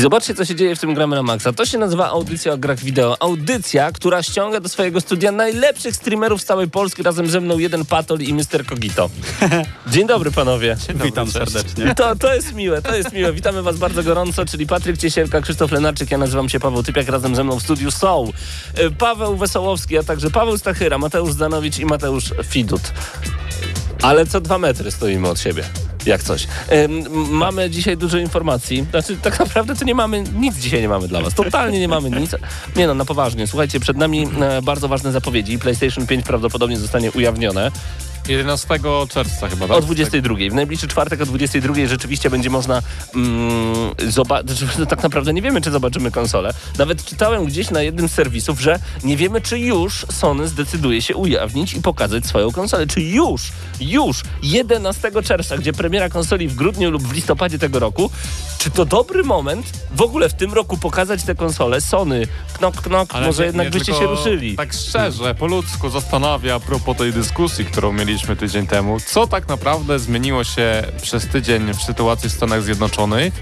I 0.00 0.02
zobaczcie, 0.02 0.34
co 0.34 0.44
się 0.44 0.54
dzieje 0.54 0.76
w 0.76 0.80
tym 0.80 0.94
Gramy 0.94 1.16
na 1.16 1.22
Maxa. 1.22 1.52
To 1.52 1.66
się 1.66 1.78
nazywa 1.78 2.10
audycja 2.10 2.52
o 2.52 2.58
grach 2.58 2.78
wideo. 2.78 3.16
Audycja, 3.20 3.92
która 3.92 4.22
ściąga 4.22 4.60
do 4.60 4.68
swojego 4.68 5.00
studia 5.00 5.32
najlepszych 5.32 5.96
streamerów 5.96 6.42
z 6.42 6.44
całej 6.44 6.70
Polski, 6.70 7.02
razem 7.02 7.30
ze 7.30 7.40
mną 7.40 7.58
jeden 7.58 7.84
Patol 7.84 8.18
i 8.20 8.34
Mr. 8.34 8.66
Kogito. 8.66 9.10
Dzień 9.92 10.06
dobry, 10.06 10.30
panowie. 10.30 10.76
Witam 10.94 11.30
serdecznie. 11.30 11.94
To, 11.94 12.16
to 12.16 12.34
jest 12.34 12.54
miłe, 12.54 12.82
to 12.82 12.96
jest 12.96 13.12
miłe. 13.12 13.32
Witamy 13.32 13.62
was 13.62 13.76
bardzo 13.76 14.02
gorąco, 14.02 14.46
czyli 14.46 14.66
Patryk 14.66 14.98
Ciesielka, 14.98 15.40
Krzysztof 15.40 15.72
Lenarczyk, 15.72 16.10
ja 16.10 16.18
nazywam 16.18 16.48
się 16.48 16.60
Paweł 16.60 16.82
Typiak, 16.82 17.08
razem 17.08 17.36
ze 17.36 17.44
mną 17.44 17.58
w 17.58 17.62
studiu 17.62 17.90
są 17.90 18.32
y, 18.78 18.90
Paweł 18.90 19.36
Wesołowski, 19.36 19.98
a 19.98 20.02
także 20.02 20.30
Paweł 20.30 20.58
Stachyra, 20.58 20.98
Mateusz 20.98 21.32
Zanowicz 21.32 21.78
i 21.78 21.84
Mateusz 21.84 22.32
Fidut. 22.44 22.92
Ale 24.02 24.26
co 24.26 24.40
dwa 24.40 24.58
metry 24.58 24.90
stoimy 24.90 25.28
od 25.28 25.40
siebie. 25.40 25.62
Jak 26.06 26.22
coś. 26.22 26.46
Ym, 26.72 27.30
mamy 27.30 27.70
dzisiaj 27.70 27.96
dużo 27.96 28.18
informacji. 28.18 28.86
Znaczy, 28.90 29.16
tak 29.16 29.38
naprawdę 29.40 29.76
to 29.76 29.84
nie 29.84 29.94
mamy, 29.94 30.22
nic 30.22 30.56
dzisiaj 30.56 30.80
nie 30.80 30.88
mamy 30.88 31.08
dla 31.08 31.20
was. 31.20 31.34
Totalnie 31.34 31.80
nie 31.80 31.88
mamy 31.88 32.10
nic. 32.10 32.30
Nie 32.76 32.86
no, 32.86 32.94
na 32.94 33.04
poważnie. 33.04 33.46
Słuchajcie, 33.46 33.80
przed 33.80 33.96
nami 33.96 34.28
e, 34.40 34.62
bardzo 34.62 34.88
ważne 34.88 35.12
zapowiedzi. 35.12 35.58
PlayStation 35.58 36.06
5 36.06 36.24
prawdopodobnie 36.24 36.78
zostanie 36.78 37.12
ujawnione. 37.12 37.70
11 38.28 38.78
czerwca 39.08 39.48
chyba, 39.48 39.68
tak? 39.68 39.76
O 39.76 39.80
22. 39.80 40.34
W 40.50 40.54
najbliższy 40.54 40.88
czwartek 40.88 41.20
o 41.20 41.26
22 41.26 41.74
rzeczywiście 41.86 42.30
będzie 42.30 42.50
można 42.50 42.82
mm, 43.14 43.94
zobaczyć. 44.08 44.60
No, 44.78 44.86
tak 44.86 45.02
naprawdę 45.02 45.32
nie 45.32 45.42
wiemy, 45.42 45.60
czy 45.60 45.70
zobaczymy 45.70 46.10
konsolę. 46.10 46.54
Nawet 46.78 47.04
czytałem 47.04 47.44
gdzieś 47.44 47.70
na 47.70 47.82
jednym 47.82 48.08
z 48.08 48.12
serwisów, 48.12 48.60
że 48.60 48.78
nie 49.04 49.16
wiemy, 49.16 49.40
czy 49.40 49.58
już 49.58 50.06
Sony 50.12 50.48
zdecyduje 50.48 51.02
się 51.02 51.16
ujawnić 51.16 51.74
i 51.74 51.82
pokazać 51.82 52.26
swoją 52.26 52.52
konsolę. 52.52 52.86
Czy 52.86 53.00
już, 53.00 53.42
już 53.80 54.22
11 54.42 55.10
czerwca, 55.24 55.58
gdzie 55.58 55.72
premiera 55.72 56.08
konsoli 56.08 56.48
w 56.48 56.54
grudniu 56.54 56.90
lub 56.90 57.02
w 57.02 57.12
listopadzie 57.12 57.58
tego 57.58 57.78
roku, 57.78 58.10
czy 58.58 58.70
to 58.70 58.84
dobry 58.84 59.24
moment 59.24 59.66
w 59.92 60.02
ogóle 60.02 60.28
w 60.28 60.34
tym 60.34 60.52
roku 60.54 60.76
pokazać 60.78 61.22
tę 61.22 61.34
konsolę? 61.34 61.80
Sony, 61.80 62.26
knok, 62.52 62.76
knok, 62.76 63.14
Ale 63.14 63.26
może 63.26 63.42
nie- 63.42 63.46
jednak 63.46 63.66
nie, 63.66 63.70
byście 63.70 63.94
się 63.94 64.06
ruszyli. 64.06 64.56
Tak 64.56 64.72
szczerze, 64.72 65.34
po 65.34 65.46
ludzku 65.46 65.90
zastanawia 65.90 66.54
a 66.54 66.60
propos 66.60 66.96
tej 66.96 67.12
dyskusji, 67.12 67.64
którą 67.64 67.92
tydzień 68.36 68.66
temu, 68.66 69.00
co 69.00 69.26
tak 69.26 69.48
naprawdę 69.48 69.98
zmieniło 69.98 70.44
się 70.44 70.82
przez 71.02 71.26
tydzień 71.26 71.74
w 71.74 71.82
sytuacji 71.82 72.30
w 72.30 72.32
Stanach 72.32 72.62
Zjednoczonych. 72.62 73.34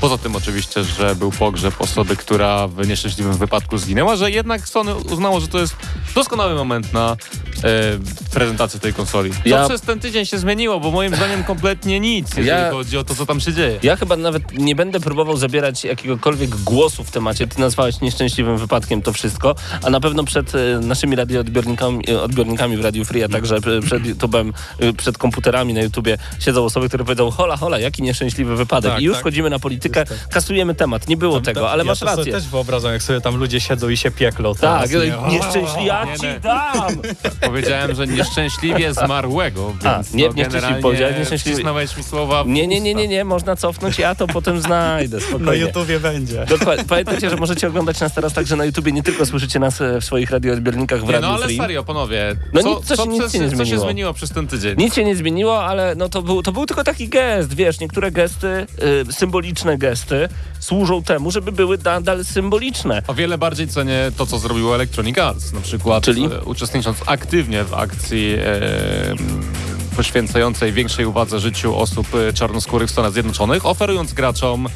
Poza 0.00 0.18
tym 0.18 0.36
oczywiście, 0.36 0.84
że 0.84 1.14
był 1.16 1.30
pogrzeb 1.30 1.80
osoby, 1.80 2.16
która 2.16 2.68
w 2.68 2.88
nieszczęśliwym 2.88 3.32
wypadku 3.34 3.78
zginęła, 3.78 4.16
że 4.16 4.30
jednak 4.30 4.68
Sony 4.68 4.94
uznało, 4.94 5.40
że 5.40 5.48
to 5.48 5.58
jest 5.58 5.76
doskonały 6.14 6.54
moment 6.54 6.92
na 6.92 7.16
e, 7.64 7.98
prezentację 8.34 8.80
tej 8.80 8.92
konsoli. 8.94 9.30
Co 9.32 9.38
Ja- 9.44 9.68
przez 9.68 9.80
ten 9.80 10.00
tydzień 10.00 10.26
się 10.26 10.38
zmieniło, 10.38 10.80
bo 10.80 10.90
moim 10.90 11.16
zdaniem 11.16 11.44
kompletnie 11.44 12.00
nic, 12.00 12.28
jeżeli 12.28 12.48
Ja- 12.48 12.70
chodzi 12.70 12.98
o 12.98 13.04
to, 13.04 13.14
co 13.14 13.26
tam 13.26 13.40
się 13.40 13.52
dzieje. 13.52 13.78
Ja 13.82 13.96
chyba 13.96 14.16
nawet 14.16 14.58
nie 14.58 14.74
będę 14.74 15.00
próbował 15.00 15.36
zabierać 15.36 15.84
jakiegokolwiek 15.84 16.50
głosu 16.50 17.04
w 17.04 17.10
temacie. 17.10 17.46
Ty 17.46 17.60
nazwałeś 17.60 18.00
nieszczęśliwym 18.00 18.58
wypadkiem 18.58 19.02
to 19.02 19.12
wszystko, 19.12 19.54
a 19.82 19.90
na 19.90 20.00
pewno 20.00 20.24
przed 20.24 20.54
e, 20.54 20.58
naszymi 20.82 21.16
radioodbiornikami 21.16 22.04
e, 22.10 22.22
odbiornikami 22.22 22.76
w 22.76 22.84
Radio 22.84 23.04
Free, 23.04 23.22
a 23.24 23.28
także 23.28 23.56
e, 23.56 23.80
przed 23.82 24.02
YouTube'em, 24.02 24.52
e, 24.78 24.92
przed 24.92 25.18
komputerami 25.18 25.74
na 25.74 25.80
YouTubie 25.80 26.18
siedzą 26.38 26.64
osoby, 26.64 26.88
które 26.88 27.04
powiedzą 27.04 27.30
hola, 27.30 27.56
hola, 27.56 27.78
jaki 27.78 28.02
nieszczęśliwy 28.02 28.56
wypadek. 28.56 28.92
Tak, 28.92 29.00
I 29.00 29.04
już 29.04 29.16
tak. 29.22 29.50
na 29.50 29.58
politykę, 29.58 29.89
kasujemy 30.30 30.74
temat. 30.74 31.08
Nie 31.08 31.16
było 31.16 31.40
tego, 31.40 31.70
ale 31.70 31.84
ja 31.84 31.90
masz 31.90 32.00
rację. 32.02 32.32
też 32.32 32.48
wyobrażam, 32.48 32.92
jak 32.92 33.02
sobie 33.02 33.20
tam 33.20 33.36
ludzie 33.36 33.60
siedzą 33.60 33.88
i 33.88 33.96
się 33.96 34.10
pieklą. 34.10 34.54
Tak, 34.54 34.60
teraz, 34.88 34.90
nie? 34.92 35.32
nieszczęśliwy, 35.32 35.84
ja 35.86 36.04
Nie, 36.04 36.16
ci 36.18 36.40
dam! 36.42 36.88
Powiedziałem, 37.50 37.94
że 37.96 38.06
nieszczęśliwie 38.06 38.94
zmarłego, 38.94 39.72
A, 39.84 39.94
więc 39.94 40.14
nie- 40.14 40.28
no, 40.28 40.34
nie 40.34 40.42
generalnie 40.44 40.58
wcześniej 40.60 40.82
powiedziałeś 40.82 41.18
nieszczęśliwie. 41.18 41.64
mi 41.98 42.02
słowa 42.04 42.44
Nie, 42.46 42.66
nie, 42.66 42.80
nie, 42.80 42.94
nie, 42.94 43.08
nie, 43.08 43.24
można 43.24 43.56
cofnąć, 43.56 43.98
ja 43.98 44.14
to 44.14 44.26
potem 44.26 44.60
znajdę, 44.60 45.16
Na 45.20 45.22
spokojnie. 45.26 45.62
YouTubie 45.66 46.00
będzie. 46.00 46.44
Dokładnie. 46.46 46.84
Pamiętajcie, 46.88 47.30
że 47.30 47.36
możecie 47.36 47.68
oglądać 47.68 48.00
nas 48.00 48.14
teraz 48.14 48.32
także 48.32 48.56
na 48.56 48.64
YouTubie, 48.64 48.92
nie 48.92 49.02
tylko 49.02 49.26
słyszycie 49.26 49.58
nas 49.58 49.80
e, 49.80 50.00
w 50.00 50.04
swoich 50.04 50.30
radioodbiornikach 50.30 51.00
w 51.00 51.04
Nie, 51.06 51.12
Radio 51.12 51.28
no 51.28 51.34
ale 51.34 51.44
Free. 51.46 51.56
serio, 51.56 51.84
panowie. 51.84 52.36
No 52.52 52.62
co, 52.62 52.68
nic, 52.68 52.84
co 52.86 52.96
się- 52.96 53.06
nic 53.08 53.20
przez, 53.20 53.32
się 53.32 53.38
nie 53.38 53.44
co 53.44 53.50
się 53.50 53.56
zmieniło. 53.64 53.84
zmieniło 53.84 54.12
przez 54.14 54.30
ten 54.30 54.46
tydzień? 54.46 54.74
Nic 54.78 54.94
się 54.94 55.04
nie 55.04 55.16
zmieniło, 55.16 55.64
ale 55.64 55.94
no 55.94 56.08
to, 56.08 56.22
był, 56.22 56.42
to 56.42 56.52
był 56.52 56.66
tylko 56.66 56.84
taki 56.84 57.08
gest, 57.08 57.54
wiesz, 57.54 57.80
niektóre 57.80 58.10
gesty, 58.10 58.66
y, 59.08 59.12
symboliczne 59.12 59.78
gesty 59.80 60.28
służą 60.60 61.02
temu, 61.02 61.30
żeby 61.30 61.52
były 61.52 61.78
nadal 61.84 62.24
symboliczne. 62.24 63.02
O 63.06 63.14
wiele 63.14 63.38
bardziej 63.38 63.68
cenię 63.68 64.12
to, 64.16 64.26
co 64.26 64.38
zrobiło 64.38 64.74
Electronic 64.74 65.18
Arts, 65.18 65.52
na 65.52 65.60
przykład 65.60 66.04
Czyli? 66.04 66.24
e, 66.24 66.40
uczestnicząc 66.44 66.98
aktywnie 67.06 67.64
w 67.64 67.74
akcji 67.74 68.34
e, 68.38 68.60
poświęcającej 69.96 70.72
większej 70.72 71.06
uwadze 71.06 71.40
życiu 71.40 71.76
osób 71.76 72.06
e, 72.14 72.32
czarnoskórych 72.32 72.88
w 72.88 72.92
Stanach 72.92 73.12
Zjednoczonych, 73.12 73.66
oferując 73.66 74.12
graczom 74.12 74.68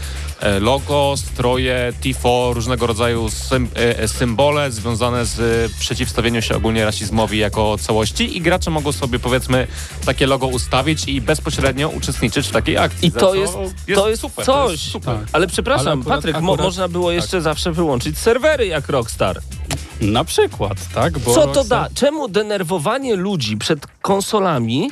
logo, 0.60 1.15
stroje, 1.16 1.93
tifo, 2.00 2.50
różnego 2.55 2.87
rodzaju 2.87 3.31
sym, 3.31 3.69
e, 3.75 4.09
symbole 4.09 4.71
związane 4.72 5.27
z 5.27 5.41
e, 5.41 5.78
przeciwstawieniem 5.78 6.43
się 6.43 6.56
ogólnie 6.56 6.84
rasizmowi 6.84 7.38
jako 7.38 7.78
całości 7.78 8.37
i 8.37 8.41
gracze 8.41 8.71
mogą 8.71 8.93
sobie 8.93 9.19
powiedzmy 9.19 9.66
takie 10.06 10.27
logo 10.27 10.47
ustawić 10.47 11.09
i 11.09 11.21
bezpośrednio 11.21 11.88
uczestniczyć 11.88 12.47
w 12.47 12.50
takiej 12.50 12.78
akcji. 12.78 13.09
I 13.09 13.12
to 13.12 13.21
co 13.21 13.34
jest, 13.34 13.53
to 13.94 14.09
jest 14.09 14.22
super, 14.22 14.44
coś. 14.47 14.54
To 14.66 14.71
jest 14.71 14.84
super. 14.84 15.19
Ale 15.33 15.47
przepraszam, 15.47 15.87
Ale 15.88 16.00
akurat- 16.00 16.16
Patryk, 16.16 16.41
mo, 16.41 16.53
akurat- 16.53 16.65
można 16.66 16.88
było 16.88 17.12
jeszcze 17.12 17.41
zawsze 17.41 17.72
wyłączyć 17.72 18.19
serwery 18.19 18.66
jak 18.66 18.88
Rockstar. 18.88 19.41
Na 20.00 20.25
przykład, 20.25 20.78
tak? 20.94 21.19
Bo 21.19 21.34
Co 21.34 21.47
to 21.47 21.53
Rockstar- 21.62 21.69
da? 21.69 21.88
Czemu 21.94 22.28
denerwowanie 22.28 23.16
ludzi 23.16 23.56
przed 23.56 23.87
konsolami, 24.03 24.91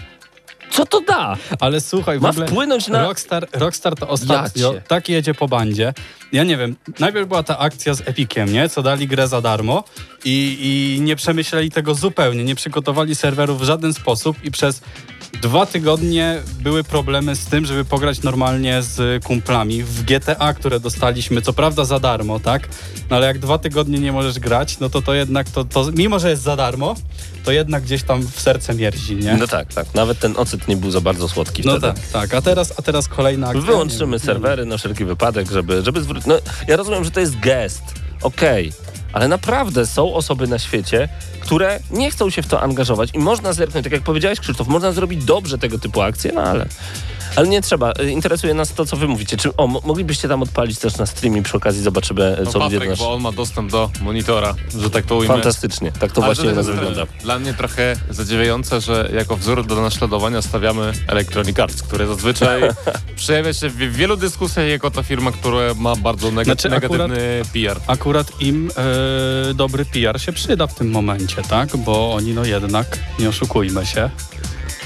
co 0.73 0.87
to 0.87 1.01
da? 1.01 1.37
Ale 1.61 1.81
słuchaj, 1.81 2.19
w 2.19 2.23
Ma 2.23 2.31
ogóle 2.31 2.47
wpłynąć 2.47 2.89
na... 2.89 3.03
Rockstar, 3.03 3.49
Rockstar 3.53 3.95
to 3.95 4.09
ostatnio 4.09 4.73
Jacie. 4.73 4.87
tak 4.89 5.09
jedzie 5.09 5.35
po 5.35 5.49
bandzie. 5.49 5.95
Ja 6.33 6.45
nie 6.45 6.57
wiem, 6.57 6.77
najpierw 6.99 7.29
była 7.29 7.43
ta 7.43 7.59
akcja 7.59 7.95
z 7.95 8.01
Epiciem, 8.01 8.53
nie? 8.53 8.69
Co 8.69 8.83
dali 8.83 9.09
grę 9.09 9.29
za 9.29 9.41
darmo 9.41 9.85
i, 10.25 10.59
i 10.61 11.01
nie 11.01 11.17
przemyśleli 11.17 11.71
tego 11.71 11.95
zupełnie, 11.95 12.45
nie 12.45 12.55
przygotowali 12.55 13.15
serwerów 13.15 13.61
w 13.61 13.65
żaden 13.65 13.95
sposób 13.95 14.45
i 14.45 14.51
przez 14.51 14.81
dwa 15.43 15.67
tygodnie 15.67 16.43
były 16.61 16.85
problemy 16.85 17.37
z 17.37 17.47
tym, 17.47 17.67
żeby 17.67 17.85
pograć 17.85 18.23
normalnie 18.23 18.83
z 18.83 19.25
kumplami 19.25 19.83
w 19.83 20.03
GTA, 20.03 20.55
które 20.55 20.81
dostaliśmy, 20.81 21.43
co 21.43 21.53
prawda 21.53 21.85
za 21.85 22.01
darmo, 22.01 22.41
tak? 22.41 22.69
No 23.11 23.17
ale 23.17 23.27
jak 23.27 23.39
dwa 23.39 23.59
tygodnie 23.59 23.99
nie 23.99 24.13
możesz 24.13 24.39
grać, 24.39 24.79
no 24.79 24.89
to 24.91 25.03
to 25.03 25.15
jednak, 25.15 25.51
to, 25.51 25.65
to 25.65 25.91
mimo 25.95 26.19
że 26.19 26.31
jest 26.31 26.43
za 26.43 26.57
darmo, 26.57 26.95
to 27.45 27.53
jednak 27.53 27.83
gdzieś 27.83 28.03
tam 28.03 28.23
w 28.23 28.41
serce 28.41 28.75
mierzi, 28.75 29.17
nie? 29.17 29.37
No 29.37 29.47
tak, 29.47 29.75
tak. 29.75 29.95
Nawet 29.95 30.19
ten 30.19 30.35
ocet 30.37 30.69
nie 30.69 30.77
był 30.77 30.91
za 30.91 31.01
bardzo 31.01 31.29
słodki 31.29 31.63
No 31.65 31.79
wtedy. 31.79 32.01
tak, 32.01 32.09
tak. 32.13 32.35
A 32.35 32.43
teraz, 32.43 32.73
a 32.79 32.83
teraz 32.83 33.09
kolejna 33.09 33.47
akcja. 33.49 33.63
Wyłączymy 33.63 34.19
serwery 34.19 34.65
na 34.67 34.77
wszelki 34.79 35.05
wypadek, 35.05 35.51
żeby, 35.51 35.83
żeby 35.83 36.03
zwrócić. 36.03 36.27
No, 36.27 36.39
ja 36.69 36.77
rozumiem, 36.77 37.05
że 37.05 37.11
to 37.11 37.21
jest 37.21 37.39
gest. 37.41 37.83
Okej. 38.23 38.73
Ale 39.13 39.29
naprawdę 39.29 39.87
są 39.87 40.15
osoby 40.15 40.47
na 40.47 40.59
świecie, 40.59 41.09
które 41.41 41.81
nie 41.91 42.11
chcą 42.11 42.31
się 42.31 42.43
w 42.43 42.47
to 42.47 42.63
angażować 42.63 43.11
i 43.15 43.19
można 43.19 43.53
zerknąć, 43.53 43.85
tak 43.85 43.93
jak 43.93 44.03
powiedziałeś 44.03 44.41
Krzysztof, 44.41 44.69
można 44.69 44.93
zrobić 44.93 45.25
dobrze 45.25 45.59
tego 45.59 45.79
typu 45.79 46.03
akcje, 46.03 46.33
no 46.35 46.43
ale, 46.43 46.67
ale 47.37 47.49
nie 47.49 47.63
trzeba. 47.63 47.93
Y, 48.01 48.11
Interesuje 48.11 48.55
nas 48.55 48.73
to, 48.75 48.87
co 48.87 48.97
wy 48.97 49.09
mówicie. 49.09 49.37
Czy, 49.37 49.57
o, 49.57 49.67
mo- 49.67 49.81
moglibyście 49.85 50.29
tam 50.29 50.43
odpalić 50.43 50.79
też 50.79 50.97
na 50.97 51.07
streamie 51.07 51.43
przy 51.43 51.57
okazji 51.57 51.83
zobaczymy, 51.83 52.37
No 52.45 52.51
co 52.51 52.59
ludzie 52.59 52.77
Patryk, 52.77 52.91
nasz... 52.91 52.99
bo 52.99 53.13
on 53.15 53.23
ma 53.23 53.33
dostęp 53.33 53.71
do 53.71 53.91
monitora, 54.01 54.55
że 54.79 54.91
tak 54.91 55.05
to 55.07 55.17
ujmę. 55.17 55.35
Fantastycznie. 55.35 55.93
Tak 55.93 56.13
to 56.13 56.25
Ale 56.25 56.35
właśnie 56.35 56.51
jest, 56.51 56.69
e, 56.69 56.73
wygląda. 56.73 57.07
Dla 57.23 57.39
mnie 57.39 57.55
trochę 57.55 57.97
zadziwiające, 58.11 58.81
że 58.81 59.11
jako 59.15 59.37
wzór 59.37 59.67
do 59.67 59.83
naśladowania 59.83 60.43
stawiamy 60.43 60.93
Electronic 61.07 61.59
Arts, 61.59 61.83
który 61.83 62.07
zazwyczaj 62.07 62.63
przejawia 63.17 63.53
się 63.53 63.69
w 63.69 63.77
wielu 63.77 64.17
dyskusjach 64.17 64.69
jako 64.69 64.91
ta 64.91 65.03
firma, 65.03 65.33
która 65.33 65.75
ma 65.77 65.97
bardzo 65.97 66.29
neg- 66.29 66.45
Znaczy, 66.45 66.69
negatywny 66.69 67.43
PR. 67.53 67.81
Akurat 67.87 68.41
im 68.41 68.71
e, 69.51 69.55
dobry 69.55 69.85
PR 69.85 70.21
się 70.21 70.33
przyda 70.33 70.67
w 70.67 70.75
tym 70.75 70.91
momencie, 70.91 71.43
tak? 71.49 71.77
Bo 71.77 72.15
oni 72.15 72.33
no 72.35 72.45
jednak, 72.45 72.99
nie 73.19 73.29
oszukujmy 73.29 73.87
się, 73.87 74.11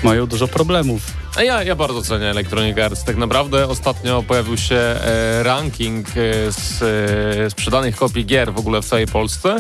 mają 0.03 0.27
dużo 0.27 0.49
problemów. 0.49 1.03
A 1.37 1.43
ja, 1.43 1.63
ja 1.63 1.77
bardzo 1.77 2.03
cenię 2.03 2.31
Electronic 2.31 2.79
Arts. 2.79 3.05
Tak 3.05 3.17
naprawdę 3.17 3.69
ostatnio 3.69 4.23
pojawił 4.23 4.57
się 4.57 4.75
e, 4.77 5.43
ranking 5.43 6.09
e, 6.09 6.13
z 6.53 6.83
e, 7.47 7.51
sprzedanych 7.51 7.97
kopii 7.97 8.27
gier 8.27 8.53
w 8.53 8.59
ogóle 8.59 8.83
w 8.83 8.85
całej 8.85 9.07
Polsce. 9.07 9.57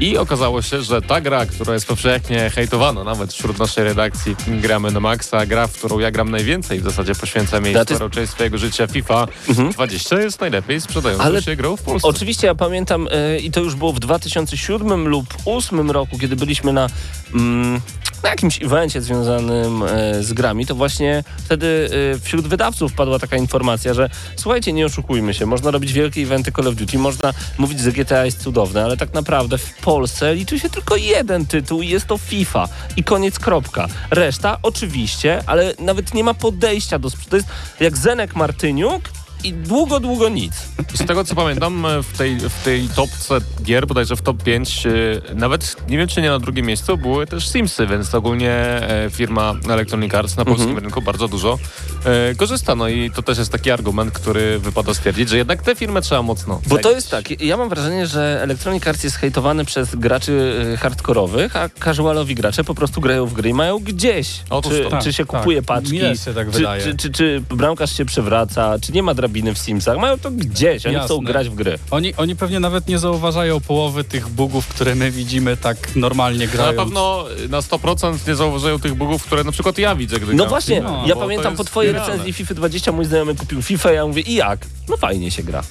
I 0.00 0.18
okazało 0.18 0.62
się, 0.62 0.82
że 0.82 1.02
ta 1.02 1.20
gra, 1.20 1.46
która 1.46 1.74
jest 1.74 1.86
powszechnie 1.86 2.50
hejtowana, 2.50 3.04
nawet 3.04 3.32
wśród 3.32 3.58
naszej 3.58 3.84
redakcji 3.84 4.36
gramy 4.48 4.90
na 4.90 5.00
maksa, 5.00 5.46
gra, 5.46 5.66
w 5.66 5.72
którą 5.72 5.98
ja 5.98 6.10
gram 6.10 6.30
najwięcej, 6.30 6.80
w 6.80 6.84
zasadzie 6.84 7.14
poświęcam 7.14 7.64
jej 7.64 7.74
jest- 7.74 7.88
sporo 7.88 8.10
część 8.10 8.32
swojego 8.32 8.58
życia, 8.58 8.86
FIFA 8.86 9.26
20 9.72 10.20
jest 10.20 10.40
najlepiej 10.40 10.80
sprzedającą 10.80 11.24
Ale 11.24 11.42
się 11.42 11.56
grą 11.56 11.76
w 11.76 11.82
Polsce. 11.82 12.08
Oczywiście 12.08 12.46
ja 12.46 12.54
pamiętam 12.54 13.08
e, 13.10 13.38
i 13.38 13.50
to 13.50 13.60
już 13.60 13.74
było 13.74 13.92
w 13.92 14.00
2007 14.00 15.08
lub 15.08 15.28
2008 15.28 15.90
roku, 15.90 16.18
kiedy 16.18 16.36
byliśmy 16.36 16.72
na, 16.72 16.86
mm, 17.34 17.80
na 18.22 18.28
jakimś 18.28 18.62
evencie 18.62 19.02
związanym 19.02 19.82
e, 19.82 20.22
z 20.22 20.32
grami, 20.32 20.66
to 20.66 20.74
właśnie 20.74 21.24
wtedy 21.44 21.90
e, 22.14 22.18
wśród 22.18 22.48
wydawców 22.48 22.92
padła 22.92 23.18
taka 23.18 23.36
informacja, 23.36 23.94
że 23.94 24.10
słuchajcie, 24.36 24.72
nie 24.72 24.86
oszukujmy 24.86 25.34
się, 25.34 25.46
można 25.46 25.70
robić 25.70 25.92
wielkie 25.92 26.22
eventy 26.22 26.52
Call 26.52 26.68
of 26.68 26.74
Duty, 26.74 26.98
można 26.98 27.34
mówić, 27.58 27.80
że 27.80 27.92
GTA 27.92 28.24
jest 28.24 28.42
cudowne, 28.42 28.84
ale 28.84 28.96
tak 28.96 29.14
naprawdę 29.14 29.58
w 29.58 29.74
Polsce 29.74 30.34
liczy 30.34 30.58
się 30.58 30.70
tylko 30.70 30.96
jeden 30.96 31.46
tytuł 31.46 31.82
i 31.82 31.88
jest 31.88 32.06
to 32.06 32.18
FIFA 32.18 32.68
i 32.96 33.04
koniec 33.04 33.38
kropka. 33.38 33.88
Reszta 34.10 34.58
oczywiście, 34.62 35.42
ale 35.46 35.74
nawet 35.78 36.14
nie 36.14 36.24
ma 36.24 36.34
podejścia 36.34 36.98
do. 36.98 37.10
To 37.28 37.36
jest 37.36 37.48
jak 37.80 37.96
Zenek 37.96 38.36
Martyniuk 38.36 39.02
i 39.44 39.52
długo, 39.52 40.00
długo 40.00 40.28
nic. 40.28 40.52
Z 40.94 41.06
tego 41.06 41.24
co 41.24 41.34
pamiętam, 41.34 41.86
e, 41.86 42.02
w 42.02 42.18
tej, 42.18 42.36
w 42.36 42.64
tej 42.64 42.88
topce 42.88 43.38
gier, 43.62 43.86
bodajże 43.86 44.16
w 44.16 44.22
top 44.22 44.42
5, 44.42 44.86
e, 44.86 44.90
nawet 45.34 45.76
nie 45.88 45.98
wiem 45.98 46.08
czy 46.08 46.22
nie 46.22 46.30
na 46.30 46.38
drugim 46.38 46.66
miejscu, 46.66 46.96
były 46.98 47.26
też 47.26 47.48
Simsy, 47.48 47.86
więc 47.86 48.14
ogólnie 48.14 48.50
e, 48.52 49.10
firma 49.10 49.54
Electronic 49.70 50.14
Arts 50.14 50.36
na 50.36 50.44
polskim 50.44 50.68
Mhm. 50.68 50.84
rynku 50.84 51.02
bardzo 51.02 51.28
dużo 51.28 51.58
e, 52.04 52.34
korzysta. 52.34 52.74
No 52.74 52.88
i 52.88 53.10
to 53.10 53.22
też 53.22 53.38
jest 53.38 53.52
taki 53.52 53.70
argument, 53.70 54.12
który 54.12 54.58
wypada 54.58 54.94
stwierdzić, 54.94 55.28
że 55.28 55.36
jednak 55.36 55.62
tę 55.62 55.74
firmę 55.76 56.00
trzeba 56.02 56.22
mocno 56.22 56.60
Bo 56.66 56.78
to 56.78 56.90
jest 56.90 57.10
tak, 57.10 57.40
ja 57.40 57.56
mam 57.56 57.68
wrażenie, 57.68 58.06
że 58.06 58.38
Electronic 58.42 58.86
Arts 58.86 59.04
jest 59.04 59.16
hejtowany 59.16 59.64
przez 59.64 59.94
graczy 59.94 60.54
hardkorowych, 60.80 61.56
a 61.56 61.68
casualowi 61.84 62.34
gracze 62.34 62.64
po 62.64 62.74
prostu 62.74 63.00
grają 63.00 63.26
w 63.26 63.32
gry 63.34 63.48
i 63.50 63.54
mają 63.54 63.78
gdzieś. 63.78 64.40
Otóż 64.50 64.72
Czy. 64.72 64.90
Tak, 64.90 65.02
czy 65.02 65.12
się 65.12 65.26
tak. 65.26 65.38
kupuje 65.38 65.62
paczki, 65.62 65.92
Mi 65.92 66.00
też 66.00 66.24
się 66.24 66.34
tak 66.34 66.50
czy, 66.50 66.64
czy, 66.82 66.96
czy, 66.96 67.10
czy 67.10 67.42
bramkarz 67.50 67.96
się 67.96 68.04
przewraca, 68.04 68.78
czy 68.78 68.92
nie 68.92 69.02
ma 69.02 69.14
drabiny 69.28 69.54
w 69.54 69.58
Simsach. 69.58 69.98
Mają 69.98 70.18
to 70.18 70.30
gdzieś, 70.30 70.86
oni 70.86 70.96
chcą 70.96 71.14
Jasne. 71.14 71.26
grać 71.32 71.48
w 71.48 71.54
gry. 71.54 71.78
Oni, 71.90 72.14
oni 72.16 72.36
pewnie 72.36 72.60
nawet 72.60 72.88
nie 72.88 72.98
zauważają 72.98 73.60
połowy 73.60 74.04
tych 74.04 74.28
bugów, 74.28 74.66
które 74.68 74.94
my 74.94 75.10
widzimy 75.10 75.56
tak 75.56 75.96
normalnie 75.96 76.46
Na 76.46 76.52
grając. 76.52 76.76
pewno 76.78 77.24
na 77.48 77.58
100% 77.60 78.28
nie 78.28 78.34
zauważają 78.34 78.78
tych 78.78 78.94
bugów, 78.94 79.22
które 79.24 79.44
na 79.44 79.52
przykład 79.52 79.78
ja 79.78 79.94
widzę, 79.94 80.20
gdy 80.20 80.32
No 80.32 80.36
gram. 80.36 80.48
właśnie, 80.48 80.80
No, 80.80 81.04
ja 81.06 81.16
pamiętam 81.16 81.56
po 81.56 81.64
twojej 81.64 81.92
genialne. 81.92 82.12
recenzji 82.12 82.32
FIFA 82.32 82.54
20 82.54 82.92
mój 82.92 83.04
znajomy 83.04 83.34
kupił 83.34 83.62
FIFA, 83.62 83.92
ja 83.92 84.06
mówię 84.06 84.22
i 84.22 84.34
jak? 84.34 84.60
No 84.88 84.96
fajnie 84.96 85.30
się 85.30 85.42
gra. 85.42 85.62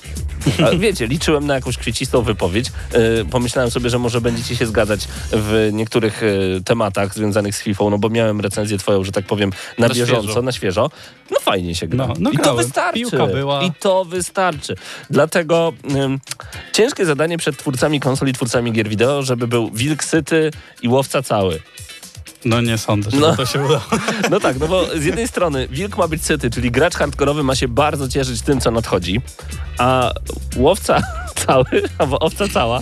A 0.68 0.76
wiecie, 0.76 1.08
liczyłem 1.08 1.48
na 1.48 1.54
jakąś 1.56 1.78
kwiecistą 1.78 2.22
wypowiedź. 2.22 2.72
Yy, 2.94 3.26
pomyślałem 3.32 3.72
sobie, 3.72 3.90
że 3.90 4.00
może 4.00 4.22
będziecie 4.22 4.56
się 4.56 4.66
zgadzać 4.66 5.08
w 5.32 5.70
niektórych 5.74 6.22
yy, 6.22 6.62
tematach 6.66 7.14
związanych 7.14 7.56
z 7.56 7.62
FIFA, 7.62 7.84
no 7.92 7.98
bo 7.98 8.10
miałem 8.10 8.42
recenzję 8.42 8.78
twoją, 8.78 9.04
że 9.04 9.12
tak 9.12 9.26
powiem, 9.26 9.52
na, 9.78 9.88
Na 9.88 9.94
bieżąco, 9.94 10.24
świeżo. 10.24 10.42
na 10.42 10.52
świeżo. 10.52 10.90
No 11.32 11.37
fajnie 11.48 11.76
się 11.76 11.88
gra. 11.88 12.08
No, 12.08 12.14
no 12.20 12.30
I 12.32 12.38
to 12.38 12.56
wystarczy. 12.56 13.00
Piłka 13.00 13.28
była. 13.28 13.64
I 13.64 13.72
to 13.80 14.06
wystarczy. 14.06 14.76
Dlatego 15.10 15.74
ym, 15.96 16.20
ciężkie 16.74 17.06
zadanie 17.06 17.38
przed 17.38 17.58
twórcami 17.58 18.00
konsoli, 18.00 18.34
twórcami 18.34 18.72
gier 18.72 18.90
wideo, 18.90 19.22
żeby 19.24 19.48
był 19.48 19.72
wilk 19.72 20.04
syty 20.04 20.52
i 20.82 20.88
łowca 20.88 21.22
cały. 21.22 21.60
No 22.48 22.62
nie 22.62 22.78
sądzę, 22.78 23.12
że 23.12 23.18
No. 23.18 23.36
to 23.36 23.46
się 23.46 23.64
uda. 23.66 23.82
No 24.32 24.40
tak, 24.40 24.60
no 24.60 24.68
bo 24.68 24.86
z 25.00 25.04
jednej 25.04 25.28
strony 25.28 25.68
wilk 25.68 25.98
ma 25.98 26.08
być 26.08 26.26
syty, 26.26 26.50
czyli 26.50 26.72
gracz 26.72 26.96
hardkorowy 26.96 27.44
ma 27.44 27.56
się 27.56 27.68
bardzo 27.68 28.08
cieszyć 28.10 28.42
tym, 28.42 28.62
co 28.62 28.72
nadchodzi, 28.72 29.22
a 29.78 30.12
łowca 30.56 31.02
cały, 31.46 31.66
albo 31.98 32.20
owca 32.20 32.48
cała, 32.48 32.80
e, 32.80 32.82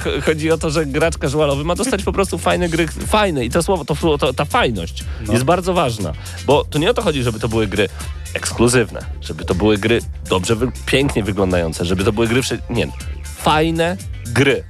ch- 0.00 0.24
chodzi 0.24 0.50
o 0.50 0.58
to, 0.58 0.70
że 0.70 0.86
gracz 0.86 1.18
casualowy 1.18 1.64
ma 1.64 1.74
dostać 1.74 2.02
po 2.02 2.12
prostu 2.12 2.38
fajne 2.38 2.68
gry, 2.68 2.88
fajne 2.88 3.44
i 3.44 3.50
to 3.50 3.62
słowo, 3.62 3.84
to, 3.84 4.18
to, 4.18 4.32
ta 4.32 4.44
fajność 4.44 5.04
jest 5.32 5.44
bardzo 5.44 5.74
ważna, 5.74 6.12
bo 6.46 6.64
to 6.64 6.78
nie 6.78 6.90
o 6.90 6.94
to 6.94 7.02
chodzi, 7.02 7.22
żeby 7.22 7.40
to 7.40 7.48
były 7.48 7.66
gry 7.66 7.88
ekskluzywne, 8.34 9.00
żeby 9.20 9.44
to 9.44 9.54
były 9.54 9.78
gry 9.78 10.00
dobrze, 10.28 10.56
pięknie 10.86 11.22
wyglądające, 11.22 11.84
żeby 11.84 12.04
to 12.04 12.12
były 12.12 12.26
gry, 12.28 12.40
nie, 12.70 12.88
fajne 13.36 13.96
gry, 14.26 14.64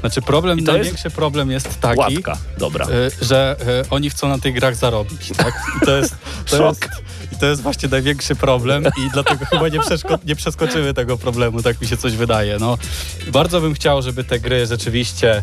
Znaczy 0.00 0.22
problem, 0.22 0.58
I 0.58 0.62
to 0.62 0.72
jest- 0.72 0.78
największy 0.84 1.10
problem 1.10 1.50
jest 1.50 1.80
taki, 1.80 2.22
dobra. 2.58 2.86
y, 2.86 3.24
że 3.24 3.56
y, 3.86 3.90
oni 3.90 4.10
chcą 4.10 4.28
na 4.28 4.38
tych 4.38 4.54
grach 4.54 4.76
zarobić, 4.76 5.28
tak? 5.36 5.54
I 5.82 5.86
to 5.86 5.96
jest, 5.96 6.14
to 6.50 6.56
Szok. 6.56 6.76
jest, 6.82 7.02
i 7.32 7.36
to 7.36 7.46
jest 7.46 7.62
właśnie 7.62 7.88
największy 7.88 8.34
problem 8.36 8.84
i 8.84 9.10
dlatego 9.12 9.44
chyba 9.46 9.68
nie, 9.68 9.80
przeszko- 9.80 10.18
nie 10.26 10.36
przeskoczymy 10.36 10.94
tego 10.94 11.18
problemu, 11.18 11.62
tak 11.62 11.80
mi 11.80 11.86
się 11.88 11.96
coś 11.96 12.12
wydaje. 12.16 12.56
No, 12.60 12.78
bardzo 13.32 13.60
bym 13.60 13.74
chciał, 13.74 14.02
żeby 14.02 14.24
te 14.24 14.40
gry 14.40 14.66
rzeczywiście 14.66 15.42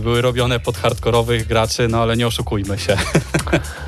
były 0.00 0.22
robione 0.22 0.60
pod 0.60 0.76
hardkorowych 0.76 1.46
graczy, 1.46 1.88
no 1.88 2.02
ale 2.02 2.16
nie 2.16 2.26
oszukujmy 2.26 2.78
się. 2.78 2.96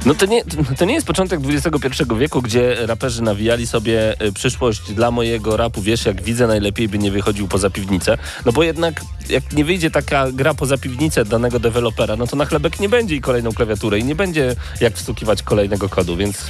No 0.06 0.15
to 0.15 0.26
nie, 0.26 0.44
to 0.79 0.85
nie 0.85 0.94
jest 0.94 1.06
początek 1.06 1.41
XXI 1.44 2.03
wieku, 2.19 2.43
gdzie 2.43 2.87
raperzy 2.87 3.23
nawijali 3.23 3.67
sobie 3.67 4.23
y, 4.23 4.32
przyszłość 4.32 4.93
dla 4.93 5.11
mojego 5.11 5.56
rapu, 5.56 5.82
wiesz, 5.82 6.06
jak 6.06 6.23
widzę, 6.23 6.47
najlepiej 6.47 6.88
by 6.88 6.99
nie 6.99 7.11
wychodził 7.11 7.49
poza 7.49 7.70
piwnicę. 7.70 8.19
No 8.47 8.53
bo 8.53 8.62
jednak 8.62 9.00
jak 9.29 9.53
nie 9.53 9.65
wyjdzie 9.65 9.91
taka 9.91 10.32
gra 10.32 10.55
poza 10.55 10.79
piwnicę 10.79 11.25
danego 11.25 11.59
dewelopera, 11.59 12.17
no 12.17 12.26
to 12.26 12.37
na 12.37 12.44
chlebek 12.44 12.81
nie 12.81 12.88
będzie 12.88 13.17
i 13.17 13.21
kolejną 13.21 13.53
klawiaturę 13.53 13.99
i 13.99 14.05
nie 14.05 14.14
będzie 14.14 14.56
jak 14.81 14.94
wstukiwać 14.94 15.43
kolejnego 15.43 15.88
kodu, 15.88 16.17
więc 16.17 16.47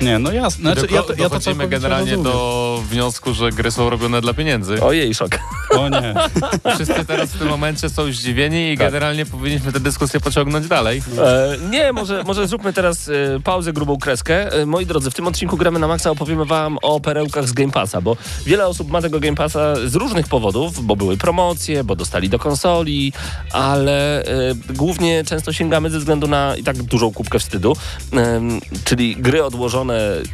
Nie, 0.00 0.18
no 0.18 0.32
jasne. 0.32 0.60
Znaczy, 0.60 0.80
Tylko 0.80 0.94
ja 0.94 1.02
to, 1.02 1.12
ja 1.12 1.16
to 1.16 1.22
dochodzimy 1.28 1.68
generalnie 1.68 2.16
do 2.18 2.82
wniosku, 2.90 3.34
że 3.34 3.50
gry 3.50 3.70
są 3.70 3.90
robione 3.90 4.20
dla 4.20 4.34
pieniędzy. 4.34 4.82
ojej, 4.82 5.14
szok. 5.14 5.30
O 5.70 5.88
nie. 5.88 6.14
Wszyscy 6.74 7.04
teraz 7.04 7.30
w 7.30 7.38
tym 7.38 7.48
momencie 7.48 7.88
są 7.88 8.12
zdziwieni 8.12 8.72
i 8.72 8.78
Tak. 8.78 8.86
generalnie 8.86 9.26
powinniśmy 9.26 9.72
tę 9.72 9.80
dyskusję 9.80 10.20
pociągnąć 10.20 10.68
dalej. 10.68 11.02
E, 11.18 11.56
nie, 11.70 11.92
może, 11.92 12.22
może 12.24 12.48
zróbmy 12.48 12.72
teraz 12.72 13.08
e, 13.08 13.12
pauzę, 13.44 13.72
grubą 13.72 13.98
kreskę. 13.98 14.52
E, 14.52 14.66
moi 14.66 14.86
drodzy, 14.86 15.10
w 15.10 15.14
tym 15.14 15.26
odcinku 15.26 15.56
Gramy 15.56 15.78
na 15.78 15.88
Maxa 15.88 16.10
opowiemy 16.10 16.44
wam 16.44 16.78
o 16.82 17.00
perełkach 17.00 17.48
z 17.48 17.52
Game 17.52 17.72
Passa, 17.72 18.00
bo 18.00 18.16
wiele 18.46 18.66
osób 18.66 18.90
ma 18.90 19.02
tego 19.02 19.20
Game 19.20 19.36
Passa 19.36 19.74
z 19.86 19.94
różnych 19.94 20.28
powodów, 20.28 20.86
bo 20.86 20.96
były 20.96 21.16
promocje, 21.16 21.84
bo 21.84 21.96
dostali 21.96 22.28
do 22.28 22.38
konsoli, 22.38 23.12
ale 23.52 24.24
e, 24.24 24.54
głównie 24.70 25.24
często 25.24 25.52
sięgamy 25.52 25.90
ze 25.90 25.98
względu 25.98 26.26
na 26.26 26.56
i 26.56 26.62
tak 26.64 26.82
dużą 26.82 27.12
kubkę 27.12 27.38
wstydu, 27.38 27.76
em, 28.12 28.60
czyli 28.84 29.16
gry 29.16 29.44
odłożone 29.44 29.73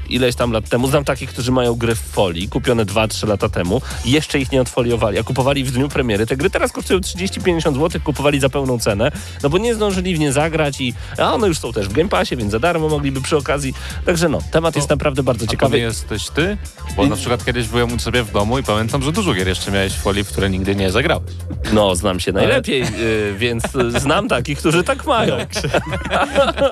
ileś 0.08 0.34
tam 0.34 0.52
lat 0.52 0.68
temu. 0.68 0.88
Znam 0.88 1.04
takich, 1.04 1.30
którzy 1.30 1.52
mają 1.52 1.74
gry 1.74 1.94
w 1.94 1.98
folii, 2.00 2.48
kupione 2.48 2.84
2-3 2.84 3.28
lata 3.28 3.48
temu, 3.48 3.82
i 4.04 4.10
jeszcze 4.10 4.38
ich 4.38 4.52
nie 4.52 4.60
odfoliowali, 4.60 5.18
a 5.18 5.22
kupowali 5.22 5.64
w 5.64 5.70
dniu 5.70 5.88
premiery. 5.88 6.26
Te 6.26 6.36
gry 6.36 6.50
teraz 6.50 6.72
kosztują 6.72 6.98
30-50 7.00 7.74
zł, 7.74 8.00
kupowali 8.04 8.40
za 8.40 8.48
pełną 8.48 8.78
cenę, 8.78 9.12
no 9.42 9.50
bo 9.50 9.58
nie 9.58 9.74
zdążyli 9.74 10.16
w 10.16 10.18
nie 10.18 10.32
zagrać 10.32 10.80
i 10.80 10.94
a 11.18 11.34
one 11.34 11.48
już 11.48 11.58
są 11.58 11.72
też 11.72 11.88
w 11.88 11.92
Game 11.92 12.08
Passie, 12.08 12.36
więc 12.36 12.52
za 12.52 12.58
darmo 12.58 12.88
mogliby 12.88 13.20
przy 13.20 13.36
okazji. 13.36 13.74
Także 14.06 14.28
no, 14.28 14.38
temat 14.50 14.76
jest 14.76 14.90
naprawdę 14.90 15.22
bardzo 15.22 15.44
A 15.44 15.48
ciekawy. 15.48 15.76
nie 15.76 15.82
jesteś 15.82 16.28
ty? 16.28 16.56
Bo 16.96 17.06
na 17.06 17.16
przykład 17.16 17.44
kiedyś 17.44 17.68
byłem 17.68 17.92
u 17.92 17.96
ciebie 17.96 18.22
w 18.22 18.32
domu 18.32 18.58
i 18.58 18.62
pamiętam, 18.62 19.02
że 19.02 19.12
dużo 19.12 19.34
gier 19.34 19.48
jeszcze 19.48 19.70
miałeś 19.70 19.92
w 19.92 20.00
folii, 20.02 20.24
w 20.24 20.28
które 20.28 20.50
nigdy 20.50 20.76
nie 20.76 20.90
zagrałeś. 20.90 21.30
No, 21.72 21.96
znam 21.96 22.20
się 22.20 22.32
najlepiej, 22.32 22.82
y, 22.82 23.34
więc 23.38 23.64
y, 23.74 24.00
znam 24.00 24.28
takich, 24.28 24.58
którzy 24.58 24.84
tak 24.84 25.06
mają. 25.06 25.36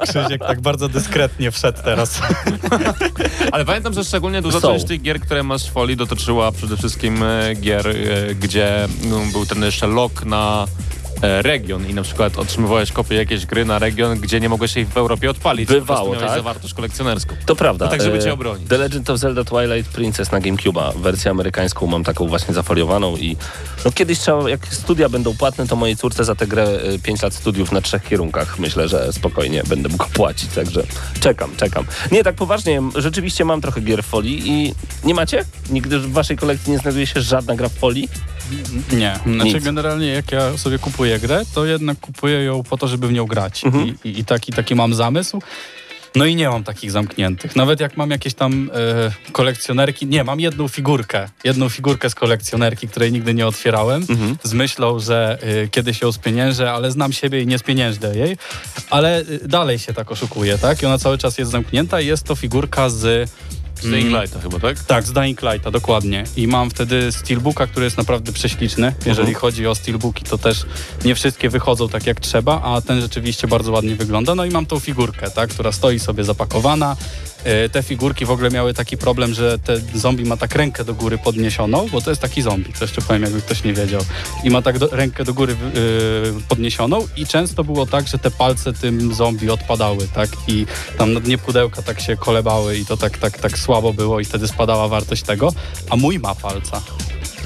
Krzysiek 0.02 0.40
tak 0.46 0.60
bardzo 0.60 0.88
dyskretnie 0.88 1.50
wszedł 1.50 1.78
teraz. 1.84 2.20
Ale 3.52 3.64
pamiętam, 3.64 3.92
że 3.92 4.04
szczególnie 4.04 4.42
duża 4.42 4.60
Są. 4.60 4.72
część 4.72 4.84
tych 4.84 5.02
gier, 5.02 5.20
które 5.20 5.42
masz 5.42 5.64
w 5.64 5.72
folii, 5.72 5.96
dotyczyła 5.96 6.52
przede 6.52 6.76
wszystkim 6.76 7.22
e, 7.22 7.54
gier, 7.54 7.88
e, 7.88 8.34
gdzie 8.34 8.88
no, 9.04 9.20
był 9.32 9.46
ten 9.46 9.62
jeszcze 9.62 9.86
lock 9.86 10.24
na 10.24 10.66
region 11.22 11.88
i 11.90 11.94
na 11.94 12.02
przykład 12.02 12.38
otrzymywałeś 12.38 12.92
kopię 12.92 13.14
jakiejś 13.14 13.46
gry 13.46 13.64
na 13.64 13.78
region, 13.78 14.18
gdzie 14.20 14.40
nie 14.40 14.48
mogłeś 14.48 14.76
jej 14.76 14.86
w 14.86 14.96
Europie 14.96 15.30
odpalić. 15.30 15.68
Bywało, 15.68 16.16
tak? 16.16 16.30
zawartość 16.30 16.74
kolekcjonerską. 16.74 17.34
To 17.46 17.56
prawda. 17.56 17.84
No 17.84 17.90
tak, 17.90 18.02
żeby 18.02 18.18
E, 18.18 18.22
cię 18.22 18.32
obronić. 18.32 18.68
The 18.68 18.78
Legend 18.78 19.10
of 19.10 19.18
Zelda 19.18 19.44
Twilight 19.44 19.92
Princess 19.92 20.32
na 20.32 20.40
GameCube'a. 20.40 20.96
Wersję 20.96 21.30
amerykańską 21.30 21.86
mam 21.86 22.04
taką 22.04 22.28
właśnie 22.28 22.54
zafoliowaną 22.54 23.16
i 23.16 23.36
no 23.84 23.92
kiedyś 23.92 24.18
trzeba, 24.18 24.50
jak 24.50 24.66
studia 24.74 25.08
będą 25.08 25.36
płatne, 25.36 25.66
to 25.66 25.76
mojej 25.76 25.96
córce 25.96 26.24
za 26.24 26.34
tę 26.34 26.46
grę 26.46 26.80
5 27.02 27.22
lat 27.22 27.34
studiów 27.34 27.72
na 27.72 27.80
trzech 27.80 28.02
kierunkach 28.02 28.58
myślę, 28.58 28.88
że 28.88 29.12
spokojnie 29.12 29.62
będę 29.68 29.88
mógł 29.88 30.08
płacić, 30.08 30.50
także 30.50 30.82
czekam, 31.20 31.56
czekam. 31.56 31.84
Nie, 32.12 32.24
tak 32.24 32.34
poważnie, 32.34 32.82
rzeczywiście 32.94 33.44
mam 33.44 33.60
trochę 33.60 33.80
gier 33.80 34.02
w 34.02 34.06
folii 34.06 34.42
i 34.46 34.74
nie 35.04 35.14
macie? 35.14 35.44
Nigdy 35.70 35.98
w 35.98 36.12
waszej 36.12 36.36
kolekcji 36.36 36.72
nie 36.72 36.78
znajduje 36.78 37.06
się 37.06 37.20
żadna 37.20 37.56
gra 37.56 37.68
w 37.68 37.74
folii? 37.74 38.08
Nie. 38.92 39.18
Znaczy 39.26 39.54
Nic. 39.54 39.64
generalnie 39.64 40.06
jak 40.06 40.32
ja 40.32 40.58
sobie 40.58 40.78
kupuję 40.78 41.18
grę, 41.18 41.42
to 41.54 41.66
jednak 41.66 42.00
kupuję 42.00 42.44
ją 42.44 42.62
po 42.62 42.76
to, 42.76 42.88
żeby 42.88 43.08
w 43.08 43.12
nią 43.12 43.26
grać. 43.26 43.64
Mhm. 43.64 43.86
I, 44.04 44.08
i, 44.08 44.18
i 44.18 44.24
taki, 44.24 44.52
taki 44.52 44.74
mam 44.74 44.94
zamysł. 44.94 45.40
No 46.16 46.24
i 46.26 46.36
nie 46.36 46.48
mam 46.48 46.64
takich 46.64 46.90
zamkniętych. 46.90 47.56
Nawet 47.56 47.80
jak 47.80 47.96
mam 47.96 48.10
jakieś 48.10 48.34
tam 48.34 48.70
e, 48.74 49.32
kolekcjonerki, 49.32 50.06
nie, 50.06 50.24
mam 50.24 50.40
jedną 50.40 50.68
figurkę. 50.68 51.28
Jedną 51.44 51.68
figurkę 51.68 52.10
z 52.10 52.14
kolekcjonerki, 52.14 52.88
której 52.88 53.12
nigdy 53.12 53.34
nie 53.34 53.46
otwierałem, 53.46 54.06
z 54.42 54.52
myślą, 54.52 54.98
że 54.98 55.38
e, 55.42 55.68
kiedyś 55.68 56.00
ją 56.00 56.12
spieniężę, 56.12 56.72
ale 56.72 56.90
znam 56.90 57.12
siebie 57.12 57.42
i 57.42 57.46
nie 57.46 57.58
spieniężę 57.58 58.16
jej. 58.16 58.36
Ale 58.90 59.18
e, 59.18 59.24
dalej 59.48 59.78
się 59.78 59.94
tak 59.94 60.12
oszukuje, 60.12 60.58
tak? 60.58 60.82
I 60.82 60.86
ona 60.86 60.98
cały 60.98 61.18
czas 61.18 61.38
jest 61.38 61.50
zamknięta 61.50 62.00
i 62.00 62.06
jest 62.06 62.24
to 62.24 62.34
figurka 62.34 62.90
z... 62.90 63.30
Z 63.80 63.90
Dying 63.90 64.20
Lighta 64.20 64.40
chyba, 64.40 64.58
tak? 64.58 64.84
Tak, 64.84 65.06
z 65.06 65.12
Dying 65.12 65.42
Lighta, 65.42 65.70
dokładnie. 65.70 66.24
I 66.36 66.46
mam 66.46 66.70
wtedy 66.70 67.12
Steelbooka, 67.12 67.66
który 67.66 67.84
jest 67.84 67.98
naprawdę 67.98 68.32
prześliczny. 68.32 68.94
Jeżeli 69.06 69.34
chodzi 69.34 69.66
o 69.66 69.74
Steelbooki, 69.74 70.24
to 70.24 70.38
też 70.38 70.66
nie 71.04 71.14
wszystkie 71.14 71.48
wychodzą 71.50 71.88
tak 71.88 72.06
jak 72.06 72.20
trzeba, 72.20 72.62
a 72.62 72.80
ten 72.80 73.00
rzeczywiście 73.00 73.48
bardzo 73.48 73.72
ładnie 73.72 73.94
wygląda. 73.94 74.34
No 74.34 74.44
i 74.44 74.50
mam 74.50 74.66
tą 74.66 74.78
figurkę, 74.78 75.30
tak, 75.30 75.50
która 75.50 75.72
stoi 75.72 75.98
sobie 75.98 76.24
zapakowana. 76.24 76.96
E, 77.44 77.68
Te 77.68 77.82
figurki 77.82 78.24
w 78.24 78.30
ogóle 78.30 78.50
miały 78.50 78.74
taki 78.74 78.96
problem, 78.96 79.34
że 79.34 79.58
ten 79.58 79.82
zombie 79.94 80.24
ma 80.24 80.36
tak 80.36 80.54
rękę 80.54 80.84
do 80.84 80.94
góry 80.94 81.18
podniesioną, 81.18 81.88
bo 81.92 82.00
to 82.00 82.10
jest 82.10 82.22
taki 82.22 82.42
zombie, 82.42 82.72
to 82.72 82.84
jeszcze 82.84 83.02
powiem, 83.02 83.22
jakby 83.22 83.40
ktoś 83.40 83.64
nie 83.64 83.72
wiedział. 83.72 84.00
I 84.44 84.50
ma 84.50 84.62
tak 84.62 84.78
do, 84.78 84.88
rękę 84.92 85.24
do 85.24 85.34
góry 85.34 85.56
yy, 85.74 86.34
podniesioną 86.48 87.06
i 87.16 87.26
często 87.26 87.64
było 87.64 87.86
tak, 87.86 88.08
że 88.08 88.18
te 88.18 88.30
palce 88.30 88.72
tym 88.72 89.14
zombie 89.14 89.50
odpadały, 89.50 90.08
tak? 90.14 90.30
I 90.48 90.66
tam 90.98 91.12
na 91.12 91.20
dnie 91.20 91.38
pudełka 91.38 91.82
tak 91.82 92.00
się 92.00 92.16
kolebały 92.16 92.76
i 92.76 92.86
to 92.86 92.96
tak, 92.96 93.18
tak, 93.18 93.38
tak 93.38 93.58
słabo 93.58 93.92
było 93.92 94.20
i 94.20 94.24
wtedy 94.24 94.48
spadała 94.48 94.88
wartość 94.88 95.22
tego, 95.22 95.52
a 95.90 95.96
mój 95.96 96.18
ma 96.18 96.34
palca. 96.34 96.82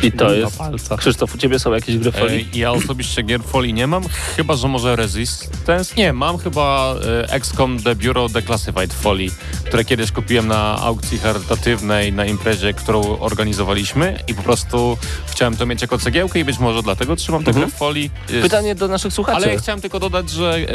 I 0.02 0.12
to 0.12 0.32
jest... 0.34 0.58
palca. 0.58 0.96
Krzysztof, 0.96 1.34
u 1.34 1.38
ciebie 1.38 1.58
są 1.58 1.72
jakieś 1.72 1.98
gry 1.98 2.12
folii? 2.12 2.48
E, 2.54 2.58
Ja 2.58 2.72
osobiście 2.72 3.22
gier 3.22 3.42
folii 3.42 3.74
nie 3.74 3.86
mam, 3.86 4.04
chyba 4.36 4.56
że 4.56 4.68
może 4.68 4.96
Resistance. 4.96 5.94
Nie, 5.96 6.12
mam 6.12 6.38
chyba 6.38 6.94
e, 7.28 7.32
XCOM 7.32 7.78
The 7.82 7.94
Bureau 7.94 8.28
Declassified 8.28 8.94
folii, 8.94 9.30
które 9.64 9.84
kiedyś 9.84 10.12
kupiłem 10.12 10.48
na 10.48 10.78
aukcji 10.78 11.18
charytatywnej 11.18 12.12
na 12.12 12.24
imprezie, 12.26 12.74
którą 12.74 13.18
organizowaliśmy 13.18 14.18
i 14.28 14.34
po 14.34 14.42
prostu 14.42 14.98
chciałem 15.26 15.56
to 15.56 15.66
mieć 15.66 15.82
jako 15.82 15.98
cegiełkę 15.98 16.38
i 16.40 16.44
być 16.44 16.58
może 16.58 16.82
dlatego 16.82 17.16
trzymam 17.16 17.44
tę 17.44 17.52
grę 17.52 17.66
w 17.66 17.74
folii. 17.74 18.10
Pytanie 18.42 18.74
do 18.74 18.88
naszych 18.88 19.12
słuchaczy. 19.12 19.36
Ale 19.36 19.52
ja 19.54 19.58
chciałem 19.58 19.80
tylko 19.80 20.00
dodać, 20.00 20.30
że 20.30 20.54
e, 20.54 20.66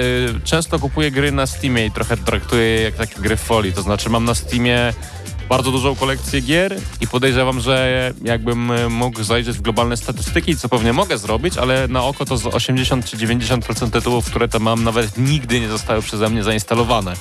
często 0.43 0.79
kupuję 0.79 1.12
gry 1.12 1.31
na 1.31 1.46
Steamie 1.48 1.86
i 1.86 1.91
trochę 1.91 2.17
traktuję 2.17 2.63
je 2.63 2.81
jak 2.81 2.96
takie 2.96 3.22
gry 3.22 3.38
w 3.38 3.41
folii. 3.41 3.74
To 3.74 3.81
znaczy 3.81 4.10
mam 4.10 4.25
na 4.25 4.36
Steamie 4.36 4.93
bardzo 5.50 5.72
dużą 5.72 5.96
kolekcję 5.96 6.42
gier 6.42 6.75
i 7.01 7.08
podejrzewam, 7.08 7.60
że 7.60 8.13
jakbym 8.24 8.72
e, 8.72 8.89
mógł 8.89 9.24
zajrzeć 9.24 9.58
w 9.58 9.62
globalne 9.62 9.98
statystyki, 9.98 10.58
co 10.58 10.70
pewnie 10.70 10.94
mogę 10.94 11.18
zrobić, 11.18 11.58
ale 11.58 11.88
na 11.88 12.04
oko 12.04 12.25
to 12.25 12.38
z 12.38 12.46
80 12.46 13.06
czy 13.06 13.18
90% 13.18 13.92
tytułów, 13.92 14.25
które 14.25 14.48
tam 14.48 14.62
mam, 14.62 14.84
nawet 14.84 15.18
nigdy 15.18 15.60
nie 15.60 15.68
zostały 15.68 16.01
przeze 16.01 16.30
mnie 16.30 16.44
zainstalowane. 16.44 17.13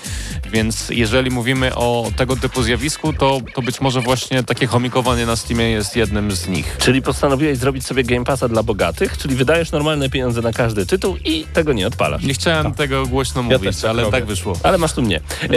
Więc 0.53 0.89
jeżeli 0.89 1.31
mówimy 1.31 1.75
o 1.75 2.11
tego 2.17 2.37
typu 2.37 2.63
zjawisku, 2.63 3.13
to, 3.13 3.41
to 3.55 3.63
być 3.63 3.81
może 3.81 4.01
właśnie 4.01 4.43
takie 4.43 4.67
chomikowanie 4.67 5.27
na 5.27 5.37
Steamie 5.37 5.71
jest 5.71 5.97
jednym 5.97 6.33
z 6.33 6.49
nich. 6.49 6.77
Czyli 6.81 7.03
postanowiłeś 7.03 7.59
zrobić 7.59 7.87
sobie 7.87 8.05
Game 8.05 8.25
Passa 8.25 8.49
dla 8.49 8.63
bogatych, 8.63 9.19
czyli 9.19 9.35
wydajesz 9.35 9.73
normalne 9.73 10.11
pieniądze 10.11 10.43
na 10.43 10.53
każdy 10.53 10.87
tytuł 10.87 11.17
i 11.25 11.47
tego 11.53 11.73
nie 11.73 11.87
odpalasz. 11.87 12.23
Nie 12.23 12.35
chciałem 12.35 12.75
tego 12.75 13.07
głośno 13.07 13.43
mówić, 13.43 13.63
też 13.63 13.77
tak 13.77 13.91
ale 13.91 14.03
robię. 14.03 14.13
tak 14.13 14.27
wyszło. 14.27 14.57
Ale 14.63 14.79
masz 14.79 14.93
tu 14.93 15.03
mnie. 15.03 15.17
E, 15.17 15.49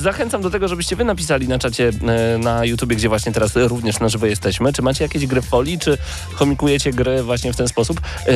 zachęcam 0.00 0.42
do 0.42 0.50
tego, 0.50 0.68
żebyście 0.68 0.96
wy 0.96 1.04
napisali 1.04 1.48
na 1.48 1.58
czacie 1.58 1.92
na 2.38 2.64
YouTubie, 2.64 2.96
gdzie 2.96 3.08
właśnie 3.08 3.32
teraz 3.32 3.56
również 3.56 4.00
na 4.00 4.08
żywo 4.08 4.26
jesteśmy. 4.26 4.72
Czy 4.72 4.82
macie 4.82 5.04
jakieś 5.04 5.26
gry 5.26 5.42
w 5.42 5.44
folii, 5.44 5.78
czy 5.78 5.98
chomikujecie 6.34 6.92
gry 6.92 7.22
właśnie 7.22 7.52
w 7.52 7.56
ten 7.56 7.68
sposób? 7.68 8.00
E, 8.26 8.30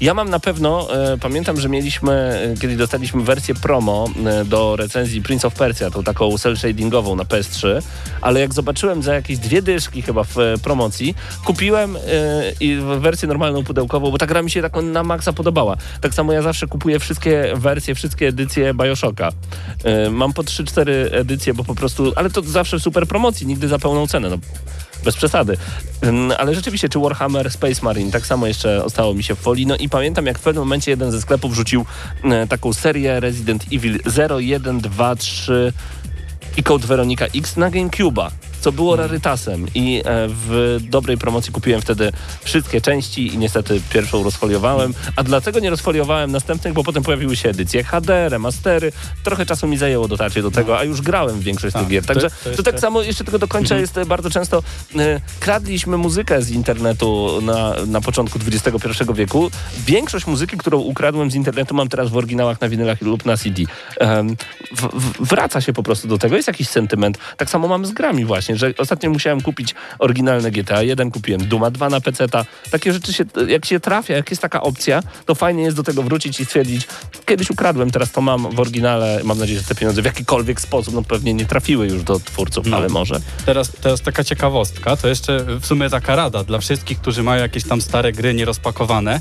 ja 0.00 0.14
mam 0.14 0.30
na 0.30 0.40
pewno, 0.40 0.94
e, 1.12 1.18
pamiętam, 1.18 1.60
że 1.60 1.68
mieliśmy, 1.68 2.12
e, 2.12 2.60
kiedy 2.60 2.76
dostaliśmy 2.76 3.22
wersję 3.22 3.54
promo 3.54 4.08
e, 4.26 4.44
do 4.44 4.76
recenzji 4.76 5.22
Prince 5.22 5.44
of 5.44 5.54
Persia, 5.54 5.90
tą 5.90 6.04
taką 6.04 6.28
cel-shadingową 6.34 7.16
na 7.16 7.24
PS3, 7.24 7.82
ale 8.20 8.40
jak 8.40 8.54
zobaczyłem 8.54 9.02
za 9.02 9.14
jakieś 9.14 9.38
dwie 9.38 9.62
dyszki 9.62 10.02
chyba 10.02 10.24
w 10.24 10.38
e, 10.38 10.58
promocji, 10.58 11.14
kupiłem 11.44 11.96
e, 11.96 12.00
i 12.60 12.78
wersję 13.00 13.28
normalną 13.28 13.64
pudełkową, 13.64 14.10
bo 14.10 14.18
ta 14.18 14.26
gra 14.26 14.42
mi 14.42 14.50
się 14.50 14.62
tak 14.62 14.72
na 14.82 15.02
maksa 15.02 15.32
podobała. 15.32 15.76
Tak 16.00 16.14
samo 16.14 16.32
ja 16.32 16.42
zawsze 16.42 16.66
kupuję 16.66 16.98
wszystkie 16.98 17.52
wersje, 17.56 17.94
wszystkie 17.94 18.28
edycje 18.28 18.74
Bioshocka. 18.74 19.30
E, 19.84 20.10
Mam 20.10 20.32
po 20.32 20.42
3-4 20.42 20.90
edycje, 21.10 21.54
bo 21.54 21.64
po 21.64 21.74
prostu, 21.74 22.12
ale 22.16 22.30
to 22.30 22.42
zawsze 22.42 22.80
super 22.80 23.06
promocji, 23.08 23.46
nigdy 23.46 23.68
za 23.68 23.78
pełną 23.78 24.06
cenę. 24.06 24.30
No. 24.30 24.38
Bez 25.04 25.16
przesady. 25.16 25.56
Ym, 26.04 26.32
Ale 26.38 26.54
rzeczywiście, 26.54 26.88
czy 26.88 26.98
Warhammer 26.98 27.50
Space 27.50 27.80
Marine, 27.82 28.10
tak 28.10 28.26
samo 28.26 28.46
jeszcze 28.46 28.84
ostało 28.84 29.14
mi 29.14 29.22
się 29.22 29.34
w 29.34 29.38
folii. 29.38 29.66
No 29.66 29.76
i 29.76 29.88
pamiętam, 29.88 30.26
jak 30.26 30.38
w 30.38 30.42
pewnym 30.42 30.64
momencie 30.64 30.90
jeden 30.90 31.12
ze 31.12 31.20
sklepów 31.20 31.54
rzucił 31.54 31.84
e, 32.24 32.46
taką 32.46 32.72
serię 32.72 33.20
Resident 33.20 33.64
Evil 33.72 34.00
0, 34.06 34.40
1, 34.40 34.80
2, 34.80 35.16
3 35.16 35.72
i 36.56 36.62
Code 36.62 36.86
Veronica 36.86 37.26
X 37.26 37.56
na 37.56 37.70
GameCube'a, 37.70 38.30
co 38.60 38.72
było 38.72 38.96
rarytasem. 38.96 39.66
I 39.74 39.98
e, 39.98 40.02
w 40.28 40.78
dobrej 40.82 41.18
promocji 41.18 41.52
kupiłem 41.52 41.80
wtedy 41.80 42.12
wszystkie 42.44 42.80
części 42.80 43.34
i 43.34 43.38
niestety 43.38 43.80
pierwszą 43.92 44.22
rozfoliowałem, 44.22 44.94
a 45.16 45.22
dlatego 45.22 45.60
nie 45.60 45.70
rozfoliowałem 45.70 46.32
następnych, 46.32 46.74
bo 46.74 46.84
potem 46.84 47.02
pojawiły 47.02 47.36
się 47.36 47.48
edycje 47.48 47.84
HD, 47.84 48.28
remastery, 48.28 48.92
trochę 49.24 49.46
czasu 49.46 49.66
mi 49.66 49.76
zajęło 49.76 50.08
dotarcie 50.08 50.42
do 50.42 50.50
tego, 50.50 50.78
a 50.78 50.84
już 50.84 51.00
grałem 51.02 51.36
w 51.36 51.42
większość 51.42 51.72
Tak, 51.72 51.82
tych 51.82 51.90
gier, 51.90 52.02
to- 52.02 52.08
także 52.14 52.30
to 52.30 52.36
to, 52.44 52.50
jeszcze- 52.50 52.62
tak. 52.62 52.80
samo, 52.80 53.02
jeszcze 53.02 53.24
tylko 53.24 53.38
dokończę, 53.38 53.80
jest 53.80 53.98
e, 53.98 54.06
bardzo 54.06 54.30
często, 54.30 54.62
e, 54.98 55.20
kradliśmy 55.40 55.96
muzykę 55.96 56.42
z 56.42 56.50
internetu 56.50 57.40
na, 57.42 57.74
na 57.86 58.00
początku 58.00 58.38
XXI 58.46 58.88
wieku, 59.14 59.50
większość 59.86 60.26
muzyki, 60.26 60.56
którą 60.56 60.78
ukradłem 60.78 61.30
z 61.30 61.34
internetu 61.34 61.74
mam 61.74 61.88
teraz 61.88 62.08
w 62.10 62.16
oryginałach 62.16 62.60
na 62.60 62.68
winylach 62.68 63.02
lub 63.02 63.24
na 63.26 63.36
CD. 63.36 63.62
W, 64.76 64.82
w, 64.82 65.26
wraca 65.28 65.60
się 65.60 65.72
po 65.72 65.82
prostu 65.82 66.08
do 66.08 66.18
tego, 66.18 66.36
jest 66.36 66.48
jakiś 66.48 66.68
sentyment. 66.68 67.18
Tak 67.36 67.50
samo 67.50 67.68
mam 67.68 67.86
z 67.86 67.92
grami 67.92 68.24
właśnie, 68.24 68.47
że 68.56 68.72
ostatnio 68.78 69.10
musiałem 69.10 69.40
kupić 69.40 69.74
oryginalne 69.98 70.50
GTA 70.50 70.82
1, 70.82 71.10
kupiłem 71.10 71.48
Duma 71.48 71.70
2 71.70 71.88
na 71.90 72.00
PC-ta. 72.00 72.44
Takie 72.70 72.92
rzeczy 72.92 73.12
się, 73.12 73.24
jak 73.48 73.64
się 73.64 73.80
trafia, 73.80 74.14
jak 74.16 74.30
jest 74.30 74.42
taka 74.42 74.60
opcja, 74.62 75.02
to 75.26 75.34
fajnie 75.34 75.62
jest 75.62 75.76
do 75.76 75.82
tego 75.82 76.02
wrócić 76.02 76.40
i 76.40 76.44
stwierdzić, 76.44 76.88
kiedyś 77.26 77.50
ukradłem, 77.50 77.90
teraz 77.90 78.12
to 78.12 78.20
mam 78.20 78.50
w 78.50 78.60
oryginale, 78.60 79.20
mam 79.24 79.38
nadzieję, 79.38 79.58
że 79.60 79.64
te 79.66 79.74
pieniądze 79.74 80.02
w 80.02 80.04
jakikolwiek 80.04 80.60
sposób, 80.60 80.94
no 80.94 81.02
pewnie 81.02 81.34
nie 81.34 81.46
trafiły 81.46 81.86
już 81.86 82.02
do 82.02 82.20
twórców, 82.20 82.66
No. 82.66 82.76
ale 82.76 82.88
może. 82.88 83.20
Teraz, 83.46 83.72
teraz 83.80 84.00
taka 84.00 84.24
ciekawostka, 84.24 84.96
to 84.96 85.08
jeszcze 85.08 85.44
w 85.60 85.66
sumie 85.66 85.90
taka 85.90 86.16
rada 86.16 86.44
dla 86.44 86.58
wszystkich, 86.58 87.00
którzy 87.00 87.22
mają 87.22 87.42
jakieś 87.42 87.64
tam 87.64 87.80
stare 87.80 88.12
gry 88.12 88.34
nierozpakowane. 88.34 89.20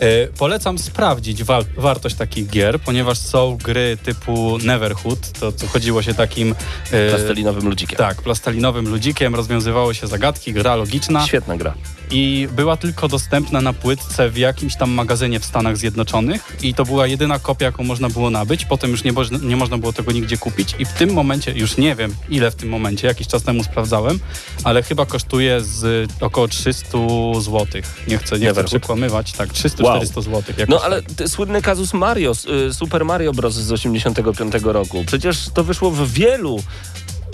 E, 0.00 0.26
polecam 0.38 0.78
sprawdzić 0.78 1.44
wa- 1.44 1.64
wartość 1.76 2.14
takich 2.16 2.48
gier, 2.50 2.80
ponieważ 2.80 3.18
są 3.18 3.56
gry 3.64 3.98
typu 4.02 4.58
Neverhood, 4.64 5.32
to, 5.40 5.52
to 5.52 5.66
chodziło 5.66 6.02
się 6.02 6.14
takim... 6.14 6.54
e, 6.92 7.10
Plastelinowym 7.10 7.68
ludzikiem. 7.68 7.96
Tak, 7.98 8.22
plastelinowym 8.22 8.88
ludzikiem, 8.88 9.34
rozwiązywało 9.34 9.94
się 9.94 10.06
zagadki, 10.06 10.52
gra 10.52 10.76
logiczna 10.76 11.26
Świetna 11.26 11.56
gra. 11.56 11.74
I 12.10 12.48
była 12.52 12.76
tylko 12.76 13.08
dostępna 13.08 13.60
na 13.60 13.72
płytce 13.72 14.30
w 14.30 14.36
jakimś 14.38 14.76
tam 14.76 14.90
magazynie 14.90 15.40
w 15.40 15.44
Stanach 15.44 15.76
Zjednoczonych 15.76 16.56
i 16.62 16.74
to 16.74 16.84
była 16.84 17.06
jedyna 17.06 17.38
kopia, 17.38 17.66
jaką 17.66 17.84
można 17.84 18.08
było 18.08 18.30
nabyć, 18.30 18.64
potem 18.64 18.90
już 18.90 19.04
nie, 19.04 19.12
można- 19.12 19.38
nie 19.38 19.56
można 19.56 19.78
było 19.78 19.92
tego 19.92 20.12
nigdzie 20.12 20.36
kupić 20.36 20.74
i 20.78 20.84
w 20.84 20.92
tym 20.92 21.12
momencie, 21.12 21.52
już 21.52 21.76
nie 21.76 21.94
wiem 21.94 22.14
ile 22.28 22.50
w 22.50 22.54
tym 22.54 22.68
momencie, 22.68 23.06
jakiś 23.06 23.26
czas 23.26 23.42
temu 23.42 23.64
sprawdzałem, 23.64 24.18
ale 24.64 24.82
chyba 24.82 25.06
kosztuje 25.06 25.60
z 25.60 26.10
około 26.20 26.48
300 26.48 26.98
zł. 27.40 27.66
Nie 28.08 28.18
chcę, 28.18 28.38
nie 28.38 28.50
chcę 28.52 28.64
przekłamywać, 28.64 29.32
tak, 29.32 29.48
300-400 29.52 29.82
Wow. 29.84 30.04
zł. 30.22 30.42
No 30.68 30.80
ale 30.84 31.02
ty, 31.02 31.28
słynny 31.28 31.62
kazus 31.62 31.94
Mario, 31.94 32.32
y, 32.70 32.74
Super 32.74 33.04
Mario 33.04 33.32
Bros. 33.32 33.54
z 33.54 33.72
85 33.72 34.54
roku. 34.72 35.04
Przecież 35.06 35.48
to 35.54 35.64
wyszło 35.64 35.90
w 35.90 36.10
wielu 36.12 36.62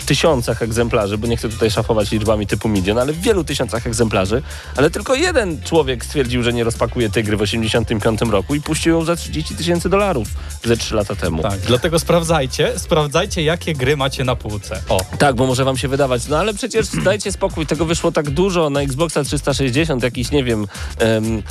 tysiącach 0.07 0.61
egzemplarzy, 0.61 1.17
bo 1.17 1.27
nie 1.27 1.37
chcę 1.37 1.49
tutaj 1.49 1.71
szafować 1.71 2.11
liczbami 2.11 2.47
typu 2.47 2.69
milion, 2.69 2.97
ale 2.97 3.13
w 3.13 3.21
wielu 3.21 3.43
tysiącach 3.43 3.87
egzemplarzy, 3.87 4.41
ale 4.75 4.89
tylko 4.89 5.15
jeden 5.15 5.61
człowiek 5.63 6.05
stwierdził, 6.05 6.43
że 6.43 6.53
nie 6.53 6.63
rozpakuje 6.63 7.09
tej 7.09 7.23
gry 7.23 7.37
w 7.37 7.41
85 7.41 8.21
roku 8.21 8.55
i 8.55 8.61
puścił 8.61 8.93
ją 8.93 9.03
za 9.05 9.15
30 9.15 9.55
tysięcy 9.55 9.89
dolarów 9.89 10.27
ze 10.63 10.77
3 10.77 10.95
lata 10.95 11.15
temu. 11.15 11.41
Tak, 11.41 11.59
dlatego 11.59 11.99
sprawdzajcie, 11.99 12.79
sprawdzajcie 12.79 13.43
jakie 13.43 13.73
gry 13.73 13.97
macie 13.97 14.23
na 14.23 14.35
półce. 14.35 14.81
O, 14.89 15.01
Tak, 15.17 15.35
bo 15.35 15.47
może 15.47 15.63
wam 15.65 15.77
się 15.77 15.87
wydawać, 15.87 16.27
no 16.27 16.37
ale 16.37 16.53
przecież 16.53 16.87
dajcie 17.03 17.31
spokój, 17.31 17.65
tego 17.65 17.85
wyszło 17.85 18.11
tak 18.11 18.29
dużo 18.29 18.69
na 18.69 18.81
Xboxa 18.81 19.23
360, 19.23 20.03
jakiś, 20.03 20.31
nie 20.31 20.43
wiem, 20.43 20.67
em, 20.99 21.43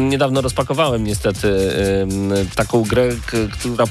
niedawno 0.00 0.40
rozpakowałem 0.40 1.04
niestety 1.04 1.72
taką 2.54 2.82
grę, 2.82 3.08
która 3.52 3.84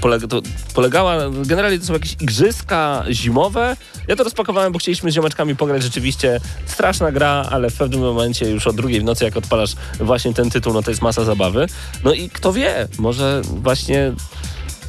polegała, 0.73 1.15
generalnie 1.45 1.79
to 1.79 1.85
są 1.85 1.93
jakieś 1.93 2.13
igrzyska 2.13 3.03
zimowe. 3.11 3.77
Ja 4.07 4.15
to 4.15 4.23
rozpakowałem, 4.23 4.73
bo 4.73 4.79
chcieliśmy 4.79 5.11
z 5.11 5.13
ziomeczkami 5.13 5.55
pograć 5.55 5.83
rzeczywiście. 5.83 6.39
Straszna 6.65 7.11
gra, 7.11 7.47
ale 7.49 7.69
w 7.69 7.77
pewnym 7.77 7.99
momencie 7.99 8.49
już 8.49 8.67
o 8.67 8.73
drugiej 8.73 9.01
w 9.01 9.03
nocy, 9.03 9.25
jak 9.25 9.37
odpalasz 9.37 9.75
właśnie 9.99 10.33
ten 10.33 10.49
tytuł, 10.49 10.73
no 10.73 10.83
to 10.83 10.91
jest 10.91 11.01
masa 11.01 11.23
zabawy. 11.23 11.65
No 12.03 12.13
i 12.13 12.29
kto 12.29 12.53
wie, 12.53 12.87
może 12.99 13.41
właśnie 13.45 14.13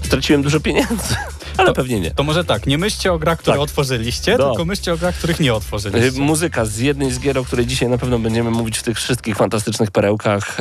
straciłem 0.02 0.42
dużo 0.42 0.60
pieniędzy. 0.60 1.14
Ale 1.56 1.72
pewnie 1.72 2.00
nie. 2.00 2.10
To 2.10 2.22
może 2.22 2.44
tak, 2.44 2.66
nie 2.66 2.78
myślcie 2.78 3.12
o 3.12 3.18
grach, 3.18 3.38
które 3.38 3.54
Tak. 3.54 3.62
otworzyliście, 3.62 4.36
No. 4.38 4.48
tylko 4.50 4.64
myślcie 4.64 4.92
o 4.92 4.96
grach, 4.96 5.14
których 5.14 5.40
nie 5.40 5.50
Y, 5.50 5.54
otworzyliście. 5.54 6.20
Muzyka 6.20 6.64
z 6.64 6.78
jednej 6.78 7.10
z 7.12 7.20
gier, 7.20 7.38
o 7.38 7.44
której 7.44 7.66
dzisiaj 7.66 7.88
na 7.88 7.98
pewno 7.98 8.18
będziemy 8.18 8.50
mówić 8.50 8.78
w 8.78 8.82
tych 8.82 8.96
wszystkich 8.96 9.36
fantastycznych 9.36 9.90
perełkach 9.90 10.56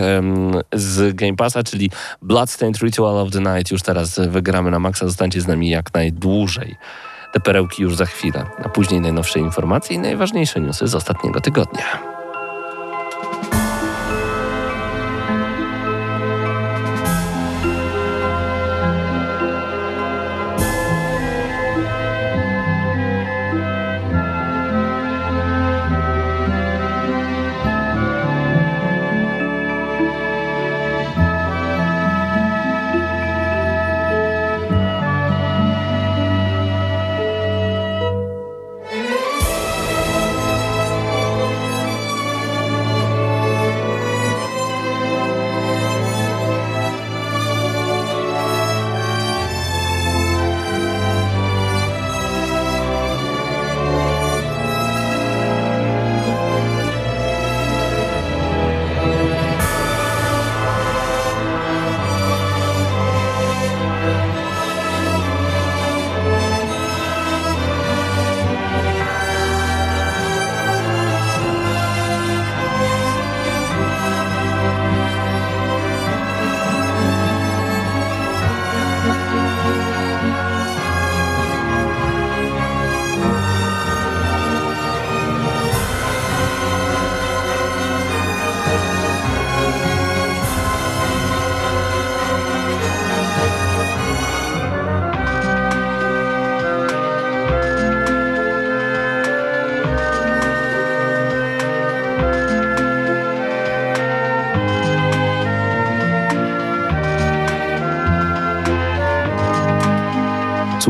z 0.74 1.16
Game 1.16 1.36
Passa, 1.36 1.64
czyli 1.64 1.92
Bloodstained 2.22 2.78
Ritual 2.82 3.18
of 3.18 3.32
the 3.32 3.40
Night. 3.40 3.72
Już 3.72 3.82
teraz 3.82 4.20
wygramy 4.30 4.72
na 4.72 4.80
maksa. 4.80 5.08
Zostańcie 5.08 5.42
z 5.42 5.48
nami 5.48 5.70
jak 5.70 5.94
najdłużej. 5.94 6.76
Te 7.34 7.40
perełki 7.40 7.82
już 7.84 7.96
za 7.96 8.06
chwilę. 8.06 8.46
A 8.64 8.70
później 8.70 9.02
najnowsze 9.02 9.40
informacje 9.40 9.96
i 9.96 10.00
najważniejsze 10.00 10.60
newsy 10.60 10.88
z 10.88 10.96
ostatniego 10.96 11.42
tygodnia. 11.42 12.17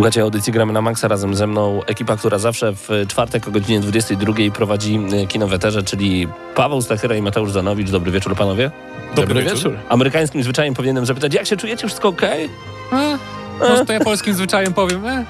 Słuchacie 0.07 0.21
audycji 0.21 0.53
Gramy 0.53 0.73
na 0.73 0.81
Maxa 0.81 1.07
razem 1.07 1.35
ze 1.35 1.47
mną 1.47 1.83
ekipa, 1.85 2.17
która 2.17 2.37
zawsze 2.37 2.73
w 2.73 2.89
czwartek 3.07 3.47
o 3.47 3.51
godzinie 3.51 3.79
22 3.79 4.33
prowadzi 4.53 4.99
e, 5.13 5.27
kino 5.27 5.47
w 5.47 5.53
eterze, 5.53 5.83
czyli 5.83 6.27
Paweł 6.55 6.81
Stachyra 6.81 7.15
i 7.15 7.21
Mateusz 7.21 7.51
Zanowicz. 7.51 7.89
Dobry 7.89 8.11
wieczór 8.11 8.35
panowie. 8.35 8.71
Dobry 9.15 9.43
wieczór. 9.43 9.77
Amerykańskim 9.89 10.43
zwyczajem 10.43 10.73
powinienem 10.73 11.05
zapytać, 11.05 11.33
jak 11.33 11.45
się 11.45 11.57
czujecie? 11.57 11.87
Wszystko 11.87 12.07
okej? 12.07 12.49
Może 13.59 13.85
to 13.85 13.93
ja 13.93 13.99
polskim 13.99 14.33
zwyczajem 14.33 14.73
powiem, 14.73 15.05
e? 15.05 15.25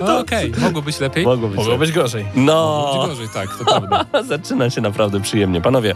No 0.00 0.18
okej, 0.18 0.52
mogło 0.58 0.82
być 0.82 1.00
lepiej. 1.00 1.24
Mogło 1.24 1.48
być. 1.48 1.58
Mogło 1.58 1.78
być 1.78 1.92
gorzej. 1.92 2.24
No, 2.34 2.86
Mogło 2.86 3.02
być 3.02 3.10
gorzej, 3.10 3.28
tak, 3.34 3.58
to 3.58 3.64
prawda. 3.64 4.04
zaczyna 4.38 4.70
się 4.70 4.80
naprawdę 4.80 5.20
przyjemnie. 5.20 5.60
Panowie, 5.60 5.94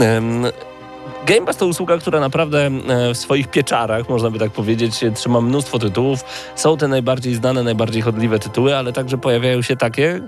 em, 0.00 0.46
Game 1.26 1.46
Pass 1.46 1.56
to 1.56 1.66
usługa, 1.66 1.98
która 1.98 2.20
naprawdę 2.20 2.66
e, 2.66 3.14
w 3.14 3.18
swoich 3.18 3.50
pieczarach, 3.50 4.08
można 4.08 4.30
by 4.30 4.38
tak 4.38 4.50
powiedzieć, 4.50 5.00
trzyma 5.14 5.40
mnóstwo 5.40 5.78
tytułów. 5.78 6.24
Są 6.56 6.76
te 6.76 6.88
najbardziej 6.88 7.34
znane, 7.34 7.62
najbardziej 7.62 8.02
chodliwe 8.02 8.38
tytuły, 8.38 8.76
ale 8.76 8.92
także 8.92 9.18
pojawiają 9.18 9.62
się 9.62 9.76
takie, 9.76 10.20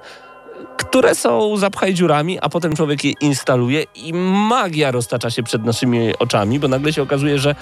które 0.77 1.15
są 1.15 1.57
zapchaj 1.57 1.95
dziurami, 1.95 2.39
a 2.41 2.49
potem 2.49 2.77
człowiek 2.77 3.05
je 3.05 3.13
instaluje 3.21 3.85
i 3.95 4.13
magia 4.49 4.91
roztacza 4.91 5.31
się 5.31 5.43
przed 5.43 5.65
naszymi 5.65 6.19
oczami, 6.19 6.59
bo 6.59 6.69
nagle 6.69 6.93
się 6.93 7.03
okazuje, 7.03 7.39
że 7.39 7.51
e, 7.51 7.55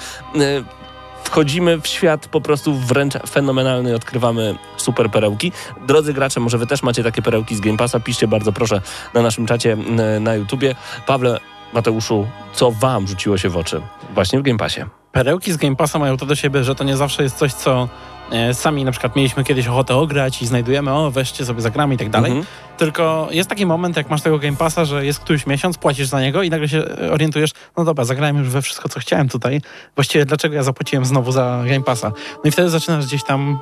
wchodzimy 1.24 1.80
w 1.80 1.86
świat 1.86 2.28
po 2.28 2.40
prostu 2.40 2.74
wręcz 2.74 3.14
fenomenalny 3.30 3.90
i 3.90 3.94
odkrywamy 3.94 4.54
super 4.76 5.10
perełki. 5.10 5.52
Drodzy 5.86 6.12
gracze, 6.14 6.40
może 6.40 6.58
wy 6.58 6.66
też 6.66 6.82
macie 6.82 7.02
takie 7.02 7.22
perełki 7.22 7.56
z 7.56 7.60
Game 7.60 7.76
Passa, 7.76 8.00
piszcie 8.00 8.28
bardzo 8.28 8.52
proszę 8.52 8.80
na 9.14 9.22
naszym 9.22 9.46
czacie 9.46 9.72
e, 9.72 10.20
na 10.20 10.34
YouTubie. 10.34 10.74
Pawle, 11.06 11.40
Mateuszu, 11.72 12.26
co 12.52 12.70
wam 12.70 13.08
rzuciło 13.08 13.38
się 13.38 13.48
w 13.48 13.56
oczy 13.56 13.80
właśnie 14.14 14.38
w 14.38 14.42
Game 14.42 14.58
Passie? 14.58 14.80
Perełki 15.12 15.52
z 15.52 15.56
Game 15.56 15.76
Passa 15.76 15.98
mają 15.98 16.16
to 16.16 16.26
do 16.26 16.34
siebie, 16.34 16.64
że 16.64 16.74
to 16.74 16.84
nie 16.84 16.96
zawsze 16.96 17.22
jest 17.22 17.36
coś, 17.36 17.52
co 17.52 17.88
e, 18.30 18.54
sami 18.54 18.84
na 18.84 18.90
przykład 18.90 19.16
mieliśmy 19.16 19.44
kiedyś 19.44 19.66
ochotę 19.66 19.96
ograć 19.96 20.42
i 20.42 20.46
znajdujemy, 20.46 20.92
o 20.92 21.10
weźcie 21.10 21.44
sobie 21.44 21.60
zagramy 21.60 21.94
i 21.94 21.98
tak 21.98 22.10
dalej. 22.10 22.30
Mhm. 22.30 22.46
Tylko 22.78 23.28
jest 23.30 23.48
taki 23.48 23.66
moment, 23.66 23.96
jak 23.96 24.10
masz 24.10 24.22
tego 24.22 24.38
Game 24.38 24.56
Passa, 24.56 24.84
że 24.84 25.06
jest 25.06 25.20
któryś 25.20 25.46
miesiąc, 25.46 25.78
płacisz 25.78 26.06
za 26.06 26.20
niego 26.20 26.42
i 26.42 26.50
nagle 26.50 26.68
się 26.68 26.78
e, 26.78 27.12
orientujesz, 27.12 27.50
no 27.76 27.84
dobra, 27.84 28.04
zagrałem 28.04 28.38
już 28.38 28.48
we 28.48 28.62
wszystko, 28.62 28.88
co 28.88 29.00
chciałem 29.00 29.28
tutaj. 29.28 29.60
Właściwie 29.94 30.24
dlaczego 30.24 30.54
ja 30.54 30.62
zapłaciłem 30.62 31.04
znowu 31.04 31.32
za 31.32 31.62
Game 31.66 31.82
Passa? 31.82 32.12
No 32.34 32.48
i 32.48 32.50
wtedy 32.50 32.70
zaczynasz 32.70 33.06
gdzieś 33.06 33.24
tam 33.24 33.58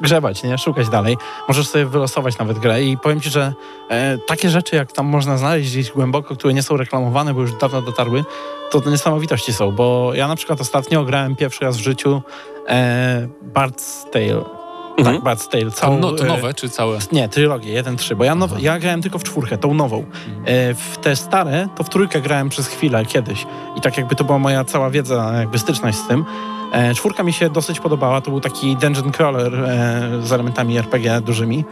grzebać, 0.00 0.42
nie? 0.42 0.58
Szukać 0.58 0.88
dalej. 0.88 1.16
Możesz 1.48 1.68
sobie 1.68 1.86
wylosować 1.86 2.38
nawet 2.38 2.58
grę 2.58 2.82
i 2.82 2.98
powiem 2.98 3.20
ci, 3.20 3.30
że 3.30 3.52
e, 3.88 4.18
takie 4.18 4.50
rzeczy, 4.50 4.76
jak 4.76 4.92
tam 4.92 5.06
można 5.06 5.38
znaleźć 5.38 5.70
gdzieś 5.70 5.90
głęboko, 5.90 6.34
które 6.34 6.54
nie 6.54 6.62
są 6.62 6.76
reklamowane, 6.76 7.34
bo 7.34 7.40
już 7.40 7.52
dawno 7.52 7.82
dotarły, 7.82 8.24
to 8.70 8.80
to 8.80 8.90
niesamowitości 8.90 9.52
są, 9.52 9.72
bo 9.72 10.10
ja 10.14 10.28
na 10.28 10.36
przykład 10.36 10.60
ostatnio 10.60 11.04
grałem 11.04 11.36
pierwszy 11.36 11.64
raz 11.64 11.76
w 11.76 11.80
życiu 11.80 12.22
e, 12.68 13.28
Bard's 13.54 14.10
Tale. 14.10 14.44
Mhm. 14.98 15.16
Tak, 15.16 15.24
Bard's 15.24 15.48
Tale. 15.48 15.70
Całą, 15.70 15.98
no, 15.98 16.12
to 16.12 16.24
e, 16.24 16.26
nowe 16.26 16.54
czy 16.54 16.68
całe? 16.68 16.98
nie, 17.12 17.28
trylogię, 17.28 17.82
1-3, 17.82 18.14
bo 18.14 18.24
ja, 18.24 18.34
now, 18.34 18.62
ja 18.62 18.78
grałem 18.78 19.02
tylko 19.02 19.18
w 19.18 19.24
czwórkę, 19.24 19.58
tą 19.58 19.74
nową. 19.74 20.04
E, 20.44 20.74
w 20.74 20.96
te 21.02 21.16
stare, 21.16 21.68
to 21.76 21.84
w 21.84 21.88
trójkę 21.88 22.20
grałem 22.20 22.48
przez 22.48 22.68
chwilę 22.68 23.06
kiedyś. 23.06 23.46
I 23.76 23.80
tak 23.80 23.96
jakby 23.96 24.14
to 24.14 24.24
była 24.24 24.38
moja 24.38 24.64
cała 24.64 24.90
wiedza, 24.90 25.32
jakby 25.38 25.58
styczność 25.58 25.98
z 25.98 26.06
tym. 26.06 26.24
E, 26.72 26.94
czwórka 26.94 27.22
mi 27.22 27.32
się 27.32 27.50
dosyć 27.50 27.80
podobała, 27.80 28.20
to 28.20 28.30
był 28.30 28.40
taki 28.40 28.76
dungeon 28.76 29.12
crawler 29.12 29.54
e, 29.54 30.08
z 30.22 30.32
elementami 30.32 30.78
RPG 30.78 31.20
dużymi. 31.20 31.64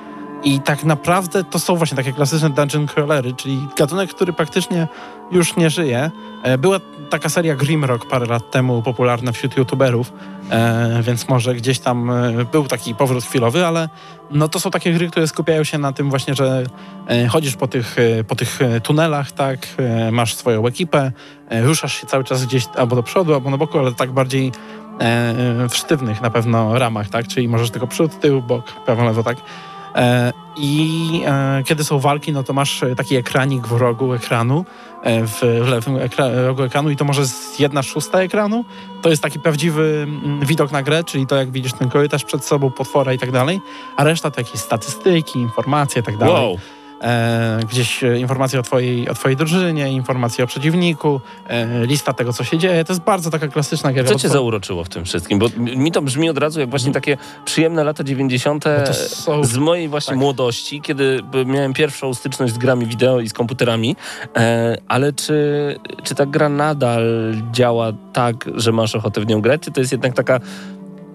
I 0.45 0.61
tak 0.61 0.85
naprawdę 0.85 1.45
to 1.45 1.59
są 1.59 1.77
właśnie 1.77 1.97
takie 1.97 2.13
klasyczne 2.13 2.51
dungeon 2.51 2.87
crawlery, 2.87 3.33
czyli 3.33 3.69
gatunek, 3.79 4.11
który 4.11 4.33
praktycznie 4.33 4.89
już 5.31 5.57
nie 5.57 5.71
żyje. 5.71 6.11
E, 6.43 6.59
była 6.59 6.81
taka 7.11 7.29
seria 7.29 7.57
Grimrock 7.57 8.09
parę 8.09 8.27
lat 8.27 8.51
temu 8.51 8.83
popularna 8.83 9.33
wśród 9.33 9.57
youtuberów, 9.57 10.13
więc 11.03 11.29
może 11.29 11.55
gdzieś 11.55 11.79
tam 11.79 12.11
był 12.53 12.65
taki 12.65 12.95
powrót 12.95 13.25
chwilowy, 13.25 13.67
ale 13.67 13.89
no 14.31 14.49
to 14.49 14.61
są 14.61 14.71
takie 14.71 14.93
gry, 14.93 15.11
które 15.11 15.29
skupiają 15.29 15.65
się 15.65 15.79
na 15.79 15.93
tym 15.93 16.11
właśnie, 16.11 16.35
że 16.35 16.65
chodzisz 17.29 17.57
po 17.57 17.67
tych, 17.69 17.97
po 18.29 18.37
tych 18.37 18.59
tunelach, 18.83 19.33
tak, 19.33 19.59
masz 20.13 20.35
swoją 20.35 20.67
ekipę, 20.67 21.13
ruszasz 21.51 22.01
się 22.01 22.07
cały 22.07 22.25
czas 22.25 22.47
gdzieś 22.47 22.65
albo 22.77 22.97
do 22.97 23.03
przodu, 23.03 23.35
albo 23.35 23.51
na 23.51 23.57
boku, 23.57 23.79
ale 23.79 23.93
tak 23.93 24.13
bardziej 24.13 24.53
w 25.69 25.77
sztywnych 25.77 26.21
na 26.21 26.31
pewno 26.31 26.79
ramach, 26.79 27.09
tak, 27.09 27.29
czyli 27.29 27.49
możesz 27.49 27.71
tylko 27.71 27.87
przód, 27.87 28.21
tył, 28.21 28.43
bok, 28.43 28.73
prawo, 28.73 29.05
lewo, 29.05 29.23
tak. 29.23 29.37
E, 29.97 30.33
I 30.57 31.23
e, 31.27 31.63
kiedy 31.65 31.85
są 31.85 31.99
walki, 31.99 32.33
no 32.33 32.43
to 32.43 32.53
masz 32.53 32.83
e, 32.83 32.95
taki 32.95 33.17
ekranik 33.17 33.67
w 33.67 33.73
rogu 33.73 34.15
ekranu, 34.15 34.65
e, 35.03 35.27
w, 35.27 35.43
lewym 35.43 35.95
ekra- 35.95 36.47
rogu 36.47 36.63
ekranu 36.63 36.91
i 36.91 36.97
to 36.97 37.05
może 37.05 37.27
z 37.27 37.59
jedna 37.59 37.83
szósta 37.83 38.23
ekranu. 38.23 38.65
To 39.03 39.09
jest 39.09 39.23
taki 39.23 39.41
prawdziwy 39.41 40.07
mm, 40.09 40.47
widok 40.47 40.73
na 40.73 40.83
grę, 40.83 41.05
czyli 41.05 41.27
to 41.27 41.37
jak 41.37 41.51
widzisz 41.51 41.73
ten 41.73 41.89
korytarz 41.89 42.25
przed 42.25 42.45
sobą, 42.45 42.71
potwora 42.71 43.13
i 43.13 43.19
tak 43.19 43.31
dalej, 43.31 43.61
a 43.97 44.05
reszta 44.05 44.31
to 44.31 44.41
jakieś 44.41 44.61
statystyki, 44.61 45.39
informacje 45.39 46.01
i 46.01 46.05
tak 46.05 46.17
dalej. 46.17 46.35
Wow. 46.35 46.59
E, 47.03 47.61
gdzieś 47.71 48.05
e, 48.05 48.19
informacje 48.19 48.61
o 48.61 48.63
twojej, 48.63 49.09
o 49.09 49.15
twojej 49.15 49.37
drużynie, 49.37 49.93
informacje 49.93 50.45
o 50.45 50.47
przeciwniku, 50.47 51.21
e, 51.49 51.87
lista 51.87 52.13
tego, 52.13 52.33
co 52.33 52.45
się 52.45 52.59
dzieje. 52.59 52.85
To 52.85 52.93
jest 52.93 53.03
bardzo 53.03 53.31
taka 53.31 53.49
klasyczna 53.49 53.93
gier. 53.93 54.09
Co 54.09 54.15
cię 54.15 54.29
zauroczyło 54.29 54.85
w 54.85 54.89
tym 54.89 55.05
wszystkim? 55.05 55.39
Bo 55.39 55.47
mi 55.57 55.93
to 55.93 56.03
brzmi 56.03 56.31
od 56.31 56.39
razu 56.39 56.61
jak 56.61 56.71
właśnie 56.71 56.93
takie 56.93 57.17
przyjemne 57.45 57.85
lata 57.85 58.05
90. 58.05 58.65
to 58.87 58.95
są- 58.95 59.45
z 59.45 59.57
mojej 59.57 59.89
właśnie 59.89 60.11
tak. 60.13 60.19
młodości, 60.19 60.81
kiedy 60.81 61.21
miałem 61.47 61.73
pierwszą 61.73 62.15
styczność 62.15 62.55
z 62.55 62.59
grami 62.59 62.87
wideo 62.87 63.21
i 63.21 63.29
z 63.29 63.33
komputerami. 63.33 63.97
E, 64.37 64.77
ale 64.89 65.13
czy, 65.13 65.35
czy 66.03 66.15
ta 66.15 66.27
gra 66.27 66.49
nadal 66.49 67.35
działa 67.53 67.93
tak, 68.13 68.45
że 68.55 68.73
masz 68.73 68.95
ochotę 68.95 69.21
w 69.21 69.27
nią 69.27 69.41
grać? 69.41 69.63
Czy 69.63 69.71
to 69.71 69.81
jest 69.81 69.93
jednak 69.93 70.15
taka 70.15 70.41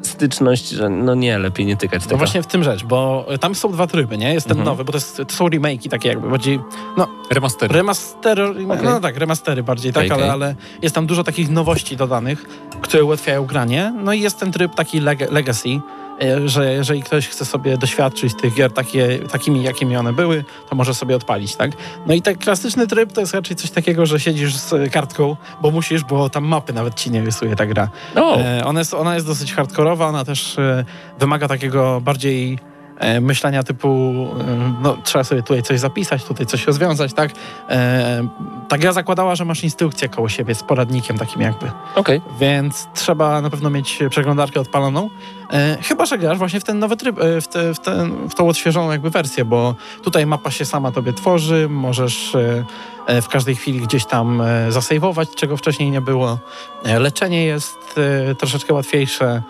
styczność, 0.08 0.70
że 0.70 0.90
no 0.90 1.16
nie, 1.16 1.38
lepiej 1.38 1.66
nie 1.66 1.78
tykać 1.78 2.04
tego. 2.04 2.16
No 2.16 2.18
właśnie 2.18 2.44
w 2.44 2.48
tym 2.48 2.64
rzecz, 2.64 2.84
bo 2.84 3.26
y, 3.34 3.38
tam 3.38 3.56
są 3.56 3.72
dwa 3.72 3.88
tryby, 3.88 4.18
nie? 4.18 4.34
Jest 4.34 4.48
ten 4.48 4.58
Mhm. 4.58 4.66
nowy, 4.66 4.84
bo 4.86 4.92
to, 4.92 4.98
jest, 4.98 5.18
to 5.28 5.36
są 5.36 5.48
remake'i 5.48 5.90
takie 5.90 6.10
jakby 6.10 6.30
bardziej, 6.30 6.60
no 6.98 7.08
Remastery. 7.32 7.74
remastery, 7.74 8.54
no 8.84 9.00
tak, 9.00 9.18
remastery 9.18 9.64
bardziej, 9.64 9.94
tak, 9.94 10.06
Okej, 10.06 10.24
ale, 10.24 10.32
ale 10.34 10.56
jest 10.82 10.96
tam 10.96 11.06
dużo 11.06 11.24
takich 11.24 11.50
nowości 11.50 11.98
dodanych, 11.98 12.46
które 12.82 13.04
ułatwiają 13.04 13.46
granie, 13.46 13.94
no 14.04 14.14
i 14.14 14.22
jest 14.22 14.40
ten 14.40 14.52
tryb 14.52 14.76
taki 14.76 15.00
leg 15.00 15.32
legacy, 15.32 15.80
że 16.46 16.74
jeżeli 16.74 17.04
ktoś 17.04 17.28
chce 17.28 17.46
sobie 17.46 17.78
doświadczyć 17.78 18.34
tych 18.42 18.54
gier 18.54 18.72
takie, 18.72 19.20
takimi, 19.32 19.64
jakimi 19.64 19.98
one 19.98 20.14
były, 20.14 20.44
to 20.70 20.76
może 20.76 20.94
sobie 20.94 21.16
odpalić, 21.16 21.56
tak? 21.56 21.72
No 22.08 22.14
i 22.14 22.22
ten 22.22 22.38
klasyczny 22.38 22.88
tryb 22.88 23.14
to 23.14 23.22
jest 23.22 23.34
raczej 23.34 23.56
coś 23.56 23.72
takiego, 23.72 24.06
że 24.06 24.20
siedzisz 24.20 24.56
z 24.56 24.94
kartką, 24.94 25.36
bo 25.62 25.72
musisz, 25.72 26.04
bo 26.04 26.30
tam 26.30 26.46
mapy 26.46 26.74
nawet 26.74 26.96
ci 26.96 27.12
nie 27.12 27.22
rysuje 27.22 27.56
ta 27.56 27.66
gra. 27.66 27.90
O, 28.16 28.38
E, 28.38 28.66
ona, 28.66 28.80
jest, 28.80 28.94
ona 28.94 29.14
jest 29.16 29.28
dosyć 29.28 29.54
hardkorowa, 29.54 30.08
ona 30.08 30.26
też 30.26 30.60
e, 30.60 30.86
wymaga 31.20 31.48
takiego 31.48 32.02
bardziej 32.02 32.54
e, 32.54 32.71
myślenia 33.22 33.64
typu, 33.64 33.88
e, 34.40 34.74
no 34.82 34.98
trzeba 35.04 35.24
sobie 35.24 35.44
tutaj 35.44 35.64
coś 35.64 35.80
zapisać, 35.80 36.24
tutaj 36.24 36.46
coś 36.46 36.68
rozwiązać, 36.68 37.14
tak? 37.14 37.32
E, 37.70 38.28
ta 38.68 38.78
gra 38.78 38.94
zakładała, 38.94 39.36
że 39.36 39.46
masz 39.46 39.64
instrukcję 39.64 40.10
koło 40.10 40.30
siebie 40.30 40.56
z 40.56 40.64
poradnikiem 40.64 41.18
takim 41.18 41.42
jakby, 41.42 41.72
okej. 41.96 42.22
więc 42.40 42.88
trzeba 42.94 43.42
na 43.42 43.50
pewno 43.50 43.70
mieć 43.70 44.00
przeglądarkę 44.10 44.60
odpaloną, 44.60 45.10
e, 45.54 45.78
chyba, 45.82 46.06
że 46.06 46.18
grasz 46.18 46.38
właśnie 46.38 46.60
w 46.60 46.64
ten 46.64 46.80
nowy 46.80 46.98
tryb, 46.98 47.20
e, 47.20 47.42
w, 47.42 47.48
te, 47.48 47.74
w, 47.74 47.80
ten, 47.80 48.30
w 48.30 48.36
tą 48.36 48.48
odświeżoną 48.48 48.92
jakby 48.92 49.10
wersję, 49.10 49.46
bo 49.46 49.76
tutaj 50.04 50.26
mapa 50.26 50.52
się 50.52 50.66
sama 50.66 50.92
tobie 50.92 51.14
tworzy, 51.14 51.68
możesz 51.70 52.36
e, 52.36 52.66
e, 53.08 53.22
w 53.22 53.28
każdej 53.28 53.56
chwili 53.56 53.82
gdzieś 53.82 54.06
tam 54.06 54.42
e, 54.42 54.72
zasejwować, 54.72 55.30
czego 55.36 55.58
wcześniej 55.58 55.92
nie 55.92 56.02
było. 56.02 56.38
E, 56.84 57.00
Leczenie 57.00 57.46
jest 57.46 57.78
e, 58.32 58.36
troszeczkę 58.36 58.74
łatwiejsze. 58.74 59.42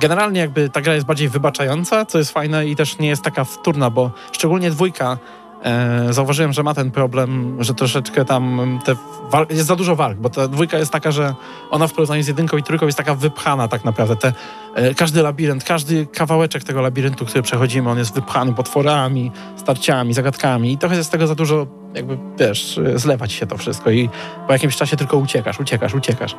Generalnie 0.00 0.40
jakby 0.40 0.68
ta 0.70 0.80
gra 0.80 0.94
jest 0.94 1.06
bardziej 1.06 1.28
wybaczająca, 1.28 2.04
co 2.04 2.18
jest 2.18 2.32
fajne 2.32 2.66
i 2.66 2.76
też 2.76 2.98
nie 2.98 3.08
jest 3.08 3.22
taka 3.22 3.44
wtórna, 3.44 3.90
bo 3.90 4.10
szczególnie 4.32 4.70
dwójka 4.70 5.18
e, 5.62 6.12
zauważyłem, 6.12 6.52
że 6.52 6.62
ma 6.62 6.74
ten 6.74 6.90
problem, 6.90 7.56
że 7.60 7.74
troszeczkę 7.74 8.24
tam 8.24 8.78
jest 9.50 9.66
za 9.66 9.76
dużo 9.76 9.96
walk, 9.96 10.18
bo 10.18 10.30
ta 10.30 10.48
dwójka 10.48 10.78
jest 10.78 10.92
taka, 10.92 11.10
że 11.10 11.34
ona 11.70 11.86
w 11.86 11.92
porównaniu 11.92 12.22
z 12.22 12.28
jedynką 12.28 12.56
i 12.56 12.62
trójką 12.62 12.86
jest 12.86 12.98
taka 12.98 13.14
wypchana 13.14 13.68
tak 13.68 13.84
naprawdę. 13.84 14.16
Te, 14.16 14.32
e, 14.74 14.94
każdy 14.94 15.22
labirynt, 15.22 15.64
każdy 15.64 16.06
kawałeczek 16.06 16.64
tego 16.64 16.80
labiryntu, 16.80 17.26
który 17.26 17.42
przechodzimy, 17.42 17.90
on 17.90 17.98
jest 17.98 18.14
wypchany 18.14 18.54
potworami, 18.54 19.32
starciami, 19.56 20.14
zagadkami 20.14 20.72
i 20.72 20.78
trochę 20.78 20.96
jest 20.96 21.12
tego 21.12 21.26
za 21.26 21.34
dużo, 21.34 21.66
jakby 21.94 22.18
e, 22.94 22.98
zlewać 22.98 23.32
się 23.32 23.46
to 23.46 23.56
wszystko 23.56 23.90
i 23.90 24.08
po 24.46 24.52
jakimś 24.52 24.76
czasie 24.76 24.96
tylko 24.96 25.16
uciekasz, 25.16 25.60
uciekasz, 25.60 25.94
uciekasz. 25.94 26.34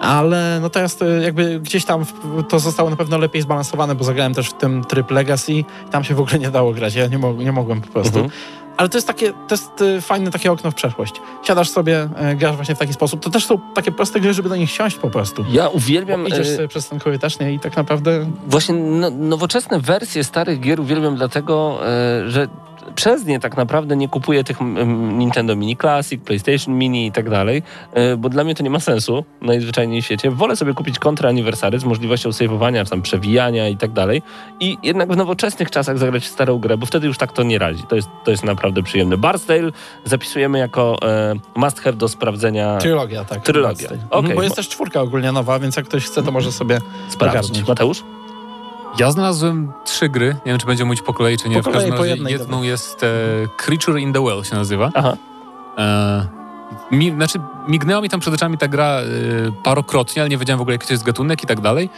Ale 0.00 0.58
no 0.60 0.70
teraz 0.70 1.02
e, 1.02 1.22
jakby 1.22 1.60
gdzieś 1.60 1.84
tam 1.84 2.04
to 2.48 2.58
zostało 2.58 2.90
na 2.90 2.96
pewno 2.96 3.18
lepiej 3.18 3.42
zbalansowane, 3.42 3.94
bo 3.94 4.04
zagrałem 4.04 4.34
też 4.34 4.48
w 4.48 4.54
tym 4.54 4.84
tryb 4.84 5.10
Legacy 5.10 5.64
tam 5.90 6.04
się 6.04 6.14
w 6.14 6.20
ogóle 6.20 6.38
nie 6.38 6.50
dało 6.50 6.72
grać, 6.72 6.94
ja 6.94 7.06
nie, 7.06 7.18
nie 7.38 7.52
mogłem 7.52 7.80
po 7.80 7.88
prostu. 7.88 8.18
Mhm. 8.18 8.30
Ale 8.76 8.88
to 8.88 8.98
jest 8.98 9.06
takie, 9.06 9.32
to 9.32 9.54
jest 9.54 9.82
e, 9.82 10.00
fajne 10.00 10.30
takie 10.30 10.52
okno 10.52 10.70
w 10.70 10.74
przeszłość. 10.74 11.14
Siadasz 11.42 11.70
sobie, 11.70 12.08
e, 12.16 12.34
grasz 12.34 12.56
właśnie 12.56 12.74
w 12.74 12.78
taki 12.78 12.92
sposób. 12.92 13.20
To 13.22 13.30
też 13.30 13.46
są 13.46 13.58
takie 13.74 13.92
proste 13.92 14.20
gry, 14.20 14.34
żeby 14.34 14.48
do 14.48 14.56
nich 14.56 14.70
siąść 14.70 14.96
po 14.96 15.10
prostu. 15.10 15.44
Ja 15.50 15.68
uwielbiam... 15.68 16.22
Bo 16.22 16.28
idziesz 16.28 16.48
e, 16.48 16.56
sobie 16.56 16.68
przez 16.68 16.88
ten 16.88 16.98
korytarz 16.98 17.38
nie? 17.38 17.52
i 17.52 17.60
tak 17.60 17.76
naprawdę 17.76 18.26
Właśnie 18.46 18.74
no, 18.74 19.10
nowoczesne 19.10 19.80
wersje 19.80 20.24
starych 20.24 20.60
gier 20.60 20.80
uwielbiam 20.80 21.16
dlatego, 21.16 21.78
e, 21.86 22.30
że 22.30 22.48
przez 22.94 23.26
nie 23.26 23.40
tak 23.40 23.56
naprawdę 23.56 23.96
nie 23.96 24.08
kupuję 24.08 24.44
tych 24.44 24.58
Nintendo 25.12 25.56
Mini 25.56 25.76
Classic, 25.76 26.22
PlayStation 26.24 26.74
Mini 26.74 27.06
i 27.06 27.12
tak 27.12 27.30
dalej, 27.30 27.62
bo 28.18 28.28
dla 28.28 28.44
mnie 28.44 28.54
to 28.54 28.62
nie 28.62 28.70
ma 28.70 28.80
sensu 28.80 29.24
najzwyczajniej 29.40 30.02
w 30.02 30.04
świecie. 30.04 30.30
Wolę 30.30 30.56
sobie 30.56 30.74
kupić 30.74 30.98
kontra 30.98 31.28
Anniversary 31.28 31.78
z 31.78 31.84
możliwością 31.84 32.32
saveowania, 32.32 32.84
tam 32.84 33.02
przewijania 33.02 33.68
i 33.68 33.76
tak 33.76 33.92
dalej 33.92 34.22
i 34.60 34.78
jednak 34.82 35.12
w 35.12 35.16
nowoczesnych 35.16 35.70
czasach 35.70 35.98
zagrać 35.98 36.22
w 36.22 36.26
starą 36.26 36.58
grę, 36.58 36.76
bo 36.76 36.86
wtedy 36.86 37.06
już 37.06 37.18
tak 37.18 37.32
to 37.32 37.42
nie 37.42 37.58
radzi. 37.58 37.82
To 37.88 37.96
jest, 37.96 38.08
to 38.24 38.30
jest 38.30 38.44
naprawdę 38.44 38.63
przyjemne. 38.72 39.16
Barstale 39.16 39.70
zapisujemy 40.04 40.58
jako 40.58 40.98
e, 41.02 41.34
must 41.54 41.80
have 41.80 41.92
do 41.92 42.08
sprawdzenia, 42.08 42.78
trylogia, 42.78 43.24
tak. 43.24 43.42
Trylogia. 43.42 43.88
Mhm, 43.88 44.08
Okej, 44.10 44.34
bo 44.34 44.42
jest 44.42 44.52
bo- 44.52 44.56
też 44.56 44.68
czwórka 44.68 45.00
ogólnie 45.00 45.32
nowa, 45.32 45.58
więc 45.58 45.76
jak 45.76 45.86
ktoś 45.86 46.04
chce, 46.06 46.22
to 46.22 46.32
może 46.32 46.52
sobie 46.52 46.78
sprawdzić. 47.08 47.40
ogarnąć. 47.40 47.68
Mateusz? 47.68 48.02
Ja 48.98 49.10
znalazłem 49.10 49.72
trzy 49.84 50.08
gry. 50.08 50.26
Nie 50.46 50.52
wiem, 50.52 50.58
czy 50.58 50.66
będzie 50.66 50.84
mówić 50.84 51.02
po 51.02 51.14
kolei, 51.14 51.38
czy 51.38 51.48
nie. 51.48 51.62
Po 51.62 51.70
w 51.70 51.72
każdym 51.72 51.92
razie 51.92 52.08
jednej, 52.10 52.32
jedną 52.32 52.50
dobra. 52.56 52.66
jest 52.68 53.02
e, 53.02 53.06
Creature 53.56 53.98
in 53.98 54.12
the 54.12 54.20
Well 54.24 54.44
się 54.44 54.54
nazywa. 54.56 54.90
Aha. 54.94 55.16
E, 55.78 56.26
mi, 56.90 57.10
znaczy, 57.10 57.38
mignęła 57.68 58.00
mi 58.00 58.08
tam 58.08 58.20
przed 58.20 58.34
oczami 58.34 58.58
ta 58.58 58.68
gra 58.68 58.86
e, 58.86 59.04
parokrotnie, 59.64 60.22
ale 60.22 60.28
nie 60.28 60.38
wiedziałem 60.38 60.58
w 60.58 60.62
ogóle, 60.62 60.74
jaki 60.74 60.86
to 60.86 60.92
jest 60.92 61.04
gatunek 61.04 61.42
i 61.42 61.46
tak 61.46 61.60
dalej. 61.60 61.90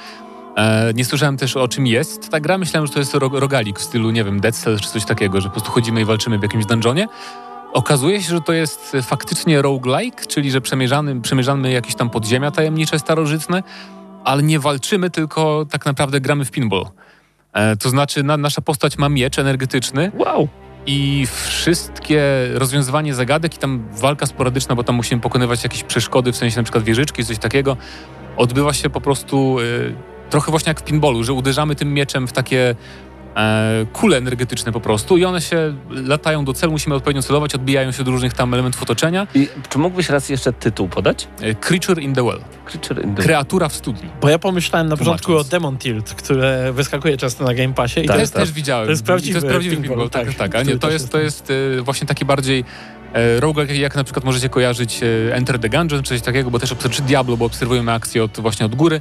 E, 0.57 0.93
nie 0.95 1.05
słyszałem 1.05 1.37
też 1.37 1.57
o 1.57 1.69
czym 1.69 1.87
jest 1.87 2.29
ta 2.31 2.41
gra. 2.41 2.59
Myślałem, 2.59 2.87
że 2.87 2.93
to 2.93 2.99
jest 2.99 3.15
ro, 3.15 3.31
rogalik 3.33 3.79
w 3.79 3.83
stylu, 3.83 4.11
nie 4.11 4.25
wiem, 4.25 4.41
Dead 4.41 4.55
Cells 4.57 4.81
czy 4.81 4.89
coś 4.89 5.05
takiego, 5.05 5.41
że 5.41 5.49
po 5.49 5.53
prostu 5.53 5.71
chodzimy 5.71 6.01
i 6.01 6.05
walczymy 6.05 6.39
w 6.39 6.43
jakimś 6.43 6.67
dungeonie. 6.67 7.09
Okazuje 7.73 8.23
się, 8.23 8.29
że 8.29 8.41
to 8.41 8.53
jest 8.53 8.95
e, 8.95 9.03
faktycznie 9.03 9.63
roguelike, 9.63 10.27
czyli 10.27 10.51
że 10.51 10.61
przemierzamy, 10.61 11.21
przemierzamy 11.21 11.73
jakieś 11.73 11.95
tam 11.95 12.11
podziemia 12.11 12.51
tajemnicze, 12.51 12.99
starożytne, 12.99 13.63
ale 14.25 14.43
nie 14.43 14.61
walczymy, 14.61 15.11
tylko 15.11 15.67
tak 15.71 15.87
naprawdę 15.87 16.21
gramy 16.21 16.45
w 16.45 16.51
pinball. 16.51 16.87
E, 17.53 17.77
to 17.77 17.91
znaczy 17.91 18.23
na, 18.23 18.37
nasza 18.37 18.61
postać 18.61 18.99
ma 18.99 19.09
miecz 19.09 19.39
energetyczny, 19.39 20.13
Wow. 20.15 20.49
i 20.87 21.27
wszystkie 21.47 22.23
rozwiązywanie 22.55 23.15
zagadek 23.15 23.55
i 23.55 23.59
tam 23.59 23.89
walka 23.93 24.27
sporadyczna, 24.27 24.75
bo 24.75 24.85
tam 24.85 24.95
musimy 24.95 25.21
pokonywać 25.21 25.63
jakieś 25.63 25.83
przeszkody, 25.83 26.33
w 26.33 26.37
sensie 26.37 26.57
na 26.57 26.63
przykład 26.63 26.85
wieżyczki, 26.85 27.25
coś 27.25 27.39
takiego, 27.39 27.77
odbywa 28.37 28.73
się 28.73 28.91
po 28.91 29.01
prostu 29.01 29.61
y, 29.61 29.95
trochę 30.31 30.51
właśnie 30.51 30.71
jak 30.71 30.81
w 30.81 30.85
pinballu, 30.85 31.25
że 31.25 31.33
uderzamy 31.33 31.75
tym 31.75 31.95
mieczem 31.95 32.29
w 32.29 32.33
takie 32.33 32.75
e, 33.37 33.87
kule 33.93 34.17
energetyczne 34.17 34.73
po 34.73 34.81
prostu 34.81 35.17
i 35.17 35.25
one 35.25 35.41
się 35.41 35.75
latają 35.91 36.45
do 36.45 36.53
celu, 36.53 36.73
musimy 36.73 36.95
odpowiednio 36.95 37.23
celować, 37.23 37.55
odbijają 37.55 37.93
się 37.93 38.03
od 38.03 38.09
różnych 38.09 38.33
tam 38.35 38.55
elementów 38.55 38.83
otoczenia. 38.83 39.27
I 39.35 39.49
czy 39.69 39.79
mógłbyś 39.79 40.09
raz 40.09 40.29
jeszcze 40.29 40.53
tytuł 40.53 40.89
podać? 40.89 41.29
E, 41.41 41.55
Creature 41.55 41.99
in 42.03 42.15
the 42.15 42.25
Well. 42.25 42.39
Creature 42.65 43.05
in 43.05 43.15
the 43.15 43.23
Kreatura 43.23 43.69
w 43.69 43.75
studni. 43.75 44.09
Bo 44.21 44.29
ja 44.29 44.39
pomyślałem 44.39 44.89
na 44.89 44.97
początku 44.97 45.37
o. 45.37 45.45
Demon 45.45 45.79
Tilt, 45.79 46.15
które 46.15 46.73
wyskakuje 46.73 47.17
często 47.17 47.45
na 47.45 47.55
Game 47.55 47.75
Passie 47.75 48.01
i 48.01 48.07
Tak, 48.07 48.07
to 48.07 48.13
też, 48.13 48.21
jest 48.21 48.35
też 48.35 48.53
widziałem. 48.53 48.87
to 48.87 48.91
jest 48.91 49.03
I 49.03 49.07
prawdziwy 49.07 49.41
to 49.41 49.47
jest 49.47 49.53
prawdziwy 49.53 49.77
pinball, 49.77 49.91
pinball, 49.91 50.11
tak, 50.11 50.27
tak, 50.27 50.37
tak. 50.37 50.55
A 50.55 50.63
nie, 50.63 50.79
to 50.79 50.91
jest, 50.91 51.13
to 51.13 51.19
jest 51.19 51.53
e, 51.79 51.83
właśnie 51.83 52.07
taki 52.07 52.25
bardziej 52.25 52.65
e, 53.13 53.41
roguelike, 53.41 53.77
jak 53.77 53.97
na 53.97 54.05
przykład 54.05 54.25
możecie 54.25 54.49
kojarzyć 54.49 55.01
Enter 55.33 55.59
the 55.59 55.69
Gungeon, 55.69 56.03
czy 56.03 56.09
coś 56.09 56.21
takiego, 56.23 56.51
bo 56.51 56.59
też 56.59 56.73
obser- 56.73 56.91
czy 56.91 57.03
Diablo, 57.03 57.37
bo 57.37 57.45
obserwujemy 57.45 57.93
akcję 57.93 58.25
od, 58.25 58.41
właśnie 58.41 58.67
od 58.67 58.75
góry. 58.75 59.01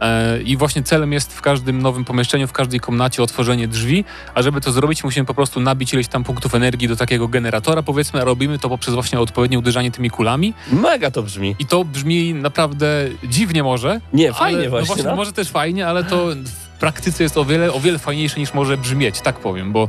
E, 0.00 0.42
I 0.42 0.56
właśnie 0.56 0.82
celem 0.82 1.12
jest 1.12 1.34
w 1.34 1.40
każdym 1.40 1.82
nowym 1.82 2.04
pomieszczeniu, 2.04 2.46
w 2.46 2.52
każdej 2.52 2.80
komnacie 2.80 3.22
otworzenie 3.22 3.68
drzwi, 3.68 4.04
a 4.34 4.42
żeby 4.42 4.60
to 4.60 4.72
zrobić, 4.72 5.04
musimy 5.04 5.26
po 5.26 5.34
prostu 5.34 5.60
nabić 5.60 5.92
ileś 5.92 6.08
tam 6.08 6.24
punktów 6.24 6.54
energii 6.54 6.88
do 6.88 6.96
takiego 6.96 7.28
generatora, 7.28 7.82
powiedzmy, 7.82 8.20
a 8.20 8.24
robimy 8.24 8.58
to 8.58 8.68
poprzez 8.68 8.94
właśnie 8.94 9.20
odpowiednie 9.20 9.58
uderzanie 9.58 9.90
tymi 9.90 10.10
kulami. 10.10 10.54
Mega 10.72 11.10
to 11.10 11.22
brzmi. 11.22 11.56
I 11.58 11.66
to 11.66 11.84
brzmi 11.84 12.34
naprawdę 12.34 13.08
dziwnie 13.24 13.62
może. 13.62 14.00
Nie, 14.12 14.32
fajnie 14.32 14.58
ale, 14.58 14.68
właśnie. 14.68 14.88
No 14.88 14.94
właśnie 14.94 15.10
no. 15.10 15.16
Może 15.16 15.32
też 15.32 15.50
fajnie, 15.50 15.86
ale 15.86 16.04
to 16.04 16.26
praktyce 16.80 17.22
jest 17.22 17.36
o 17.36 17.44
wiele, 17.44 17.72
o 17.72 17.80
wiele 17.80 17.98
fajniejsze 17.98 18.40
niż 18.40 18.54
może 18.54 18.76
brzmieć, 18.78 19.20
tak 19.20 19.38
powiem, 19.38 19.72
bo 19.72 19.88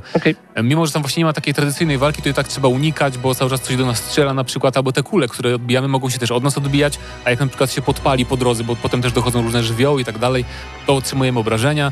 e, 0.56 0.64
mimo, 0.64 0.86
że 0.86 0.92
tam 0.92 1.02
właśnie 1.02 1.22
nie 1.22 1.26
ma 1.26 1.34
takiej 1.34 1.54
tradycyjnej 1.54 1.98
walki, 1.98 2.22
to 2.22 2.30
i 2.30 2.34
tak 2.34 2.48
trzeba 2.48 2.68
unikać, 2.68 3.18
bo 3.18 3.36
cały 3.36 3.50
czas 3.52 3.62
coś 3.62 3.76
do 3.76 3.86
nas 3.86 3.98
strzela 3.98 4.34
na 4.34 4.44
przykład, 4.44 4.78
albo 4.78 4.92
te 4.92 5.04
kule, 5.04 5.28
które 5.28 5.56
odbijamy, 5.56 5.88
mogą 5.88 6.10
się 6.10 6.20
też 6.20 6.32
od 6.32 6.44
nas 6.44 6.58
odbijać, 6.58 7.00
a 7.26 7.30
jak 7.30 7.40
na 7.40 7.48
przykład 7.48 7.72
się 7.72 7.82
podpali 7.82 8.26
po 8.26 8.38
drodze, 8.38 8.64
bo 8.64 8.76
potem 8.76 9.02
też 9.02 9.12
dochodzą 9.14 9.42
różne 9.42 9.64
żywioły 9.64 10.02
i 10.02 10.06
tak 10.06 10.18
dalej, 10.18 10.46
to 10.86 10.96
otrzymujemy 10.96 11.40
obrażenia. 11.40 11.92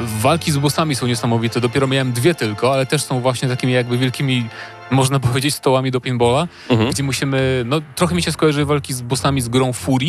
Walki 0.00 0.52
z 0.52 0.56
bossami 0.58 0.94
są 0.94 1.06
niesamowite, 1.06 1.60
dopiero 1.60 1.86
miałem 1.86 2.12
dwie 2.12 2.34
tylko, 2.34 2.72
ale 2.72 2.86
też 2.86 3.02
są 3.04 3.20
właśnie 3.20 3.48
takimi 3.48 3.72
jakby 3.72 3.98
wielkimi, 3.98 4.48
można 4.90 5.20
powiedzieć, 5.20 5.54
stołami 5.54 5.90
do 5.90 6.00
pinballa, 6.00 6.48
Mhm. 6.68 6.90
gdzie 6.90 7.02
musimy, 7.02 7.62
no 7.66 7.80
trochę 7.94 8.14
mi 8.14 8.22
się 8.22 8.32
skojarzy 8.32 8.64
walki 8.64 8.94
z 8.94 9.02
bossami 9.02 9.40
z 9.40 9.48
grą 9.48 9.72
Fury, 9.72 10.06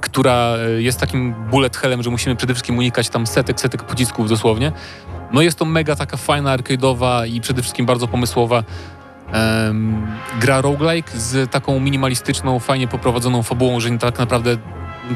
która 0.00 0.56
e, 0.56 0.82
jest 0.82 1.00
takim 1.00 1.34
bullet 1.50 1.76
hellem, 1.76 2.02
że 2.02 2.10
musimy 2.10 2.36
przede 2.36 2.54
wszystkim 2.54 2.78
unikać 2.78 3.08
tam 3.08 3.26
setek, 3.26 3.60
setek 3.60 3.82
pocisków 3.82 4.28
dosłownie. 4.28 4.72
No 5.32 5.42
jest 5.42 5.58
to 5.58 5.64
mega 5.64 5.96
taka 5.96 6.16
fajna, 6.16 6.56
arcade'owa 6.56 7.28
i 7.28 7.40
przede 7.40 7.62
wszystkim 7.62 7.86
bardzo 7.86 8.08
pomysłowa 8.08 8.64
em, 9.32 10.06
gra 10.40 10.60
roguelike 10.60 11.18
z 11.18 11.50
taką 11.50 11.80
minimalistyczną, 11.80 12.58
fajnie 12.58 12.88
poprowadzoną 12.88 13.42
fabułą, 13.42 13.80
że 13.80 13.98
tak 13.98 14.18
naprawdę 14.18 14.56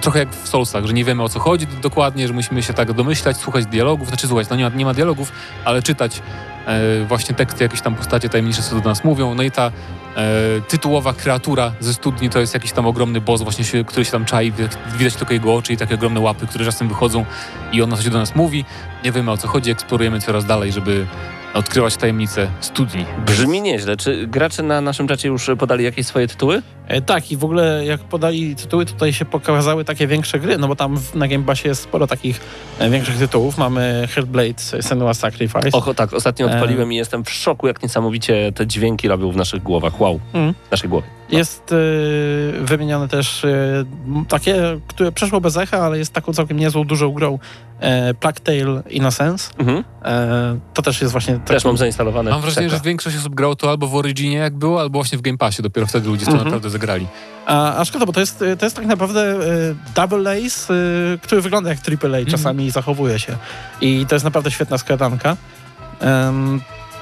trochę 0.00 0.18
jak 0.18 0.34
w 0.34 0.48
Soulsach, 0.48 0.86
że 0.86 0.92
nie 0.92 1.04
wiemy 1.04 1.22
o 1.22 1.28
co 1.28 1.40
chodzi 1.40 1.66
dokładnie, 1.66 2.28
że 2.28 2.34
musimy 2.34 2.62
się 2.62 2.72
tak 2.72 2.92
domyślać, 2.92 3.36
słuchać 3.36 3.66
dialogów, 3.66 4.08
znaczy 4.08 4.26
słuchać, 4.26 4.48
no 4.50 4.56
nie 4.56 4.64
ma, 4.64 4.76
nie 4.76 4.84
ma 4.84 4.94
dialogów, 4.94 5.32
ale 5.64 5.82
czytać 5.82 6.22
e, 6.66 7.04
właśnie 7.04 7.34
teksty, 7.34 7.64
jakieś 7.64 7.80
tam 7.80 7.94
postacie 7.94 8.28
tajemnicze, 8.28 8.62
co 8.62 8.80
do 8.80 8.88
nas 8.88 9.04
mówią. 9.04 9.34
No 9.34 9.42
i 9.42 9.50
ta 9.50 9.66
e, 9.66 10.22
tytułowa 10.68 11.12
kreatura 11.12 11.72
ze 11.80 11.94
studni 11.94 12.30
to 12.30 12.40
jest 12.40 12.54
jakiś 12.54 12.72
tam 12.72 12.86
ogromny 12.86 13.20
boss, 13.20 13.42
właśnie 13.42 13.64
się, 13.64 13.84
który 13.84 14.04
się 14.04 14.12
tam 14.12 14.24
czai, 14.24 14.52
wi- 14.52 14.68
widać 14.98 15.14
tylko 15.14 15.34
jego 15.34 15.54
oczy 15.54 15.72
i 15.72 15.76
takie 15.76 15.94
ogromne 15.94 16.20
łapy, 16.20 16.46
które 16.46 16.64
czasem 16.64 16.88
wychodzą 16.88 17.24
i 17.72 17.82
on 17.82 17.96
coś 17.96 18.08
do 18.08 18.18
nas 18.18 18.34
mówi. 18.34 18.64
Nie 19.04 19.12
wiemy 19.12 19.30
o 19.30 19.36
co 19.36 19.48
chodzi, 19.48 19.70
eksplorujemy 19.70 20.20
coraz 20.20 20.44
dalej, 20.44 20.72
żeby 20.72 21.06
Odkrywać 21.54 21.96
tajemnice 21.96 22.50
studni. 22.60 23.04
Brzmi 23.26 23.60
nieźle. 23.62 23.96
Czy 23.96 24.26
gracze 24.26 24.62
na 24.62 24.80
naszym 24.80 25.08
czacie 25.08 25.28
już 25.28 25.50
podali 25.58 25.84
jakieś 25.84 26.06
swoje 26.06 26.26
tytuły? 26.28 26.62
E, 26.88 27.02
Tak, 27.02 27.32
i 27.32 27.36
w 27.36 27.44
ogóle 27.44 27.84
jak 27.86 28.00
podali 28.00 28.56
tytuły, 28.56 28.86
tutaj 28.86 29.12
się 29.12 29.24
pokazały 29.24 29.84
takie 29.84 30.06
większe 30.06 30.38
gry, 30.38 30.58
no 30.58 30.68
bo 30.68 30.76
tam 30.76 30.96
w- 30.96 31.14
na 31.14 31.28
Game 31.28 31.44
Passie 31.44 31.68
jest 31.68 31.82
sporo 31.82 32.06
takich 32.06 32.40
e, 32.78 32.90
większych 32.90 33.18
tytułów. 33.18 33.58
Mamy 33.58 34.08
Hellblade, 34.14 34.58
Senua 34.80 35.14
Sacrifice. 35.14 35.70
Och, 35.72 35.94
tak, 35.96 36.12
ostatnio 36.12 36.46
E. 36.50 36.54
odpaliłem 36.54 36.92
i 36.92 36.96
jestem 36.96 37.24
w 37.24 37.30
szoku, 37.30 37.66
jak 37.66 37.82
niesamowicie 37.82 38.52
te 38.52 38.66
dźwięki 38.66 39.08
robią 39.08 39.30
w 39.32 39.36
naszych 39.36 39.62
głowach. 39.62 40.00
Wow, 40.00 40.20
Mm. 40.32 40.54
w 40.68 40.70
naszej 40.70 40.88
głowie. 40.90 41.06
Jest 41.32 41.72
e, 41.72 42.64
wymienione 42.64 43.08
też 43.08 43.44
m, 43.44 44.24
takie, 44.28 44.80
które 44.88 45.12
przeszło 45.12 45.40
bez 45.40 45.56
echa, 45.56 45.78
ale 45.78 45.98
jest 45.98 46.12
taką 46.12 46.32
całkiem 46.32 46.56
niezłą, 46.58 46.84
dużą 46.84 47.12
grą 47.12 47.38
e, 47.80 48.14
Plague 48.14 48.40
Tale 48.40 48.82
Innocence. 48.90 49.50
Mhm. 49.58 49.84
E, 50.04 50.58
to 50.74 50.82
też 50.82 51.00
jest 51.00 51.12
właśnie... 51.12 51.38
Też 51.38 51.64
mam 51.64 51.76
zainstalowane. 51.76 52.30
Mam 52.30 52.40
wrażenie, 52.40 52.68
Czeka. 52.68 52.78
że 52.78 52.84
większość 52.88 53.16
osób 53.16 53.34
grało 53.34 53.56
to 53.56 53.70
albo 53.70 53.86
w 53.86 53.94
Originie 53.94 54.36
jak 54.36 54.54
było, 54.54 54.80
albo 54.80 54.98
właśnie 54.98 55.18
w 55.18 55.20
Game 55.20 55.38
Passie. 55.38 55.62
Dopiero 55.62 55.86
wtedy 55.86 56.08
ludzie 56.08 56.24
to 56.24 56.30
Mhm. 56.30 56.44
naprawdę 56.48 56.70
zagrali. 56.70 57.06
A, 57.46 57.76
a 57.76 57.84
szkoda, 57.84 58.06
bo 58.06 58.12
to 58.12 58.20
jest, 58.20 58.44
to 58.58 58.66
jest 58.66 58.76
tak 58.76 58.86
naprawdę 58.86 59.22
e, 59.22 59.74
double 59.94 60.30
ace, 60.46 60.74
e, 60.74 61.18
który 61.18 61.40
wygląda 61.40 61.70
jak 61.70 61.78
triple 61.80 62.22
A 62.26 62.30
czasami 62.30 62.64
i 62.66 62.70
zachowuje 62.70 63.18
się. 63.18 63.36
I 63.80 64.06
to 64.08 64.14
jest 64.14 64.24
naprawdę 64.24 64.50
świetna 64.50 64.78
skradanka. 64.78 65.36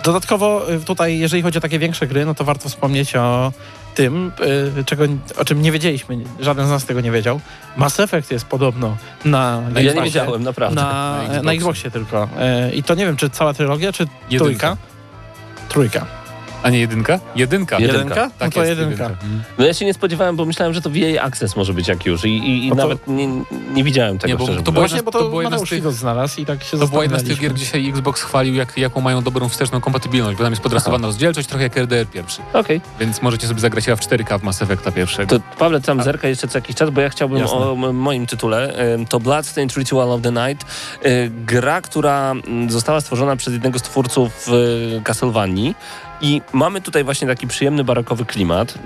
Dodatkowo 0.05 0.71
e, 0.73 0.79
tutaj, 0.81 1.19
jeżeli 1.19 1.43
chodzi 1.43 1.59
o 1.59 1.61
takie 1.61 1.79
większe 1.79 2.07
gry, 2.07 2.25
no 2.27 2.35
to 2.35 2.45
warto 2.45 2.69
wspomnieć 2.69 3.17
o 3.17 3.53
tym, 3.95 4.33
e, 4.81 4.85
czego, 4.85 5.05
o 5.37 5.45
czym 5.45 5.63
nie 5.63 5.73
wiedzieliśmy. 5.73 6.19
Żaden 6.41 6.67
z 6.67 6.71
nas 6.71 6.85
tego 6.85 7.01
nie 7.01 7.11
wiedział. 7.11 7.41
Mass 7.77 8.01
Effect 8.01 8.31
jest 8.31 8.45
podobno 8.45 8.97
na 9.25 9.63
Game 9.69 9.83
Ja 9.83 9.93
nie 9.93 10.03
wiedziałem, 10.03 10.43
naprawdę. 10.43 10.81
Na, 10.83 11.19
Na 11.29 11.29
na, 11.29 11.53
Xboxie. 11.53 11.53
Xboxie 11.57 11.91
tylko. 11.91 12.29
E, 12.39 12.71
I 12.73 12.83
to 12.83 12.95
nie 12.95 13.07
wiem, 13.07 13.17
czy 13.17 13.31
cała 13.31 13.55
trylogia, 13.55 13.93
czy 13.93 14.03
Jedynka. 14.03 14.39
trójka? 14.39 14.77
Trójka. 15.69 16.07
A 16.63 16.71
nie 16.71 16.79
jedynka? 16.79 17.21
Jedynka. 17.37 17.79
Jedynka. 17.79 17.99
Jedynka? 17.99 18.25
No 18.27 18.31
Tak 18.39 18.55
to 18.55 18.65
jest, 18.65 18.81
jedynka. 18.81 19.07
Mhm. 19.07 19.43
No 19.59 19.67
ja 19.67 19.75
się 19.75 19.85
nie 19.85 19.95
spodziewałem, 19.95 20.37
bo 20.37 20.45
myślałem, 20.45 20.75
że 20.75 20.81
to 20.83 20.91
VA 20.91 21.23
Access 21.23 21.57
może 21.57 21.75
być 21.75 21.89
jak 21.89 22.07
już 22.07 22.25
i, 22.25 22.29
i, 22.29 22.67
i 22.67 22.69
No 22.69 22.77
to- 22.77 22.83
nawet 22.83 23.09
nie, 23.09 23.29
nie 23.75 23.85
widziałem 23.85 24.19
tego 24.19 24.33
Nie, 24.33 24.37
bo 24.39 24.45
szczerze 24.45 24.63
to 24.63 24.73
Właśnie, 24.73 25.03
bo 25.03 25.11
to, 25.11 25.19
to 25.19 25.29
była 25.29 25.43
jedna 25.43 25.59
z 25.59 25.63
tych- 25.69 25.93
znalazł 25.93 26.41
i 26.41 26.47
tak 26.47 26.65
się 26.65 26.79
To 26.79 26.89
była 26.89 27.03
jedna 27.03 27.19
z 27.19 27.25
tych 27.25 27.39
gier, 27.39 27.55
gdzie 27.55 27.67
się 27.67 27.79
Xbox 27.79 28.23
chwalił, 28.23 28.55
jak, 28.55 28.79
jaką 28.79 29.01
mają 29.01 29.23
dobrą 29.23 29.49
wsteczną 29.49 29.81
kompatybilność, 29.81 30.39
bo 30.39 30.45
tam 30.45 30.53
jest 30.53 30.63
podrasowana 30.63 31.07
rozdzielczość, 31.07 31.49
trochę 31.49 31.63
jak 31.65 31.77
RDR 31.77 32.07
pierwszy. 32.07 32.43
Okej. 32.53 32.81
Więc 33.01 33.23
możecie 33.23 33.47
sobie 33.47 33.61
zagrać 33.61 33.85
w 33.85 33.91
4K 33.91 34.39
w 34.41 34.43
Mass 34.43 34.63
Effecta 34.63 34.93
pierwszego. 34.93 35.39
To 35.39 35.45
Pawle, 35.59 35.81
tam 35.81 36.03
zerka 36.03 36.29
jeszcze 36.29 36.49
co 36.49 36.59
jakiś 36.59 36.77
czas, 36.77 36.91
bo 36.91 37.01
ja 37.01 37.09
chciałbym 37.09 37.39
Jasne. 37.39 37.57
o 37.57 37.75
moim 37.93 38.27
tytule. 38.27 38.75
To 39.09 39.21
Bloodstained 39.21 39.77
Ritual 39.77 40.13
of 40.13 40.23
the 40.23 40.33
Night. 40.33 40.67
Y, 41.07 41.31
Gra, 41.47 41.81
która 41.81 42.35
została 42.69 43.01
stworzona 43.01 43.37
przez 43.37 43.55
jednego 43.55 43.79
z 43.79 43.83
twórców 43.83 44.49
y, 44.99 45.01
Castlevanii. 45.05 45.75
I 46.21 46.43
mamy 46.53 46.81
tutaj 46.81 47.05
właśnie 47.05 47.29
taki 47.29 47.47
przyjemny 47.47 47.85
barokowy 47.85 48.25
klimat, 48.25 48.71
y, 48.73 48.77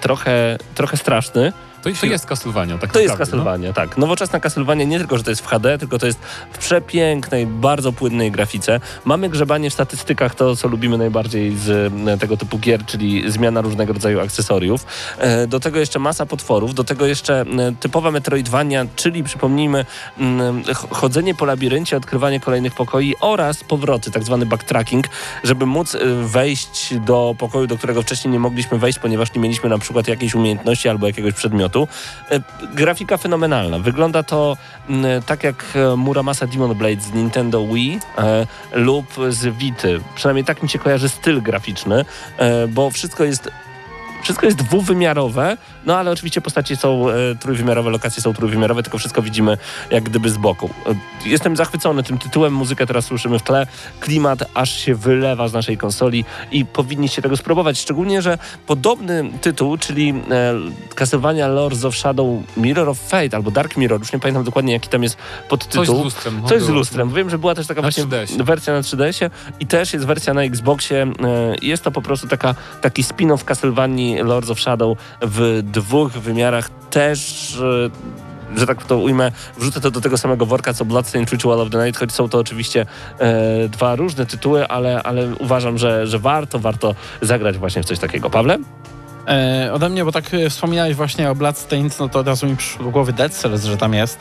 trochę, 0.00 0.58
trochę 0.74 0.96
straszny. 0.96 1.52
To, 1.94 2.00
to 2.06 2.06
jest 2.12 2.26
Castlevania, 2.26 2.78
tak 2.78 2.92
To 2.92 2.98
jest 3.00 3.14
no. 3.14 3.18
Castlevania, 3.18 3.72
tak. 3.72 3.96
Nowoczesna 3.98 4.40
Castlevania 4.40 4.84
nie 4.84 4.98
tylko, 4.98 5.18
że 5.18 5.24
to 5.24 5.30
jest 5.30 5.42
w 5.42 5.46
HD, 5.46 5.78
tylko 5.78 5.98
to 5.98 6.06
jest 6.06 6.18
w 6.52 6.58
przepięknej, 6.58 7.46
bardzo 7.46 7.92
płynnej 7.92 8.30
grafice. 8.32 8.80
Mamy 9.04 9.28
grzebanie 9.28 9.70
w 9.70 9.74
statystykach, 9.74 10.34
to 10.34 10.56
co 10.56 10.68
lubimy 10.68 10.98
najbardziej 10.98 11.56
z 11.56 11.92
e, 12.08 12.18
tego 12.18 12.36
typu 12.36 12.58
gier, 12.58 12.84
czyli 12.86 13.30
zmiana 13.30 13.60
różnego 13.60 13.92
rodzaju 13.92 14.20
akcesoriów. 14.20 14.86
E, 15.18 15.46
Do 15.46 15.60
tego 15.60 15.78
jeszcze 15.78 15.98
masa 15.98 16.26
potworów, 16.26 16.74
do 16.74 16.84
tego 16.84 17.06
jeszcze 17.06 17.40
e, 17.40 17.44
typowa 17.80 18.10
Metroidvania, 18.10 18.86
czyli 18.96 19.24
przypomnijmy 19.24 19.84
mm, 20.18 20.64
ch- 20.64 20.90
chodzenie 20.90 21.34
po 21.34 21.44
labiryncie, 21.44 21.96
odkrywanie 21.96 22.40
kolejnych 22.40 22.74
pokoi 22.74 23.14
oraz 23.20 23.64
powroty, 23.64 24.10
tak 24.10 24.22
zwany 24.24 24.46
backtracking, 24.46 25.06
żeby 25.44 25.66
móc 25.66 25.96
wejść 26.22 26.94
do 27.00 27.34
pokoju, 27.38 27.66
do 27.66 27.76
którego 27.76 28.02
wcześniej 28.02 28.32
nie 28.32 28.38
mogliśmy 28.38 28.78
wejść, 28.78 28.98
ponieważ 28.98 29.34
nie 29.34 29.40
mieliśmy 29.40 29.68
na 29.68 29.78
przykład 29.78 30.08
jakiejś 30.08 30.34
umiejętności 30.34 30.88
albo 30.88 31.06
jakiegoś 31.06 31.34
przedmiotu. 31.34 31.75
E, 32.30 32.40
Grafika 32.74 33.16
fenomenalna. 33.16 33.78
Wygląda 33.78 34.22
to 34.22 34.56
tak 35.26 35.44
jak 35.44 35.64
e, 35.74 35.96
Muramasa 35.96 36.46
Demon 36.46 36.74
Blade 36.74 37.00
z 37.00 37.12
Nintendo 37.12 37.66
Wii 37.66 38.00
e, 38.18 38.46
lub 38.72 39.06
z 39.28 39.56
Vity. 39.56 40.00
Przynajmniej 40.14 40.44
tak 40.44 40.62
mi 40.62 40.68
się 40.68 40.78
kojarzy 40.78 41.08
styl 41.08 41.42
graficzny, 41.42 42.04
bo 42.68 42.90
wszystko 42.90 43.24
jest 43.24 43.50
wszystko 44.22 44.46
jest 44.46 44.58
dwuwymiarowe, 44.58 45.56
no 45.86 45.96
ale 45.98 46.10
oczywiście 46.10 46.40
postacie 46.40 46.76
są 46.76 47.10
e, 47.10 47.14
trójwymiarowe, 47.40 47.90
lokacje 47.90 48.22
są 48.22 48.34
trójwymiarowe, 48.34 48.82
tylko 48.82 48.98
wszystko 48.98 49.22
widzimy 49.22 49.58
jak 49.90 50.04
gdyby 50.04 50.30
z 50.30 50.36
boku. 50.36 50.70
E, 50.86 51.28
jestem 51.28 51.56
zachwycony 51.56 52.02
tym 52.02 52.18
tytułem, 52.18 52.52
muzykę 52.52 52.86
teraz 52.86 53.04
słyszymy 53.04 53.38
w 53.38 53.42
tle, 53.42 53.66
klimat 54.00 54.38
aż 54.54 54.70
się 54.70 54.94
wylewa 54.94 55.48
z 55.48 55.52
naszej 55.52 55.76
konsoli 55.76 56.24
i 56.52 56.64
powinniście 56.64 57.22
tego 57.22 57.36
spróbować, 57.36 57.78
szczególnie, 57.78 58.22
że 58.22 58.38
podobny 58.66 59.30
tytuł, 59.40 59.78
czyli 59.78 60.08
e, 60.30 60.54
Castlevania 60.94 61.48
Lords 61.48 61.84
of 61.84 61.96
Shadow 61.96 62.26
Mirror 62.56 62.88
of 62.88 62.98
Fate 62.98 63.36
albo 63.36 63.50
Dark 63.50 63.76
Mirror, 63.76 64.00
już 64.00 64.12
nie 64.12 64.18
pamiętam 64.18 64.44
dokładnie 64.44 64.72
jaki 64.72 64.88
tam 64.88 65.02
jest 65.02 65.16
podtytuł. 65.48 65.84
Coś 65.84 65.96
z 65.96 66.04
lustrem. 66.04 66.40
no, 66.42 66.48
Coś 66.48 66.62
z 66.62 66.68
lustrem. 66.68 67.10
Wiem, 67.14 67.30
że 67.30 67.38
była 67.38 67.54
też 67.54 67.66
taka 67.66 67.82
właśnie 67.82 68.04
3DS-ie. 68.04 68.44
wersja 68.44 68.72
na 68.72 68.80
3DS-ie 68.80 69.30
i 69.60 69.66
też 69.66 69.92
jest 69.92 70.06
wersja 70.06 70.34
na 70.34 70.42
Xboxie. 70.42 71.02
E, 71.02 71.54
Jest 71.62 71.82
to 71.82 71.90
po 71.90 72.02
prostu 72.02 72.28
taka, 72.28 72.54
taki 72.80 73.02
spin-off 73.02 73.44
Castlevanii 73.44 74.18
Lords 74.22 74.50
of 74.50 74.60
Shadow 74.60 74.98
w 75.22 75.62
dwóch 75.80 76.12
wymiarach. 76.12 76.70
Też, 76.90 77.52
e, 78.54 78.58
że 78.58 78.66
tak 78.66 78.84
to 78.84 78.98
ujmę, 78.98 79.32
wrzucę 79.58 79.80
to 79.80 79.90
do 79.90 80.00
tego 80.00 80.18
samego 80.18 80.46
worka, 80.46 80.74
co 80.74 80.84
Bloodstained 80.84 81.30
Ritual 81.30 81.60
of 81.60 81.70
the 81.70 81.84
Night, 81.84 82.00
choć 82.00 82.12
są 82.12 82.28
to 82.28 82.38
oczywiście 82.38 82.86
e, 83.18 83.68
dwa 83.68 83.96
różne 83.96 84.26
tytuły, 84.26 84.68
ale, 84.68 85.02
ale 85.02 85.34
uważam, 85.34 85.78
że, 85.78 86.06
że 86.06 86.18
warto, 86.18 86.58
warto 86.58 86.94
zagrać 87.22 87.58
właśnie 87.58 87.82
w 87.82 87.86
coś 87.86 87.98
takiego. 87.98 88.30
Pawle? 88.30 88.58
E, 89.28 89.70
ode 89.72 89.88
mnie, 89.88 90.04
bo 90.04 90.12
tak 90.12 90.34
e, 90.34 90.50
wspomniałeś 90.50 90.96
właśnie 90.96 91.30
o 91.30 91.34
Bloodstained, 91.34 92.00
no 92.00 92.08
to 92.08 92.18
od 92.18 92.26
razu 92.26 92.46
mi 92.46 92.56
przyszło 92.56 92.84
do 92.84 92.90
głowy 92.90 93.12
Dead 93.12 93.32
Cells, 93.32 93.64
że 93.64 93.76
tam 93.76 93.94
jest. 93.94 94.18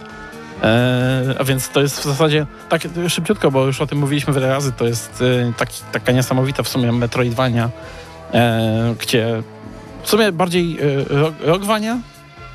E, 0.63 1.36
a 1.39 1.44
więc 1.44 1.70
to 1.70 1.82
jest 1.82 2.00
w 2.00 2.04
zasadzie 2.04 2.46
tak 2.70 2.82
szybciutko, 3.08 3.52
bo 3.52 3.65
już 3.65 3.82
o 3.82 3.88
tym 3.88 3.98
mówiliśmy 3.98 4.34
wiele 4.34 4.48
razy, 4.48 4.72
to 4.72 4.86
jest 4.86 5.24
e, 5.60 5.65
taka 5.91 6.12
niesamowita 6.12 6.63
w 6.63 6.68
sumie 6.68 6.91
Metroidvania, 6.91 7.70
e, 8.34 8.96
gdzie 9.00 9.44
w 10.06 10.10
sumie 10.10 10.32
bardziej 10.32 10.78
e, 10.80 11.48
rockvania, 11.48 11.98